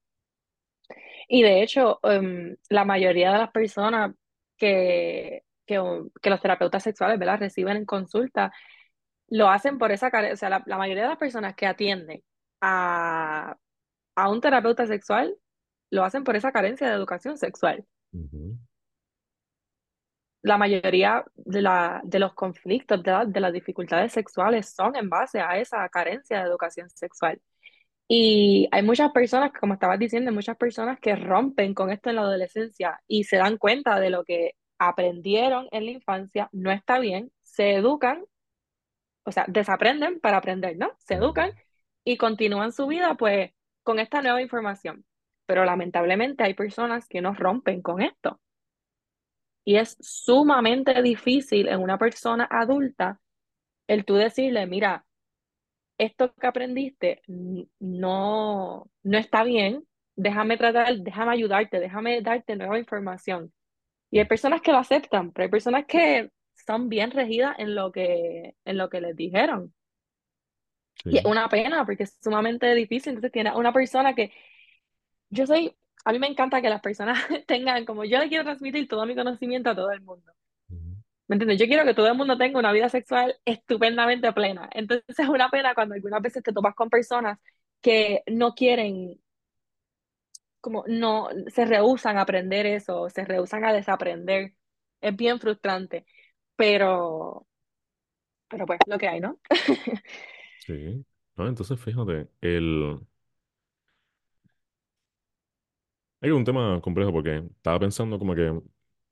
Y 1.28 1.43
de 1.43 1.62
hecho, 1.62 2.01
em, 2.03 2.57
la 2.68 2.84
mayoría 2.84 3.32
de 3.32 3.38
las 3.38 3.51
personas 3.51 4.14
que, 4.57 5.45
que, 5.66 5.76
los 6.30 6.41
terapeutas 6.41 6.82
sexuales, 6.82 7.18
¿verdad? 7.18 7.38
reciben 7.41 7.76
en 7.76 7.84
consulta, 7.86 8.53
lo 9.28 9.49
hacen 9.51 9.78
por 9.78 9.93
esa 9.93 10.11
carencia. 10.11 10.34
O 10.34 10.38
sea, 10.38 10.51
la, 10.51 10.64
la 10.66 10.78
mayoría 10.78 11.05
de 11.05 11.09
las 11.11 11.18
personas 11.18 11.55
que 11.57 11.66
atienden 11.66 12.22
a, 12.61 13.57
a 14.16 14.30
un 14.30 14.41
terapeuta 14.41 14.86
sexual 14.86 15.36
lo 15.91 16.05
hacen 16.05 16.24
por 16.24 16.36
esa 16.36 16.53
carencia 16.53 16.88
de 16.88 16.95
educación 16.95 17.38
sexual. 17.38 17.84
La 20.43 20.57
mayoría 20.57 21.24
de, 21.36 21.61
la, 21.62 22.01
de 22.05 22.18
los 22.18 22.32
conflictos, 22.34 23.03
de, 23.03 23.11
la- 23.11 23.24
de 23.26 23.41
las 23.41 23.53
dificultades 23.53 24.12
sexuales 24.12 24.72
son 24.74 24.97
en 24.97 25.11
base 25.11 25.41
a 25.41 25.59
esa 25.59 25.86
carencia 25.91 26.38
de 26.38 26.45
educación 26.49 26.88
sexual. 26.91 27.41
Y 28.09 28.68
hay 28.72 28.82
muchas 28.82 29.12
personas, 29.12 29.53
como 29.59 29.74
estabas 29.74 29.99
diciendo, 29.99 30.30
hay 30.30 30.34
muchas 30.36 30.57
personas 30.57 31.01
que 31.01 31.16
rompen 31.16 31.74
con 31.74 31.91
esto 31.91 32.11
en 32.11 32.16
la 32.16 32.22
adolescencia 32.22 33.01
y 33.09 33.24
se 33.24 33.36
dan 33.38 33.59
cuenta 33.59 34.01
de 34.01 34.11
lo 34.11 34.24
que 34.24 34.53
aprendieron 34.78 35.68
en 35.72 35.86
la 35.86 35.93
infancia, 35.93 36.49
no 36.53 36.70
está 36.72 36.99
bien, 37.01 37.32
se 37.43 37.74
educan, 37.74 38.24
o 39.24 39.32
sea, 39.32 39.45
desaprenden 39.49 40.20
para 40.20 40.38
aprender, 40.38 40.76
¿no? 40.78 40.93
Se 40.99 41.14
educan 41.14 41.53
y 42.05 42.16
continúan 42.16 42.72
su 42.72 42.86
vida 42.86 43.14
pues 43.16 43.53
con 43.82 43.99
esta 44.01 44.22
nueva 44.22 44.43
información. 44.43 45.05
Pero 45.51 45.64
lamentablemente 45.64 46.44
hay 46.44 46.55
personas 46.55 47.09
que 47.09 47.20
no 47.20 47.34
rompen 47.34 47.82
con 47.82 48.01
esto. 48.01 48.40
Y 49.64 49.78
es 49.78 49.96
sumamente 49.98 51.03
difícil 51.03 51.66
en 51.66 51.80
una 51.80 51.98
persona 51.98 52.46
adulta 52.48 53.18
el 53.88 54.05
tú 54.05 54.14
decirle, 54.14 54.64
mira, 54.68 55.05
esto 55.98 56.32
que 56.34 56.46
aprendiste 56.46 57.22
no, 57.80 58.88
no 59.03 59.18
está 59.18 59.42
bien, 59.42 59.82
déjame 60.14 60.57
tratar, 60.57 60.96
déjame 60.98 61.32
ayudarte, 61.32 61.80
déjame 61.80 62.22
darte 62.22 62.55
nueva 62.55 62.78
información. 62.78 63.53
Y 64.09 64.20
hay 64.20 64.26
personas 64.26 64.61
que 64.61 64.70
lo 64.70 64.78
aceptan, 64.78 65.32
pero 65.32 65.46
hay 65.46 65.51
personas 65.51 65.84
que 65.86 66.30
son 66.64 66.88
bien 66.88 67.11
regidas 67.11 67.59
en 67.59 67.74
lo 67.74 67.90
que, 67.90 68.55
en 68.64 68.78
lo 68.78 68.88
que 68.88 69.01
les 69.01 69.16
dijeron. 69.16 69.74
Y 71.05 71.18
es 71.18 71.24
una 71.24 71.48
pena 71.48 71.84
porque 71.84 72.05
es 72.05 72.16
sumamente 72.22 72.72
difícil. 72.72 73.14
Entonces 73.14 73.32
tiene 73.32 73.53
una 73.57 73.72
persona 73.72 74.14
que 74.14 74.30
yo 75.31 75.47
soy, 75.47 75.76
a 76.05 76.12
mí 76.12 76.18
me 76.18 76.26
encanta 76.26 76.61
que 76.61 76.68
las 76.68 76.81
personas 76.81 77.18
tengan, 77.47 77.85
como 77.85 78.05
yo 78.05 78.18
le 78.18 78.28
quiero 78.28 78.45
transmitir 78.45 78.89
todo 78.89 79.07
mi 79.07 79.14
conocimiento 79.14 79.70
a 79.70 79.74
todo 79.74 79.91
el 79.93 80.01
mundo. 80.03 80.33
¿Me 81.28 81.37
entiendes? 81.37 81.61
Yo 81.61 81.66
quiero 81.66 81.85
que 81.85 81.95
todo 81.95 82.09
el 82.09 82.16
mundo 82.16 82.37
tenga 82.37 82.59
una 82.59 82.72
vida 82.72 82.89
sexual 82.89 83.37
estupendamente 83.45 84.33
plena. 84.33 84.68
Entonces 84.72 85.16
es 85.16 85.28
una 85.28 85.49
pena 85.49 85.74
cuando 85.74 85.95
algunas 85.95 86.20
veces 86.20 86.43
te 86.43 86.53
topas 86.53 86.74
con 86.74 86.91
personas 86.91 87.39
que 87.81 88.22
no 88.26 88.55
quieren, 88.55 89.20
como 90.61 90.85
no, 90.89 91.28
se 91.47 91.64
rehúsan 91.66 92.18
a 92.18 92.22
aprender 92.22 92.66
eso, 92.66 93.09
se 93.11 93.24
rehúsan 93.24 93.64
a 93.64 93.72
desaprender. 93.72 94.55
Es 95.01 95.14
bien 95.16 95.39
frustrante, 95.39 96.05
pero, 96.57 97.47
pero 98.49 98.66
pues 98.66 98.81
lo 98.87 98.99
que 98.99 99.09
hay, 99.09 99.20
¿no? 99.20 99.39
Sí. 100.66 101.05
No, 101.37 101.49
entonces 101.49 101.81
fíjate, 101.81 102.28
el... 102.43 103.01
hay 106.20 106.30
un 106.30 106.44
tema 106.44 106.80
complejo 106.80 107.12
porque 107.12 107.38
estaba 107.56 107.80
pensando 107.80 108.18
como 108.18 108.34
que 108.34 108.60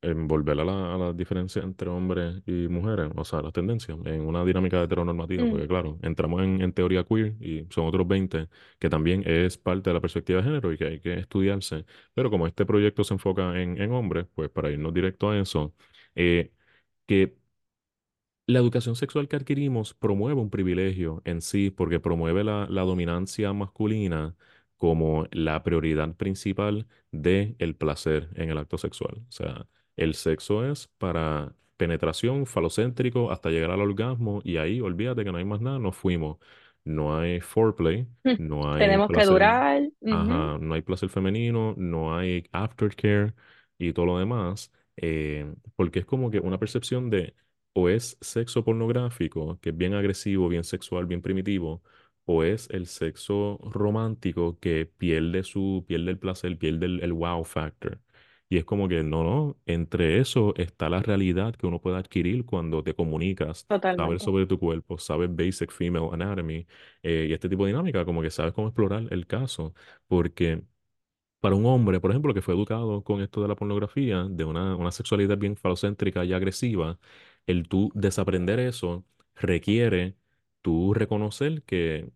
en 0.00 0.28
volver 0.28 0.60
a 0.60 0.64
la, 0.64 0.94
a 0.94 0.98
la 0.98 1.12
diferencia 1.12 1.60
entre 1.62 1.88
hombres 1.88 2.40
y 2.46 2.68
mujeres, 2.68 3.10
o 3.16 3.24
sea, 3.24 3.42
las 3.42 3.52
tendencias, 3.52 3.98
en 4.04 4.20
una 4.22 4.44
dinámica 4.44 4.80
heteronormativa, 4.82 5.44
Mm, 5.44 5.48
porque 5.48 5.66
claro, 5.66 5.98
entramos 6.02 6.42
en, 6.44 6.60
en 6.62 6.72
teoría 6.72 7.02
queer 7.04 7.34
y 7.40 7.66
son 7.70 7.86
otros 7.86 8.06
20 8.06 8.48
que 8.78 8.88
también 8.90 9.24
es 9.26 9.58
parte 9.58 9.90
de 9.90 9.94
la 9.94 10.00
perspectiva 10.00 10.38
de 10.40 10.44
género 10.44 10.72
y 10.72 10.78
que 10.78 10.84
hay 10.86 11.00
que 11.00 11.14
estudiarse, 11.18 11.84
pero 12.14 12.30
como 12.30 12.46
este 12.46 12.64
proyecto 12.64 13.02
se 13.04 13.14
enfoca 13.14 13.60
en, 13.60 13.80
en 13.80 13.90
hombres, 13.92 14.26
pues 14.34 14.50
para 14.50 14.70
irnos 14.70 14.94
directo 14.94 15.30
a 15.30 15.38
eso, 15.40 15.74
eh, 16.14 16.52
que 17.06 17.36
La 18.46 18.58
educación 18.60 18.96
sexual 18.96 19.28
que 19.28 19.36
adquirimos 19.36 19.92
promueve 19.94 20.40
un 20.40 20.48
privilegio 20.50 21.20
en 21.26 21.42
sí 21.42 21.70
porque 21.70 22.00
promueve 22.00 22.44
la, 22.44 22.66
la 22.70 22.82
dominancia 22.82 23.52
masculina 23.52 24.36
como 24.78 25.26
la 25.32 25.62
prioridad 25.62 26.14
principal 26.16 26.86
del 27.12 27.76
placer 27.76 28.28
en 28.34 28.50
el 28.50 28.58
acto 28.58 28.78
sexual. 28.78 29.18
O 29.28 29.32
sea, 29.32 29.66
el 29.96 30.14
sexo 30.14 30.64
es 30.64 30.88
para 30.98 31.54
penetración 31.76 32.46
falocéntrico 32.46 33.30
hasta 33.30 33.50
llegar 33.50 33.70
al 33.70 33.80
orgasmo 33.80 34.40
y 34.44 34.56
ahí 34.58 34.80
olvídate 34.80 35.24
que 35.24 35.32
no 35.32 35.38
hay 35.38 35.44
más 35.44 35.60
nada, 35.60 35.78
nos 35.78 35.96
fuimos. 35.96 36.38
No 36.84 37.16
hay 37.18 37.40
foreplay, 37.40 38.06
mm. 38.24 38.36
no 38.38 38.72
hay 38.72 38.78
Tenemos 38.78 39.10
que 39.10 39.24
durar. 39.24 39.82
ajá, 40.10 40.58
no 40.58 40.74
hay 40.74 40.82
placer 40.82 41.08
femenino, 41.10 41.74
no 41.76 42.16
hay 42.16 42.44
aftercare 42.52 43.34
y 43.78 43.92
todo 43.92 44.06
lo 44.06 44.18
demás, 44.18 44.72
eh, 44.96 45.52
porque 45.76 46.00
es 46.00 46.06
como 46.06 46.30
que 46.30 46.40
una 46.40 46.58
percepción 46.58 47.10
de 47.10 47.34
o 47.74 47.88
es 47.88 48.16
sexo 48.20 48.64
pornográfico, 48.64 49.58
que 49.60 49.70
es 49.70 49.76
bien 49.76 49.94
agresivo, 49.94 50.48
bien 50.48 50.64
sexual, 50.64 51.06
bien 51.06 51.22
primitivo, 51.22 51.82
o 52.28 52.44
es 52.44 52.68
el 52.70 52.86
sexo 52.86 53.58
romántico 53.64 54.58
que 54.60 54.86
pierde 54.86 55.42
su, 55.44 55.84
pierde 55.88 56.12
el 56.12 56.18
placer, 56.20 56.58
pierde 56.58 56.86
el, 56.86 57.02
el 57.02 57.14
wow 57.14 57.44
factor. 57.44 58.00
Y 58.50 58.58
es 58.58 58.64
como 58.64 58.88
que 58.88 59.02
no, 59.02 59.24
no, 59.24 59.58
entre 59.66 60.18
eso 60.20 60.54
está 60.56 60.88
la 60.90 61.02
realidad 61.02 61.54
que 61.56 61.66
uno 61.66 61.80
puede 61.80 61.98
adquirir 61.98 62.46
cuando 62.46 62.82
te 62.82 62.94
comunicas, 62.94 63.68
sabes 63.96 64.22
Totalmente. 64.22 64.24
sobre 64.24 64.46
tu 64.46 64.58
cuerpo, 64.58 64.98
sabes 64.98 65.34
basic 65.34 65.70
female 65.72 66.08
anatomy, 66.12 66.66
eh, 67.02 67.26
y 67.30 67.32
este 67.34 67.48
tipo 67.48 67.64
de 67.64 67.72
dinámica, 67.72 68.04
como 68.06 68.22
que 68.22 68.30
sabes 68.30 68.52
cómo 68.54 68.68
explorar 68.68 69.06
el 69.10 69.26
caso, 69.26 69.74
porque 70.06 70.62
para 71.40 71.54
un 71.54 71.66
hombre, 71.66 72.00
por 72.00 72.10
ejemplo, 72.10 72.34
que 72.34 72.42
fue 72.42 72.54
educado 72.54 73.04
con 73.04 73.20
esto 73.22 73.42
de 73.42 73.48
la 73.48 73.54
pornografía, 73.56 74.24
de 74.28 74.44
una, 74.44 74.76
una 74.76 74.90
sexualidad 74.92 75.38
bien 75.38 75.56
falocéntrica 75.56 76.24
y 76.24 76.32
agresiva, 76.32 76.98
el 77.46 77.68
tú 77.68 77.90
desaprender 77.94 78.58
eso 78.60 79.04
requiere 79.36 80.16
tú 80.62 80.94
reconocer 80.94 81.62
que 81.62 82.10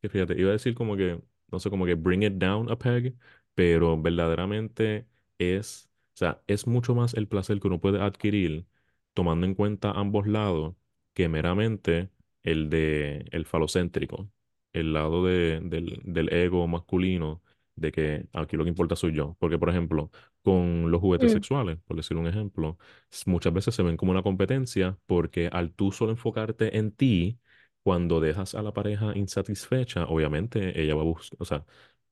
que 0.00 0.08
fíjate, 0.08 0.38
iba 0.40 0.50
a 0.50 0.52
decir 0.52 0.74
como 0.74 0.96
que, 0.96 1.20
no 1.50 1.60
sé, 1.60 1.70
como 1.70 1.86
que 1.86 1.94
bring 1.94 2.22
it 2.22 2.34
down 2.34 2.70
a 2.70 2.78
peg, 2.78 3.16
pero 3.54 4.00
verdaderamente 4.00 5.06
es, 5.38 5.90
o 6.14 6.16
sea, 6.16 6.42
es 6.46 6.66
mucho 6.66 6.94
más 6.94 7.14
el 7.14 7.28
placer 7.28 7.60
que 7.60 7.68
uno 7.68 7.80
puede 7.80 8.00
adquirir 8.02 8.66
tomando 9.14 9.46
en 9.46 9.54
cuenta 9.54 9.90
ambos 9.92 10.26
lados 10.26 10.74
que 11.14 11.28
meramente 11.28 12.10
el 12.42 12.70
de 12.70 13.26
el 13.32 13.44
falocéntrico, 13.46 14.30
el 14.72 14.92
lado 14.92 15.24
de, 15.24 15.60
del, 15.62 16.00
del 16.04 16.32
ego 16.32 16.66
masculino, 16.68 17.42
de 17.76 17.92
que 17.92 18.26
aquí 18.32 18.56
lo 18.56 18.64
que 18.64 18.70
importa 18.70 18.96
soy 18.96 19.12
yo. 19.14 19.36
Porque, 19.40 19.58
por 19.58 19.68
ejemplo, 19.70 20.10
con 20.42 20.90
los 20.90 21.00
juguetes 21.00 21.30
Mm, 21.30 21.32
sexuales, 21.32 21.78
por 21.86 21.96
decir 21.96 22.16
un 22.16 22.26
ejemplo, 22.26 22.78
muchas 23.26 23.52
veces 23.52 23.74
se 23.74 23.82
ven 23.82 23.96
como 23.96 24.12
una 24.12 24.22
competencia 24.22 24.98
porque 25.06 25.48
al 25.52 25.72
tú 25.72 25.92
solo 25.92 26.12
enfocarte 26.12 26.76
en 26.78 26.92
ti, 26.92 27.38
cuando 27.82 28.20
dejas 28.20 28.54
a 28.54 28.62
la 28.62 28.72
pareja 28.72 29.16
insatisfecha, 29.16 30.06
obviamente 30.06 30.80
ella 30.80 30.94
va 30.94 31.02
a 31.02 31.04
buscar, 31.04 31.36
o 31.40 31.44
sea, 31.44 31.64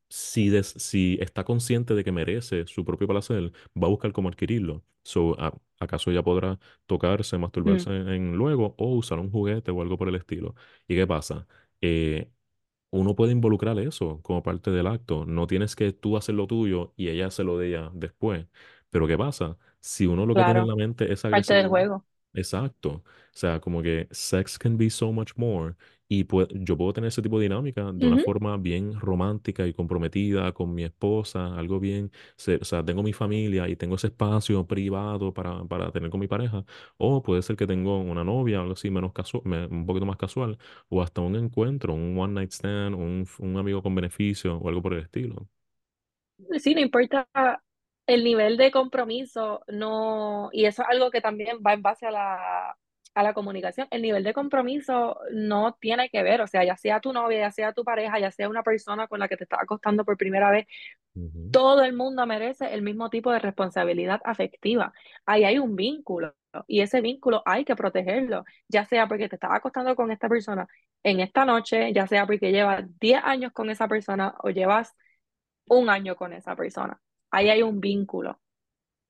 si, 0.09 0.49
des- 0.51 0.75
si 0.79 1.19
está 1.21 1.45
consciente 1.45 1.95
de 1.95 2.05
que 2.05 2.13
merece 2.13 2.67
su 2.67 2.85
propio 2.85 3.09
placer, 3.09 3.53
va 3.77 3.87
a 3.89 3.91
buscar 3.91 4.13
cómo 4.13 4.29
adquirirlo. 4.29 4.85
So, 5.05 5.41
a- 5.41 5.55
¿acaso 5.81 6.11
ella 6.11 6.23
podrá 6.23 6.59
tocarse, 6.87 7.39
masturbarse 7.39 7.91
Mm, 7.91 7.97
en, 7.97 8.09
en 8.09 8.37
luego 8.37 8.75
o 8.79 8.95
usar 8.97 9.19
un 9.19 9.31
juguete 9.31 9.71
o 9.71 9.83
algo 9.83 9.99
por 9.99 10.09
el 10.09 10.15
estilo? 10.17 10.55
¿Y 10.89 10.97
qué 10.97 11.07
pasa? 11.07 11.47
Eh, 11.81 12.31
uno 12.91 13.15
puede 13.17 13.33
involucrar 13.33 13.79
eso 13.79 14.21
como 14.23 14.43
parte 14.43 14.71
del 14.71 14.87
acto. 14.87 15.25
No 15.27 15.47
tienes 15.47 15.77
que 15.77 15.93
tú 15.93 16.17
hacer 16.17 16.35
lo 16.35 16.47
tuyo 16.47 16.93
y 16.97 17.09
ella 17.09 17.27
hacer 17.27 17.47
lo 17.47 17.59
de 17.59 17.69
ella 17.69 17.91
después. 17.95 18.47
Pero 18.91 19.07
¿qué 19.07 19.19
pasa? 19.19 19.59
Si 19.81 20.07
uno 20.07 20.27
lo 20.27 20.35
que 20.37 20.45
tiene 20.45 20.61
en 20.61 20.67
claro, 20.67 20.69
la 20.69 20.77
mente 20.77 21.13
es 21.13 21.23
parte 21.29 21.55
del 21.55 21.69
juego. 21.69 22.07
Exacto. 22.39 22.91
O 22.91 23.03
sea, 23.33 23.61
como 23.61 23.83
que 23.83 24.09
sex 24.11 24.59
can 24.59 24.77
be 24.77 24.91
so 24.91 25.13
much 25.13 25.33
more. 25.37 25.75
Y 26.09 26.25
pue- 26.25 26.49
yo 26.65 26.77
puedo 26.77 26.93
tener 26.95 27.09
ese 27.09 27.21
tipo 27.23 27.39
de 27.39 27.45
dinámica 27.45 27.93
de 27.93 28.07
una 28.07 28.17
Ujú. 28.17 28.19
forma 28.19 28.57
bien 28.57 28.99
romántica 28.99 29.67
y 29.67 29.75
comprometida 29.75 30.53
con 30.55 30.75
mi 30.75 30.85
esposa, 30.85 31.55
algo 31.59 31.79
bien, 31.81 32.11
se- 32.37 32.57
o 32.57 32.65
sea, 32.65 32.83
tengo 32.85 33.03
mi 33.03 33.13
familia 33.13 33.69
y 33.69 33.77
tengo 33.77 33.97
ese 33.97 34.07
espacio 34.09 34.67
privado 34.67 35.35
para, 35.35 35.65
para 35.67 35.93
tener 35.93 36.11
con 36.11 36.21
mi 36.21 36.29
pareja. 36.29 36.65
O 36.97 37.23
puede 37.23 37.43
ser 37.43 37.57
que 37.57 37.67
tengo 37.67 37.99
una 38.01 38.25
novia, 38.25 38.61
algo 38.61 38.73
así 38.73 38.91
menos 38.91 39.13
casual, 39.13 39.43
un 39.71 39.85
poquito 39.87 40.07
más 40.07 40.17
casual 40.17 40.59
o 40.89 41.03
hasta 41.03 41.21
un 41.21 41.37
encuentro, 41.37 41.95
un 41.95 42.19
one 42.19 42.33
night 42.35 42.53
stand, 42.53 42.95
un, 42.95 43.27
un 43.39 43.57
amigo 43.59 43.83
con 43.83 43.95
beneficio 43.95 44.57
o 44.59 44.69
algo 44.69 44.81
por 44.83 44.95
el 44.95 45.01
estilo. 45.03 45.49
Sí, 46.59 46.75
no 46.75 46.81
importa 46.81 47.27
el 48.09 48.25
nivel 48.25 48.59
de 48.59 48.73
compromiso, 48.73 49.63
no, 49.69 50.51
y 50.53 50.67
eso 50.67 50.83
es 50.83 50.89
algo 50.91 51.13
que 51.13 51.23
también 51.23 51.59
va 51.67 51.75
en 51.75 51.83
base 51.83 52.07
a 52.09 52.13
la, 52.13 52.79
a 53.15 53.25
la 53.25 53.35
comunicación. 53.35 53.89
El 53.93 54.03
nivel 54.03 54.25
de 54.25 54.35
compromiso 54.35 55.21
no 55.33 55.75
tiene 55.81 56.11
que 56.11 56.23
ver, 56.25 56.41
o 56.43 56.47
sea, 56.49 56.65
ya 56.65 56.77
sea 56.79 57.01
tu 57.01 57.13
novia, 57.13 57.39
ya 57.41 57.53
sea 57.53 57.73
tu 57.75 57.85
pareja, 57.85 58.19
ya 58.21 58.33
sea 58.33 58.49
una 58.49 58.65
persona 58.65 59.09
con 59.09 59.21
la 59.21 59.29
que 59.29 59.37
te 59.37 59.45
estás 59.45 59.61
acostando 59.63 60.05
por 60.07 60.17
primera 60.17 60.51
vez, 60.51 60.67
todo 61.51 61.83
el 61.85 61.95
mundo 61.95 62.27
merece 62.27 62.75
el 62.75 62.83
mismo 62.83 63.11
tipo 63.11 63.33
de 63.33 63.39
responsabilidad 63.41 64.21
afectiva. 64.25 64.93
Ahí 65.27 65.45
hay 65.45 65.59
un 65.59 65.77
vínculo 65.77 66.35
y 66.67 66.81
ese 66.81 67.01
vínculo 67.01 67.43
hay 67.47 67.65
que 67.65 67.77
protegerlo, 67.77 68.45
ya 68.69 68.85
sea 68.87 69.07
porque 69.09 69.29
te 69.29 69.37
estás 69.37 69.53
acostando 69.53 69.97
con 69.97 70.11
esta 70.11 70.29
persona 70.29 70.67
en 71.03 71.21
esta 71.21 71.45
noche, 71.45 71.93
ya 71.93 72.07
sea 72.07 72.27
porque 72.27 72.53
llevas 72.53 72.85
10 73.01 73.21
años 73.25 73.53
con 73.53 73.71
esa 73.71 73.89
persona 73.89 74.35
o 74.43 74.51
llevas 74.51 74.95
un 75.67 75.91
año 75.91 76.17
con 76.17 76.33
esa 76.35 76.57
persona. 76.57 77.01
Ahí 77.31 77.51
hay 77.51 77.63
un 77.63 77.81
vínculo. 77.81 78.41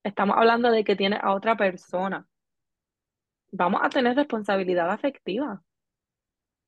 Estamos 0.02 0.36
hablando 0.36 0.70
de 0.70 0.84
que 0.84 0.96
tienes 0.96 1.20
a 1.22 1.34
otra 1.34 1.56
persona. 1.56 2.26
Vamos 3.52 3.80
a 3.82 3.88
tener 3.88 4.16
responsabilidad 4.16 4.90
afectiva. 4.90 5.62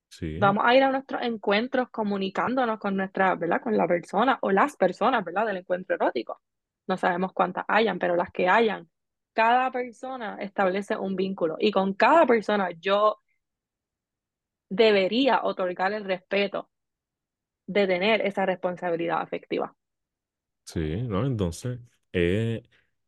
Sí, 0.08 0.38
Vamos 0.38 0.64
a 0.66 0.74
ir 0.74 0.82
a 0.82 0.90
nuestros 0.90 1.22
encuentros 1.22 1.88
comunicándonos 1.90 2.78
con 2.78 2.96
nuestra, 2.96 3.34
¿verdad? 3.36 3.62
Con 3.62 3.76
la 3.76 3.86
persona 3.86 4.38
o 4.42 4.50
las 4.50 4.76
personas, 4.76 5.24
¿verdad? 5.24 5.46
Del 5.46 5.58
encuentro 5.58 5.94
erótico. 5.94 6.40
No 6.88 6.96
sabemos 6.96 7.32
cuántas 7.32 7.64
hayan, 7.68 7.98
pero 7.98 8.16
las 8.16 8.30
que 8.32 8.48
hayan, 8.48 8.88
cada 9.32 9.70
persona 9.70 10.36
establece 10.40 10.96
un 10.96 11.14
vínculo 11.16 11.56
y 11.58 11.70
con 11.70 11.94
cada 11.94 12.26
persona 12.26 12.70
yo 12.72 13.20
debería 14.70 15.42
otorgar 15.44 15.92
el 15.92 16.04
respeto 16.04 16.70
de 17.66 17.86
tener 17.86 18.20
esa 18.26 18.46
responsabilidad 18.46 19.20
afectiva. 19.20 19.74
Sí, 20.64 21.02
¿no? 21.02 21.26
Entonces, 21.26 21.80
eh, 22.12 22.62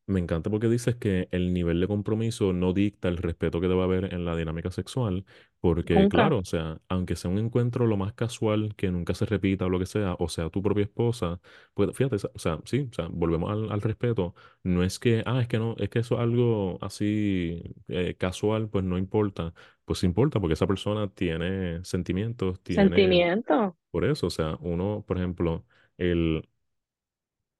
me 0.06 0.18
encanta 0.20 0.50
porque 0.50 0.68
dices 0.68 0.96
que 0.96 1.28
el 1.30 1.52
nivel 1.54 1.80
de 1.80 1.86
compromiso 1.88 2.52
no 2.52 2.72
dicta 2.72 3.08
el 3.08 3.16
respeto 3.18 3.60
que 3.60 3.68
debe 3.68 3.82
haber 3.82 4.12
en 4.12 4.24
la 4.24 4.36
dinámica 4.36 4.70
sexual, 4.70 5.24
porque 5.60 6.08
Nunca. 6.08 6.08
claro, 6.08 6.38
o 6.40 6.44
sea, 6.44 6.80
aunque 6.88 7.14
sea 7.16 7.30
un 7.30 7.38
encuentro 7.38 7.86
lo 7.86 7.96
más 7.96 8.12
casual, 8.14 8.74
que 8.76 8.90
nunca 8.90 9.14
se 9.14 9.26
repita 9.26 9.64
o 9.66 9.68
lo 9.70 9.78
que 9.78 9.86
sea, 9.86 10.14
o 10.18 10.28
sea, 10.28 10.50
tu 10.50 10.60
propia 10.62 10.84
esposa, 10.84 11.40
pues 11.74 11.96
fíjate, 11.96 12.16
o 12.34 12.38
sea, 12.38 12.58
sí, 12.64 12.88
o 12.90 12.94
sea, 12.94 13.06
volvemos 13.10 13.50
al, 13.52 13.70
al 13.70 13.80
respeto, 13.80 14.34
no 14.64 14.82
es 14.82 14.98
que, 14.98 15.22
ah, 15.26 15.40
es 15.40 15.46
que 15.48 15.58
no, 15.58 15.76
es 15.78 15.88
que 15.88 16.00
eso 16.00 16.16
es 16.16 16.20
algo 16.20 16.78
así 16.82 17.62
eh, 17.88 18.16
casual, 18.18 18.68
pues 18.68 18.84
no 18.84 18.98
importa, 18.98 19.54
pues 19.84 20.02
importa 20.04 20.40
porque 20.40 20.54
esa 20.54 20.66
persona 20.66 21.08
tiene 21.14 21.84
sentimientos, 21.84 22.60
tiene, 22.62 23.14
Sentimiento. 23.14 23.76
por 23.90 24.04
eso, 24.04 24.26
o 24.28 24.30
sea, 24.30 24.56
uno, 24.60 25.04
por 25.06 25.18
ejemplo, 25.18 25.64
el 25.98 26.48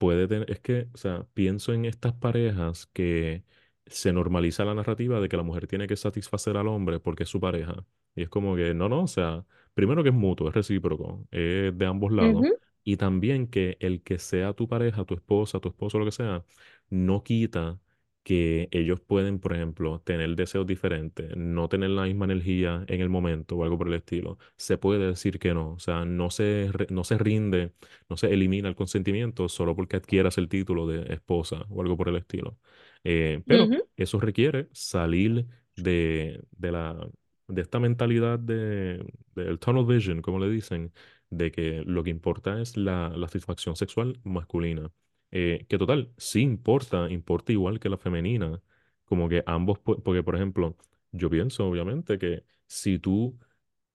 puede 0.02 0.26
tener, 0.26 0.50
es 0.50 0.58
que, 0.58 0.88
o 0.92 0.96
sea, 0.96 1.28
pienso 1.32 1.72
en 1.72 1.84
estas 1.84 2.12
parejas 2.12 2.86
que 2.86 3.44
se 3.86 4.12
normaliza 4.12 4.64
la 4.64 4.74
narrativa 4.74 5.20
de 5.20 5.28
que 5.28 5.36
la 5.36 5.44
mujer 5.44 5.68
tiene 5.68 5.86
que 5.86 5.96
satisfacer 5.96 6.56
al 6.56 6.66
hombre 6.66 6.98
porque 6.98 7.22
es 7.22 7.28
su 7.28 7.38
pareja. 7.38 7.86
Y 8.16 8.22
es 8.22 8.28
como 8.28 8.56
que, 8.56 8.74
no, 8.74 8.88
no, 8.88 9.04
o 9.04 9.06
sea, 9.06 9.46
primero 9.74 10.02
que 10.02 10.08
es 10.08 10.14
mutuo, 10.14 10.48
es 10.48 10.54
recíproco, 10.54 11.24
es 11.30 11.78
de 11.78 11.86
ambos 11.86 12.10
lados. 12.10 12.44
Y 12.82 12.96
también 12.96 13.46
que 13.46 13.76
el 13.78 14.02
que 14.02 14.18
sea 14.18 14.54
tu 14.54 14.66
pareja, 14.68 15.04
tu 15.04 15.14
esposa, 15.14 15.60
tu 15.60 15.68
esposo, 15.68 16.00
lo 16.00 16.04
que 16.04 16.10
sea, 16.10 16.44
no 16.90 17.22
quita 17.22 17.78
que 18.22 18.68
ellos 18.70 19.00
pueden, 19.00 19.40
por 19.40 19.52
ejemplo, 19.54 20.00
tener 20.04 20.36
deseos 20.36 20.66
diferentes, 20.66 21.36
no 21.36 21.68
tener 21.68 21.90
la 21.90 22.04
misma 22.04 22.24
energía 22.26 22.84
en 22.88 23.00
el 23.00 23.08
momento 23.08 23.56
o 23.56 23.64
algo 23.64 23.78
por 23.78 23.88
el 23.88 23.94
estilo. 23.94 24.38
Se 24.56 24.78
puede 24.78 25.06
decir 25.08 25.38
que 25.38 25.54
no, 25.54 25.72
o 25.72 25.78
sea, 25.80 26.04
no 26.04 26.30
se, 26.30 26.70
no 26.90 27.04
se 27.04 27.18
rinde 27.18 27.72
no 28.08 28.16
se 28.16 28.32
elimina 28.32 28.68
el 28.68 28.76
consentimiento 28.76 29.48
solo 29.48 29.74
porque 29.76 29.96
adquieras 29.96 30.38
el 30.38 30.48
título 30.48 30.86
de 30.86 31.12
esposa 31.12 31.66
o 31.70 31.82
algo 31.82 31.96
por 31.96 32.08
el 32.08 32.16
estilo. 32.16 32.58
Eh, 33.04 33.42
pero 33.46 33.72
eso 33.96 34.20
requiere 34.20 34.68
salir 34.72 35.46
de, 35.76 36.42
de 36.52 36.72
la, 36.72 37.08
de 37.48 37.62
esta 37.62 37.80
mentalidad 37.80 38.38
de, 38.38 39.04
del 39.34 39.58
tunnel 39.58 39.84
vision, 39.86 40.22
como 40.22 40.38
le 40.38 40.48
dicen, 40.50 40.92
de 41.30 41.50
que 41.50 41.82
lo 41.86 42.02
que 42.04 42.10
importa 42.10 42.60
es 42.60 42.76
la, 42.76 43.10
la 43.16 43.28
satisfacción 43.28 43.76
sexual 43.76 44.20
masculina. 44.24 44.90
Eh, 45.32 45.66
que 45.68 45.78
total, 45.78 46.12
sí 46.18 46.42
importa, 46.42 47.10
importa 47.10 47.52
igual 47.52 47.80
que 47.80 47.88
la 47.88 47.98
femenina. 47.98 48.62
Como 49.06 49.28
que 49.28 49.42
ambos, 49.46 49.78
porque 49.80 50.22
por 50.22 50.36
ejemplo, 50.36 50.76
yo 51.12 51.30
pienso 51.30 51.66
obviamente 51.68 52.18
que 52.18 52.44
si 52.66 52.98
tú 52.98 53.38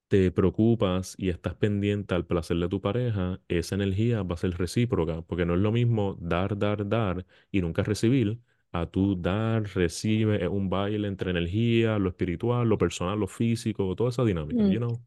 te 0.07 0.31
preocupas 0.31 1.15
y 1.17 1.29
estás 1.29 1.55
pendiente 1.55 2.15
al 2.15 2.25
placer 2.25 2.57
de 2.57 2.69
tu 2.69 2.81
pareja, 2.81 3.41
esa 3.47 3.75
energía 3.75 4.23
va 4.23 4.35
a 4.35 4.37
ser 4.37 4.57
recíproca, 4.57 5.21
porque 5.23 5.45
no 5.45 5.55
es 5.55 5.59
lo 5.61 5.71
mismo 5.71 6.15
dar, 6.19 6.57
dar, 6.57 6.87
dar 6.87 7.25
y 7.51 7.61
nunca 7.61 7.83
recibir, 7.83 8.39
a 8.71 8.85
tú 8.85 9.19
dar, 9.19 9.63
recibe, 9.75 10.43
es 10.43 10.49
un 10.49 10.69
baile 10.69 11.07
entre 11.07 11.31
energía, 11.31 11.99
lo 11.99 12.09
espiritual, 12.09 12.67
lo 12.67 12.77
personal, 12.77 13.19
lo 13.19 13.27
físico, 13.27 13.95
toda 13.95 14.09
esa 14.09 14.23
dinámica, 14.23 14.63
mm. 14.63 14.71
you 14.71 14.79
know? 14.79 15.01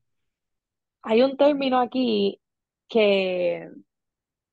Hay 1.02 1.22
un 1.22 1.36
término 1.36 1.80
aquí 1.80 2.38
que 2.88 3.70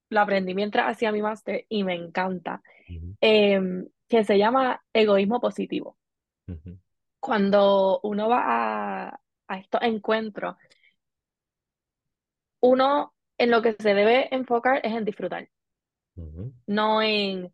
lo 0.10 0.22
aprendí 0.22 0.54
mientras 0.56 0.88
hacía 0.90 1.12
mi 1.12 1.22
máster 1.22 1.66
y 1.70 1.84
me 1.84 1.96
encanta, 1.96 2.62
em, 3.22 3.88
que 4.08 4.24
se 4.26 4.38
llama 4.38 4.84
egoísmo 4.94 5.40
positivo. 5.42 5.98
Cuando 7.20 8.00
uno 8.04 8.30
va 8.30 9.08
a, 9.08 9.22
a 9.48 9.58
estos 9.60 9.82
encuentros, 9.84 10.56
uno 12.62 13.16
en 13.40 13.50
lo 13.52 13.62
que 13.64 13.74
se 13.80 13.94
debe 13.96 14.34
enfocar 14.36 14.80
es 14.84 14.94
en 14.94 15.06
disfrutar, 15.06 15.50
no 16.68 17.02
en, 17.02 17.54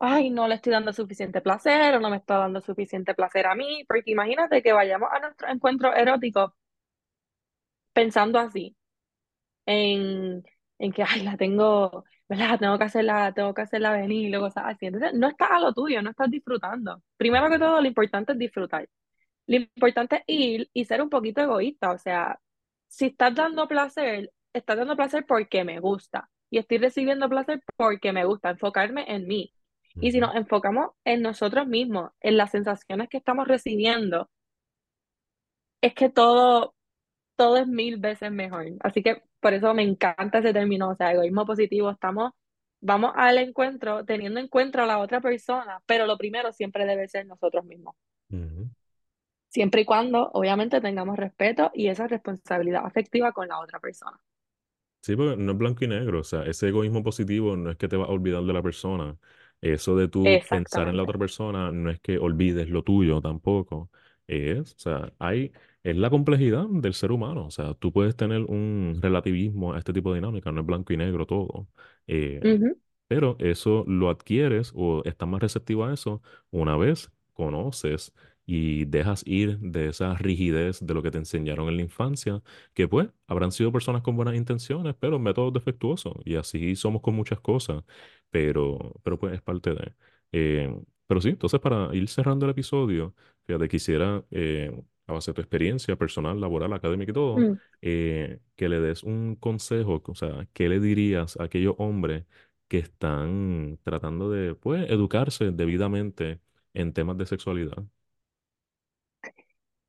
ay, 0.00 0.30
no 0.30 0.48
le 0.48 0.56
estoy 0.56 0.72
dando 0.72 0.92
suficiente 0.92 1.40
placer 1.42 1.94
o 1.96 2.00
no 2.00 2.10
me 2.10 2.18
está 2.18 2.38
dando 2.38 2.60
suficiente 2.62 3.14
placer 3.14 3.46
a 3.46 3.54
mí, 3.54 3.84
porque 3.88 4.12
imagínate 4.12 4.62
que 4.62 4.72
vayamos 4.72 5.10
a 5.12 5.20
nuestro 5.20 5.48
encuentro 5.50 5.94
erótico 5.94 6.54
pensando 7.92 8.38
así. 8.38 8.76
en, 9.66 10.44
en 10.78 10.92
que, 10.92 11.02
ay, 11.02 11.22
la 11.22 11.36
tengo, 11.36 12.04
¿verdad? 12.28 12.58
Tengo 12.58 12.78
que 12.78 12.84
hacerla, 12.84 13.32
tengo 13.34 13.54
que 13.54 13.62
hacerla 13.62 13.92
venir, 13.92 14.34
y 14.34 14.38
cosas 14.38 14.64
así. 14.66 14.86
Entonces, 14.86 15.12
no 15.14 15.28
estás 15.28 15.50
a 15.50 15.60
lo 15.60 15.72
tuyo, 15.72 16.02
no 16.02 16.10
estás 16.10 16.30
disfrutando. 16.30 17.02
Primero 17.16 17.50
que 17.50 17.58
todo, 17.58 17.80
lo 17.80 17.86
importante 17.88 18.32
es 18.32 18.38
disfrutar. 18.38 18.88
Lo 19.46 19.56
importante 19.56 20.16
es 20.16 20.24
ir 20.28 20.70
y 20.72 20.84
ser 20.86 21.02
un 21.02 21.10
poquito 21.10 21.40
egoísta. 21.42 21.92
O 21.92 21.98
sea, 21.98 22.40
si 22.88 23.06
estás 23.06 23.34
dando 23.34 23.68
placer, 23.68 24.32
estás 24.52 24.76
dando 24.78 24.96
placer 24.96 25.26
porque 25.26 25.64
me 25.64 25.80
gusta. 25.80 26.30
Y 26.50 26.58
estoy 26.58 26.78
recibiendo 26.78 27.28
placer 27.28 27.62
porque 27.76 28.12
me 28.12 28.24
gusta, 28.24 28.50
enfocarme 28.50 29.04
en 29.08 29.26
mí. 29.26 29.52
Y 30.00 30.12
si 30.12 30.20
nos 30.20 30.34
enfocamos 30.34 30.90
en 31.04 31.22
nosotros 31.22 31.66
mismos, 31.66 32.12
en 32.20 32.36
las 32.36 32.50
sensaciones 32.50 33.08
que 33.08 33.18
estamos 33.18 33.46
recibiendo, 33.48 34.30
es 35.80 35.94
que 35.94 36.08
todo 36.08 36.74
todo 37.36 37.56
es 37.56 37.66
mil 37.66 37.98
veces 37.98 38.30
mejor. 38.32 38.66
Así 38.80 39.02
que 39.02 39.22
por 39.44 39.54
eso 39.54 39.74
me 39.74 39.84
encanta 39.84 40.40
ese 40.40 40.54
término, 40.54 40.90
o 40.90 40.96
sea, 40.96 41.12
egoísmo 41.12 41.46
positivo. 41.46 41.90
Estamos, 41.90 42.32
vamos 42.80 43.12
al 43.16 43.38
encuentro 43.38 44.04
teniendo 44.06 44.40
en 44.40 44.48
cuenta 44.48 44.84
a 44.84 44.86
la 44.86 44.98
otra 45.00 45.20
persona, 45.22 45.80
pero 45.86 46.06
lo 46.06 46.18
primero 46.18 46.52
siempre 46.52 46.86
debe 46.86 47.08
ser 47.08 47.26
nosotros 47.26 47.64
mismos. 47.66 47.96
ujú. 48.30 48.68
Siempre 49.48 49.80
y 49.80 49.84
cuando, 49.86 50.30
obviamente, 50.34 50.82
tengamos 50.82 51.16
respeto 51.16 51.70
y 51.72 51.88
esa 51.88 52.06
responsabilidad 52.06 52.84
afectiva 52.84 53.32
con 53.32 53.48
la 53.48 53.58
otra 53.58 53.80
persona. 53.80 54.20
Sí, 55.02 55.16
porque 55.16 55.36
no 55.36 55.52
es 55.52 55.58
blanco 55.58 55.84
y 55.84 55.88
negro, 55.88 56.20
o 56.20 56.24
sea, 56.24 56.44
ese 56.44 56.68
egoísmo 56.68 57.02
positivo 57.02 57.56
no 57.56 57.70
es 57.70 57.76
que 57.76 57.88
te 57.88 57.96
vas 57.96 58.08
a 58.08 58.12
olvidar 58.12 58.42
de 58.44 58.52
la 58.54 58.62
persona. 58.62 59.18
Eso 59.60 59.96
de 59.96 60.08
tú 60.08 60.42
pensar 60.48 60.88
en 60.88 60.96
la 60.96 61.02
otra 61.02 61.18
persona 61.18 61.70
no 61.72 61.90
es 61.90 62.00
que 62.00 62.16
olvides 62.18 62.70
lo 62.70 62.82
tuyo 62.82 63.20
tampoco. 63.20 63.90
Es, 64.26 64.72
o 64.74 64.78
sea, 64.78 65.12
hay 65.18 65.52
es 65.84 65.96
la 65.96 66.10
complejidad 66.10 66.66
del 66.70 66.94
ser 66.94 67.12
humano. 67.12 67.46
O 67.46 67.52
sea, 67.52 67.74
tú 67.74 67.92
puedes 67.92 68.16
tener 68.16 68.42
un 68.44 68.98
relativismo 69.02 69.74
a 69.74 69.78
este 69.80 69.94
tipo 69.94 70.10
de 70.12 70.20
dinámica, 70.20 70.52
no 70.52 70.62
es 70.62 70.66
blanco 70.66 70.92
y 70.94 70.98
negro 70.98 71.26
todo. 71.26 71.68
Eh, 72.08 72.44
Ujú. 72.44 72.76
pero 73.06 73.36
eso 73.38 73.84
lo 73.86 74.10
adquieres 74.10 74.72
o 74.74 75.02
estás 75.04 75.28
más 75.28 75.40
receptivo 75.42 75.84
a 75.84 75.92
eso 75.94 76.22
una 76.50 76.76
vez 76.76 77.10
conoces 77.34 78.12
y 78.46 78.84
dejas 78.86 79.22
ir 79.26 79.58
de 79.60 79.88
esa 79.88 80.14
rigidez 80.14 80.80
de 80.84 80.94
lo 80.94 81.02
que 81.02 81.10
te 81.10 81.18
enseñaron 81.18 81.68
en 81.68 81.76
la 81.76 81.82
infancia, 81.82 82.42
que 82.74 82.88
pues 82.88 83.08
habrán 83.26 83.52
sido 83.52 83.72
personas 83.72 84.02
con 84.02 84.16
buenas 84.16 84.34
intenciones, 84.36 84.94
pero 85.00 85.18
métodos 85.18 85.52
defectuosos. 85.54 86.14
Y 86.24 86.36
así 86.36 86.76
somos 86.76 87.00
con 87.02 87.14
muchas 87.14 87.40
cosas, 87.40 87.84
pero, 88.30 88.94
pero 89.02 89.18
pues 89.18 89.34
es 89.34 89.42
parte 89.42 89.70
de... 89.74 89.94
eh, 90.32 90.76
pero 91.06 91.20
sí, 91.20 91.30
entonces 91.30 91.60
para 91.60 91.94
ir 91.94 92.08
cerrando 92.08 92.46
el 92.46 92.50
episodio, 92.52 93.14
fíjate, 93.46 93.68
quisiera, 93.68 94.24
eh, 94.30 94.72
a 95.06 95.12
base 95.12 95.30
de 95.30 95.34
tu 95.34 95.40
experiencia 95.42 95.96
personal, 95.96 96.40
laboral, 96.40 96.72
académica 96.72 97.10
y 97.12 97.14
todo, 97.14 97.46
Mm. 97.46 97.58
eh, 97.82 98.40
que 98.56 98.68
le 98.68 98.80
des 98.80 99.02
un 99.02 99.36
consejo, 99.36 100.02
o 100.06 100.14
sea, 100.14 100.48
¿qué 100.52 100.68
le 100.68 100.80
dirías 100.80 101.36
a 101.38 101.44
aquellos 101.44 101.74
hombres? 101.78 102.24
que 102.68 102.78
están 102.78 103.78
tratando 103.84 104.30
de, 104.30 104.54
pues, 104.54 104.90
educarse 104.90 105.50
debidamente 105.52 106.40
en 106.72 106.92
temas 106.94 107.18
de 107.18 107.26
sexualidad. 107.26 107.84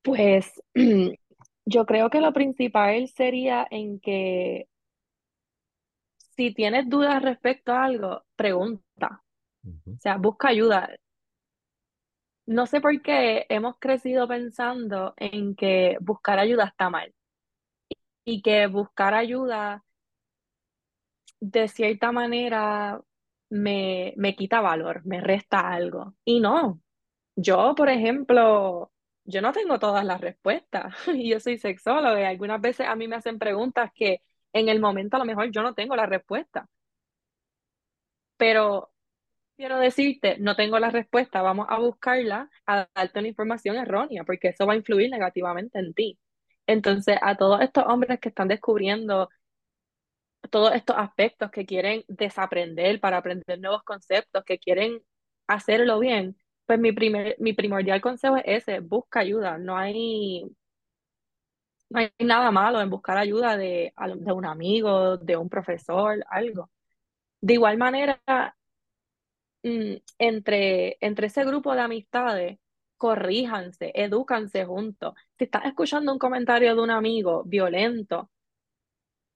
Pues 0.03 0.61
yo 1.65 1.85
creo 1.85 2.09
que 2.09 2.21
lo 2.21 2.33
principal 2.33 3.07
sería 3.09 3.67
en 3.69 3.99
que 3.99 4.67
si 6.35 6.53
tienes 6.53 6.89
dudas 6.89 7.21
respecto 7.23 7.71
a 7.71 7.85
algo, 7.85 8.23
pregunta, 8.35 9.23
o 9.97 10.01
sea, 10.01 10.17
busca 10.17 10.49
ayuda. 10.49 10.89
No 12.47 12.65
sé 12.65 12.81
por 12.81 13.01
qué 13.03 13.45
hemos 13.49 13.77
crecido 13.79 14.27
pensando 14.27 15.13
en 15.17 15.55
que 15.55 15.97
buscar 16.01 16.39
ayuda 16.39 16.65
está 16.65 16.89
mal 16.89 17.13
y 18.23 18.41
que 18.41 18.67
buscar 18.67 19.13
ayuda 19.13 19.83
de 21.39 21.67
cierta 21.67 22.11
manera 22.11 23.01
me, 23.49 24.13
me 24.17 24.35
quita 24.35 24.61
valor, 24.61 25.05
me 25.05 25.21
resta 25.21 25.69
algo. 25.71 26.15
Y 26.25 26.39
no, 26.39 26.81
yo, 27.35 27.75
por 27.75 27.89
ejemplo, 27.89 28.91
yo 29.25 29.41
no 29.41 29.53
tengo 29.53 29.79
todas 29.79 30.05
las 30.05 30.21
respuestas. 30.21 30.95
Yo 31.25 31.39
soy 31.39 31.57
sexóloga 31.59 32.21
y 32.21 32.25
algunas 32.25 32.61
veces 32.61 32.87
a 32.87 32.95
mí 32.95 33.07
me 33.09 33.17
hacen 33.17 33.39
preguntas 33.39 33.91
que 33.95 34.21
en 34.53 34.69
el 34.69 34.79
momento 34.81 35.17
a 35.17 35.19
lo 35.21 35.25
mejor 35.25 35.51
yo 35.51 35.63
no 35.63 35.75
tengo 35.75 35.95
la 35.97 36.05
respuesta, 36.07 36.67
pero 38.37 38.91
quiero 39.57 39.79
decirte, 39.79 40.37
no 40.39 40.55
tengo 40.55 40.79
la 40.79 40.89
respuesta, 40.91 41.41
vamos 41.41 41.67
a 41.69 41.79
buscarla, 41.79 42.49
a 42.65 42.87
darte 42.95 43.19
una 43.19 43.27
información 43.29 43.75
errónea, 43.77 44.23
porque 44.23 44.49
eso 44.49 44.65
va 44.65 44.73
a 44.73 44.75
influir 44.77 45.09
negativamente 45.09 45.79
en 45.79 45.93
ti. 45.93 46.19
Entonces, 46.67 47.17
a 47.21 47.35
todos 47.37 47.61
estos 47.61 47.85
hombres 47.87 48.19
que 48.19 48.29
están 48.29 48.47
descubriendo 48.47 49.29
todos 50.49 50.73
estos 50.75 50.95
aspectos, 50.97 51.51
que 51.51 51.65
quieren 51.65 52.03
desaprender 52.07 52.99
para 52.99 53.17
aprender 53.17 53.59
nuevos 53.59 53.83
conceptos, 53.83 54.43
que 54.45 54.59
quieren 54.59 55.01
hacerlo 55.47 55.99
bien, 55.99 56.37
pues 56.65 56.79
mi 56.79 56.91
primer, 56.91 57.35
mi 57.39 57.53
primordial 57.53 58.01
consejo 58.01 58.37
es 58.37 58.43
ese, 58.67 58.79
busca 58.79 59.19
ayuda. 59.21 59.57
No 59.57 59.77
hay, 59.77 60.45
no 61.89 61.99
hay 61.99 62.11
nada 62.19 62.51
malo 62.51 62.81
en 62.81 62.89
buscar 62.89 63.17
ayuda 63.17 63.57
de, 63.57 63.93
de 64.17 64.31
un 64.33 64.45
amigo, 64.45 65.17
de 65.17 65.37
un 65.37 65.49
profesor, 65.49 66.23
algo. 66.29 66.69
De 67.41 67.53
igual 67.55 67.77
manera, 67.77 68.21
entre, 70.19 70.97
entre 71.01 71.27
ese 71.27 71.43
grupo 71.43 71.73
de 71.73 71.81
amistades, 71.81 72.59
corríjanse, 72.97 73.91
edúcanse 73.95 74.65
juntos. 74.65 75.13
Si 75.37 75.45
estás 75.45 75.65
escuchando 75.65 76.11
un 76.11 76.19
comentario 76.19 76.75
de 76.75 76.81
un 76.81 76.91
amigo 76.91 77.43
violento, 77.45 78.29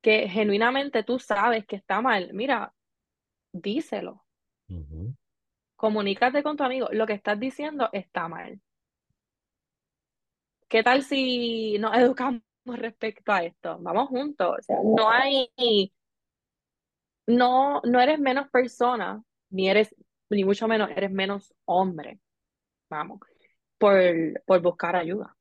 que 0.01 0.29
genuinamente 0.29 1.03
tú 1.03 1.19
sabes 1.19 1.65
que 1.65 1.75
está 1.75 2.01
mal, 2.01 2.31
mira, 2.33 2.73
díselo, 3.51 4.23
comunícate 5.75 6.43
con 6.43 6.55
tu 6.57 6.63
amigo, 6.63 6.87
lo 6.91 7.05
que 7.07 7.13
estás 7.13 7.39
diciendo 7.39 7.89
está 7.91 8.27
mal. 8.27 8.61
¿Qué 10.67 10.83
tal 10.83 11.03
si 11.03 11.77
nos 11.79 11.93
educamos 11.97 12.41
respecto 12.65 13.31
a 13.31 13.43
esto? 13.43 13.77
Vamos 13.81 14.09
juntos, 14.09 14.57
o 14.59 14.61
sea, 14.61 14.77
no 14.83 15.09
hay, 15.09 15.51
no, 17.27 17.81
no 17.83 17.99
eres 17.99 18.19
menos 18.19 18.49
persona, 18.49 19.23
ni 19.49 19.69
eres, 19.69 19.93
ni 20.29 20.43
mucho 20.43 20.67
menos 20.67 20.89
eres 20.91 21.11
menos 21.11 21.53
hombre, 21.65 22.19
vamos, 22.89 23.19
por, 23.77 23.95
por 24.45 24.61
buscar 24.61 24.95
ayuda. 24.95 25.35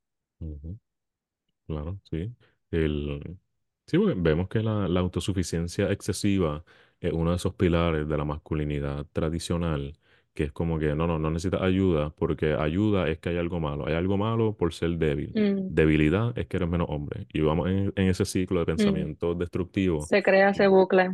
Claro, 1.67 2.01
sí. 2.11 2.33
El, 2.71 3.39
sí, 3.87 3.99
porque 3.99 4.15
vemos 4.17 4.49
que 4.49 4.63
la, 4.63 4.89
la 4.89 5.01
autosuficiencia 5.01 5.91
excesiva 5.91 6.65
es 7.01 7.13
uno 7.13 7.31
de 7.31 7.37
esos 7.37 7.55
pilares 7.55 8.09
de 8.09 8.17
la 8.17 8.25
masculinidad 8.25 9.07
tradicional, 9.13 9.99
que 10.35 10.45
es 10.45 10.53
como 10.53 10.79
que 10.79 10.95
no, 10.95 11.07
no, 11.07 11.19
no 11.19 11.31
necesitas 11.31 11.63
ayuda, 11.63 12.11
porque 12.11 12.55
ayuda 12.55 13.09
es 13.09 13.19
que 13.19 13.31
hay 13.31 13.39
algo 13.39 13.61
malo. 13.61 13.87
Hay 13.87 13.95
algo 13.95 14.17
malo 14.17 14.57
por 14.57 14.73
ser 14.73 14.91
débil. 14.99 15.33
Mm, 15.35 15.75
Debilidad 15.75 16.37
es 16.39 16.47
que 16.47 16.57
eres 16.59 16.69
menos 16.69 16.89
hombre. 16.91 17.27
Y 17.33 17.41
vamos 17.41 17.69
en, 17.69 17.93
en 17.97 18.09
ese 18.09 18.25
ciclo 18.25 18.65
de 18.65 18.73
mm. 18.73 18.77
pensamiento 18.77 19.35
destructivo. 19.35 20.01
Se 20.03 20.23
crea 20.23 20.51
ese 20.51 20.69
bucle. 20.69 21.11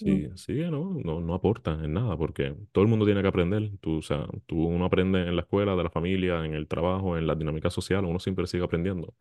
Mm, 0.00 0.04
Sí, 0.04 0.28
sí, 0.36 0.52
no, 0.70 0.98
no, 1.04 1.20
no 1.20 1.34
aporta 1.34 1.72
en 1.84 1.92
nada, 1.92 2.16
porque 2.16 2.54
todo 2.72 2.82
el 2.82 2.90
mundo 2.90 3.04
tiene 3.04 3.22
que 3.22 3.28
aprender. 3.28 3.70
Tú, 3.80 3.98
o 3.98 4.02
sea, 4.02 4.26
tú 4.46 4.64
uno 4.66 4.84
aprende 4.84 5.20
en 5.28 5.36
la 5.36 5.42
escuela, 5.42 5.76
de 5.76 5.84
la 5.84 5.90
familia, 5.90 6.44
en 6.44 6.54
el 6.54 6.66
trabajo, 6.66 7.16
en 7.16 7.26
la 7.26 7.34
dinámica 7.36 7.70
social, 7.70 8.04
uno 8.04 8.18
siempre 8.18 8.46
sigue 8.48 8.64
aprendiendo. 8.64 9.14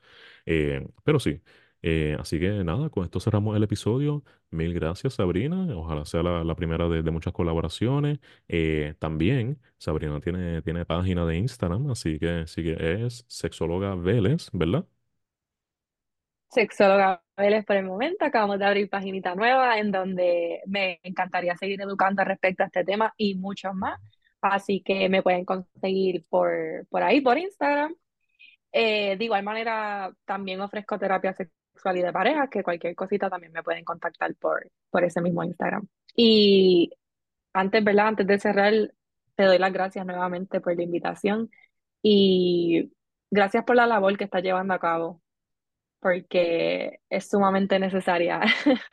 Eh, 0.46 0.86
pero 1.04 1.20
sí, 1.20 1.42
eh, 1.84 2.18
así 2.20 2.40
que 2.40 2.64
nada, 2.64 2.90
con 2.90 3.04
esto 3.04 3.20
cerramos 3.20 3.56
el 3.56 3.64
episodio. 3.64 4.24
Mil 4.50 4.74
gracias, 4.74 5.16
Sabrina. 5.16 5.68
Ojalá 5.76 6.06
sea 6.06 6.24
la, 6.24 6.56
primera 6.56 6.88
de, 6.90 7.12
muchas 7.12 7.34
colaboraciones. 7.34 8.20
Eh, 8.48 8.96
también, 9.00 9.60
Sabrina 9.78 10.20
tiene, 10.22 10.62
tiene 10.64 10.86
página 10.86 11.26
de 11.26 11.38
Instagram, 11.38 11.90
así 11.92 12.18
que 12.20 12.46
sí 12.48 12.64
que 12.64 13.06
es 13.06 13.26
sexóloga 13.28 13.96
Vélez, 13.96 14.50
¿verdad? 14.54 14.86
Sexóloga 16.54 17.24
Vélez 17.36 17.66
por 17.66 17.76
el 17.76 17.86
momento, 17.86 18.26
acabamos 18.26 18.60
de 18.60 18.66
abrir 18.66 18.89
paginita 18.89 19.34
nueva 19.36 19.80
en 19.80 19.91
donde 19.91 20.62
me 20.68 20.99
encantaría 21.04 21.58
seguir 21.58 21.82
educando 21.82 22.24
respecto 22.24 22.64
a 22.64 22.68
este 22.68 22.84
tema 22.84 23.14
y 23.18 23.36
muchos 23.36 23.74
más. 23.74 23.99
Así 24.41 24.82
que 24.82 25.10
me 25.10 25.24
pueden 25.24 25.45
conseguir 25.45 26.26
por, 26.30 26.86
por 26.89 27.01
ahí, 27.04 27.22
por 27.22 27.38
Instagram. 27.38 27.95
Eh, 28.72 29.18
de 29.18 29.26
igual 29.26 29.43
manera, 29.43 30.14
también 30.26 30.62
ofrezco 30.62 30.99
terapia 30.99 31.34
sexual 31.34 31.97
y 31.97 32.01
de 32.04 32.14
pareja, 32.14 32.49
que 32.49 32.64
cualquier 32.64 32.95
cosita 32.95 33.30
también 33.30 33.54
me 33.54 33.64
pueden 33.64 33.84
contactar 33.86 34.36
por, 34.36 34.70
por 34.91 35.04
ese 35.04 35.22
mismo 35.22 35.43
Instagram. 35.43 35.88
Y 36.16 36.91
antes, 37.54 37.84
¿verdad? 37.84 38.08
Antes 38.10 38.28
de 38.28 38.39
cerrar, 38.39 38.74
te 39.36 39.43
doy 39.43 39.58
las 39.60 39.74
gracias 39.74 40.06
nuevamente 40.06 40.62
por 40.62 40.76
la 40.76 40.84
invitación 40.84 41.49
y 42.01 42.93
gracias 43.32 43.64
por 43.66 43.76
la 43.76 43.88
labor 43.88 44.18
que 44.18 44.26
estás 44.26 44.43
llevando 44.43 44.74
a 44.74 44.80
cabo 44.80 45.23
porque 46.04 46.99
es 47.10 47.30
sumamente 47.30 47.80
necesaria 47.80 48.41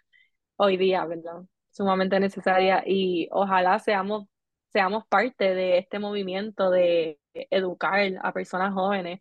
hoy 0.56 0.76
día, 0.78 1.04
¿verdad? 1.04 1.42
Sumamente 1.72 2.20
necesaria 2.20 2.84
y 2.86 3.28
ojalá 3.32 3.78
seamos, 3.80 4.28
seamos 4.72 5.06
parte 5.08 5.54
de 5.54 5.78
este 5.78 5.98
movimiento 5.98 6.70
de 6.70 7.18
educar 7.34 8.00
a 8.22 8.32
personas 8.32 8.72
jóvenes 8.72 9.20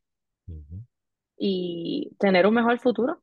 y 1.37 2.15
tener 2.19 2.45
un 2.45 2.53
mejor 2.53 2.79
futuro. 2.79 3.21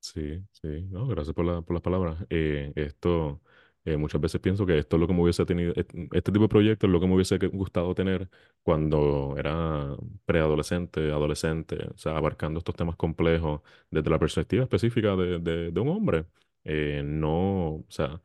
Sí, 0.00 0.44
sí, 0.52 0.82
no, 0.90 1.06
gracias 1.06 1.34
por 1.34 1.44
la, 1.44 1.62
por 1.62 1.74
las 1.74 1.82
palabras. 1.82 2.18
Eh, 2.28 2.72
esto, 2.76 3.40
eh, 3.84 3.96
muchas 3.96 4.20
veces 4.20 4.40
pienso 4.40 4.66
que 4.66 4.78
esto 4.78 4.96
es 4.96 5.00
lo 5.00 5.06
que 5.08 5.14
me 5.14 5.22
hubiese 5.22 5.44
tenido, 5.46 5.72
est- 5.76 5.92
este 6.12 6.32
tipo 6.32 6.44
de 6.44 6.48
proyectos 6.48 6.88
es 6.88 6.92
lo 6.92 7.00
que 7.00 7.06
me 7.06 7.14
hubiese 7.14 7.38
gustado 7.48 7.94
tener 7.94 8.28
cuando 8.62 9.34
era 9.38 9.96
preadolescente, 10.24 11.10
adolescente, 11.12 11.76
o 11.94 11.98
sea, 11.98 12.16
abarcando 12.16 12.58
estos 12.58 12.76
temas 12.76 12.96
complejos 12.96 13.60
desde 13.90 14.10
la 14.10 14.18
perspectiva 14.18 14.62
específica 14.64 15.16
de, 15.16 15.38
de, 15.40 15.70
de 15.72 15.80
un 15.80 15.88
hombre. 15.88 16.26
Eh, 16.64 17.02
no, 17.04 17.76
o 17.76 17.84
sea, 17.88 18.20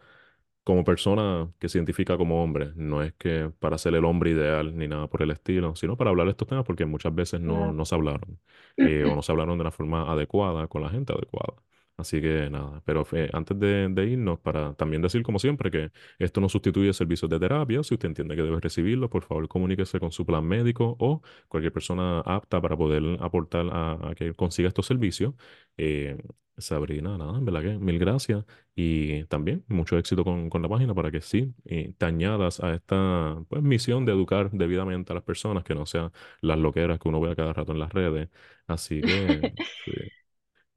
como 0.63 0.83
persona 0.83 1.49
que 1.59 1.69
se 1.69 1.77
identifica 1.77 2.17
como 2.17 2.43
hombre, 2.43 2.71
no 2.75 3.01
es 3.01 3.13
que 3.13 3.51
para 3.59 3.77
ser 3.77 3.95
el 3.95 4.03
hombre 4.05 4.31
ideal 4.31 4.75
ni 4.77 4.87
nada 4.87 5.07
por 5.07 5.21
el 5.21 5.31
estilo, 5.31 5.75
sino 5.75 5.95
para 5.97 6.09
hablar 6.09 6.25
de 6.27 6.31
estos 6.31 6.47
temas 6.47 6.65
porque 6.65 6.85
muchas 6.85 7.15
veces 7.15 7.39
no, 7.41 7.71
no 7.73 7.85
se 7.85 7.95
hablaron 7.95 8.39
eh, 8.79 9.05
o 9.05 9.15
no 9.15 9.21
se 9.21 9.31
hablaron 9.31 9.57
de 9.57 9.63
la 9.63 9.71
forma 9.71 10.11
adecuada 10.11 10.67
con 10.67 10.81
la 10.81 10.89
gente 10.89 11.13
adecuada. 11.13 11.53
Así 11.97 12.21
que 12.21 12.47
nada, 12.51 12.81
pero 12.85 13.03
fe- 13.05 13.27
antes 13.33 13.59
de, 13.59 13.87
de 13.89 14.05
irnos, 14.05 14.39
para 14.39 14.75
también 14.75 15.01
decir 15.01 15.23
como 15.23 15.39
siempre 15.39 15.71
que 15.71 15.91
esto 16.19 16.39
no 16.39 16.47
sustituye 16.47 16.93
servicios 16.93 17.29
de 17.31 17.39
terapia. 17.39 17.83
Si 17.83 17.95
usted 17.95 18.07
entiende 18.09 18.35
que 18.35 18.43
debe 18.43 18.59
recibirlo, 18.61 19.09
por 19.09 19.23
favor 19.23 19.47
comuníquese 19.47 19.99
con 19.99 20.11
su 20.11 20.23
plan 20.23 20.45
médico 20.45 20.95
o 20.99 21.23
cualquier 21.47 21.73
persona 21.73 22.19
apta 22.21 22.61
para 22.61 22.77
poder 22.77 23.17
aportar 23.19 23.65
a, 23.71 24.09
a 24.11 24.15
que 24.15 24.35
consiga 24.35 24.67
estos 24.67 24.85
servicios. 24.85 25.33
Eh, 25.77 26.17
Sabrina, 26.59 27.17
nada, 27.17 27.37
en 27.37 27.45
verdad 27.45 27.61
que 27.61 27.77
mil 27.77 27.99
gracias 27.99 28.43
y 28.75 29.23
también 29.25 29.63
mucho 29.67 29.97
éxito 29.97 30.23
con, 30.23 30.49
con 30.49 30.61
la 30.63 30.69
página 30.69 30.93
para 30.95 31.11
que 31.11 31.21
sí 31.21 31.53
eh, 31.65 31.93
te 31.97 32.05
añadas 32.07 32.59
a 32.61 32.73
esta 32.73 33.43
pues, 33.47 33.61
misión 33.61 34.05
de 34.05 34.11
educar 34.11 34.49
debidamente 34.51 35.11
a 35.13 35.15
las 35.15 35.23
personas, 35.23 35.63
que 35.63 35.75
no 35.75 35.85
sean 35.85 36.11
las 36.41 36.57
loqueras 36.59 36.99
que 36.99 37.09
uno 37.09 37.21
ve 37.21 37.31
a 37.31 37.35
cada 37.35 37.53
rato 37.53 37.71
en 37.73 37.79
las 37.79 37.91
redes. 37.93 38.29
Así 38.67 39.03
que, 39.03 39.51
sí, 39.85 39.91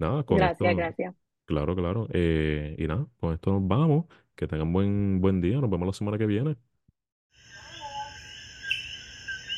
nada, 0.00 0.24
con 0.24 0.42
Gracias, 0.42 0.74
esto. 0.74 0.76
gracias. 0.76 1.14
Claro, 1.46 1.76
claro. 1.76 2.08
Eh, 2.12 2.76
y 2.78 2.86
nada, 2.88 3.06
con 3.20 3.34
esto 3.34 3.52
nos 3.52 3.66
vamos. 3.68 4.06
Que 4.36 4.48
tengan 4.48 4.72
buen, 4.72 5.20
buen 5.20 5.40
día. 5.40 5.60
Nos 5.60 5.70
vemos 5.70 5.86
la 5.88 5.92
semana 5.94 6.18
que 6.18 6.26
viene. 6.26 6.56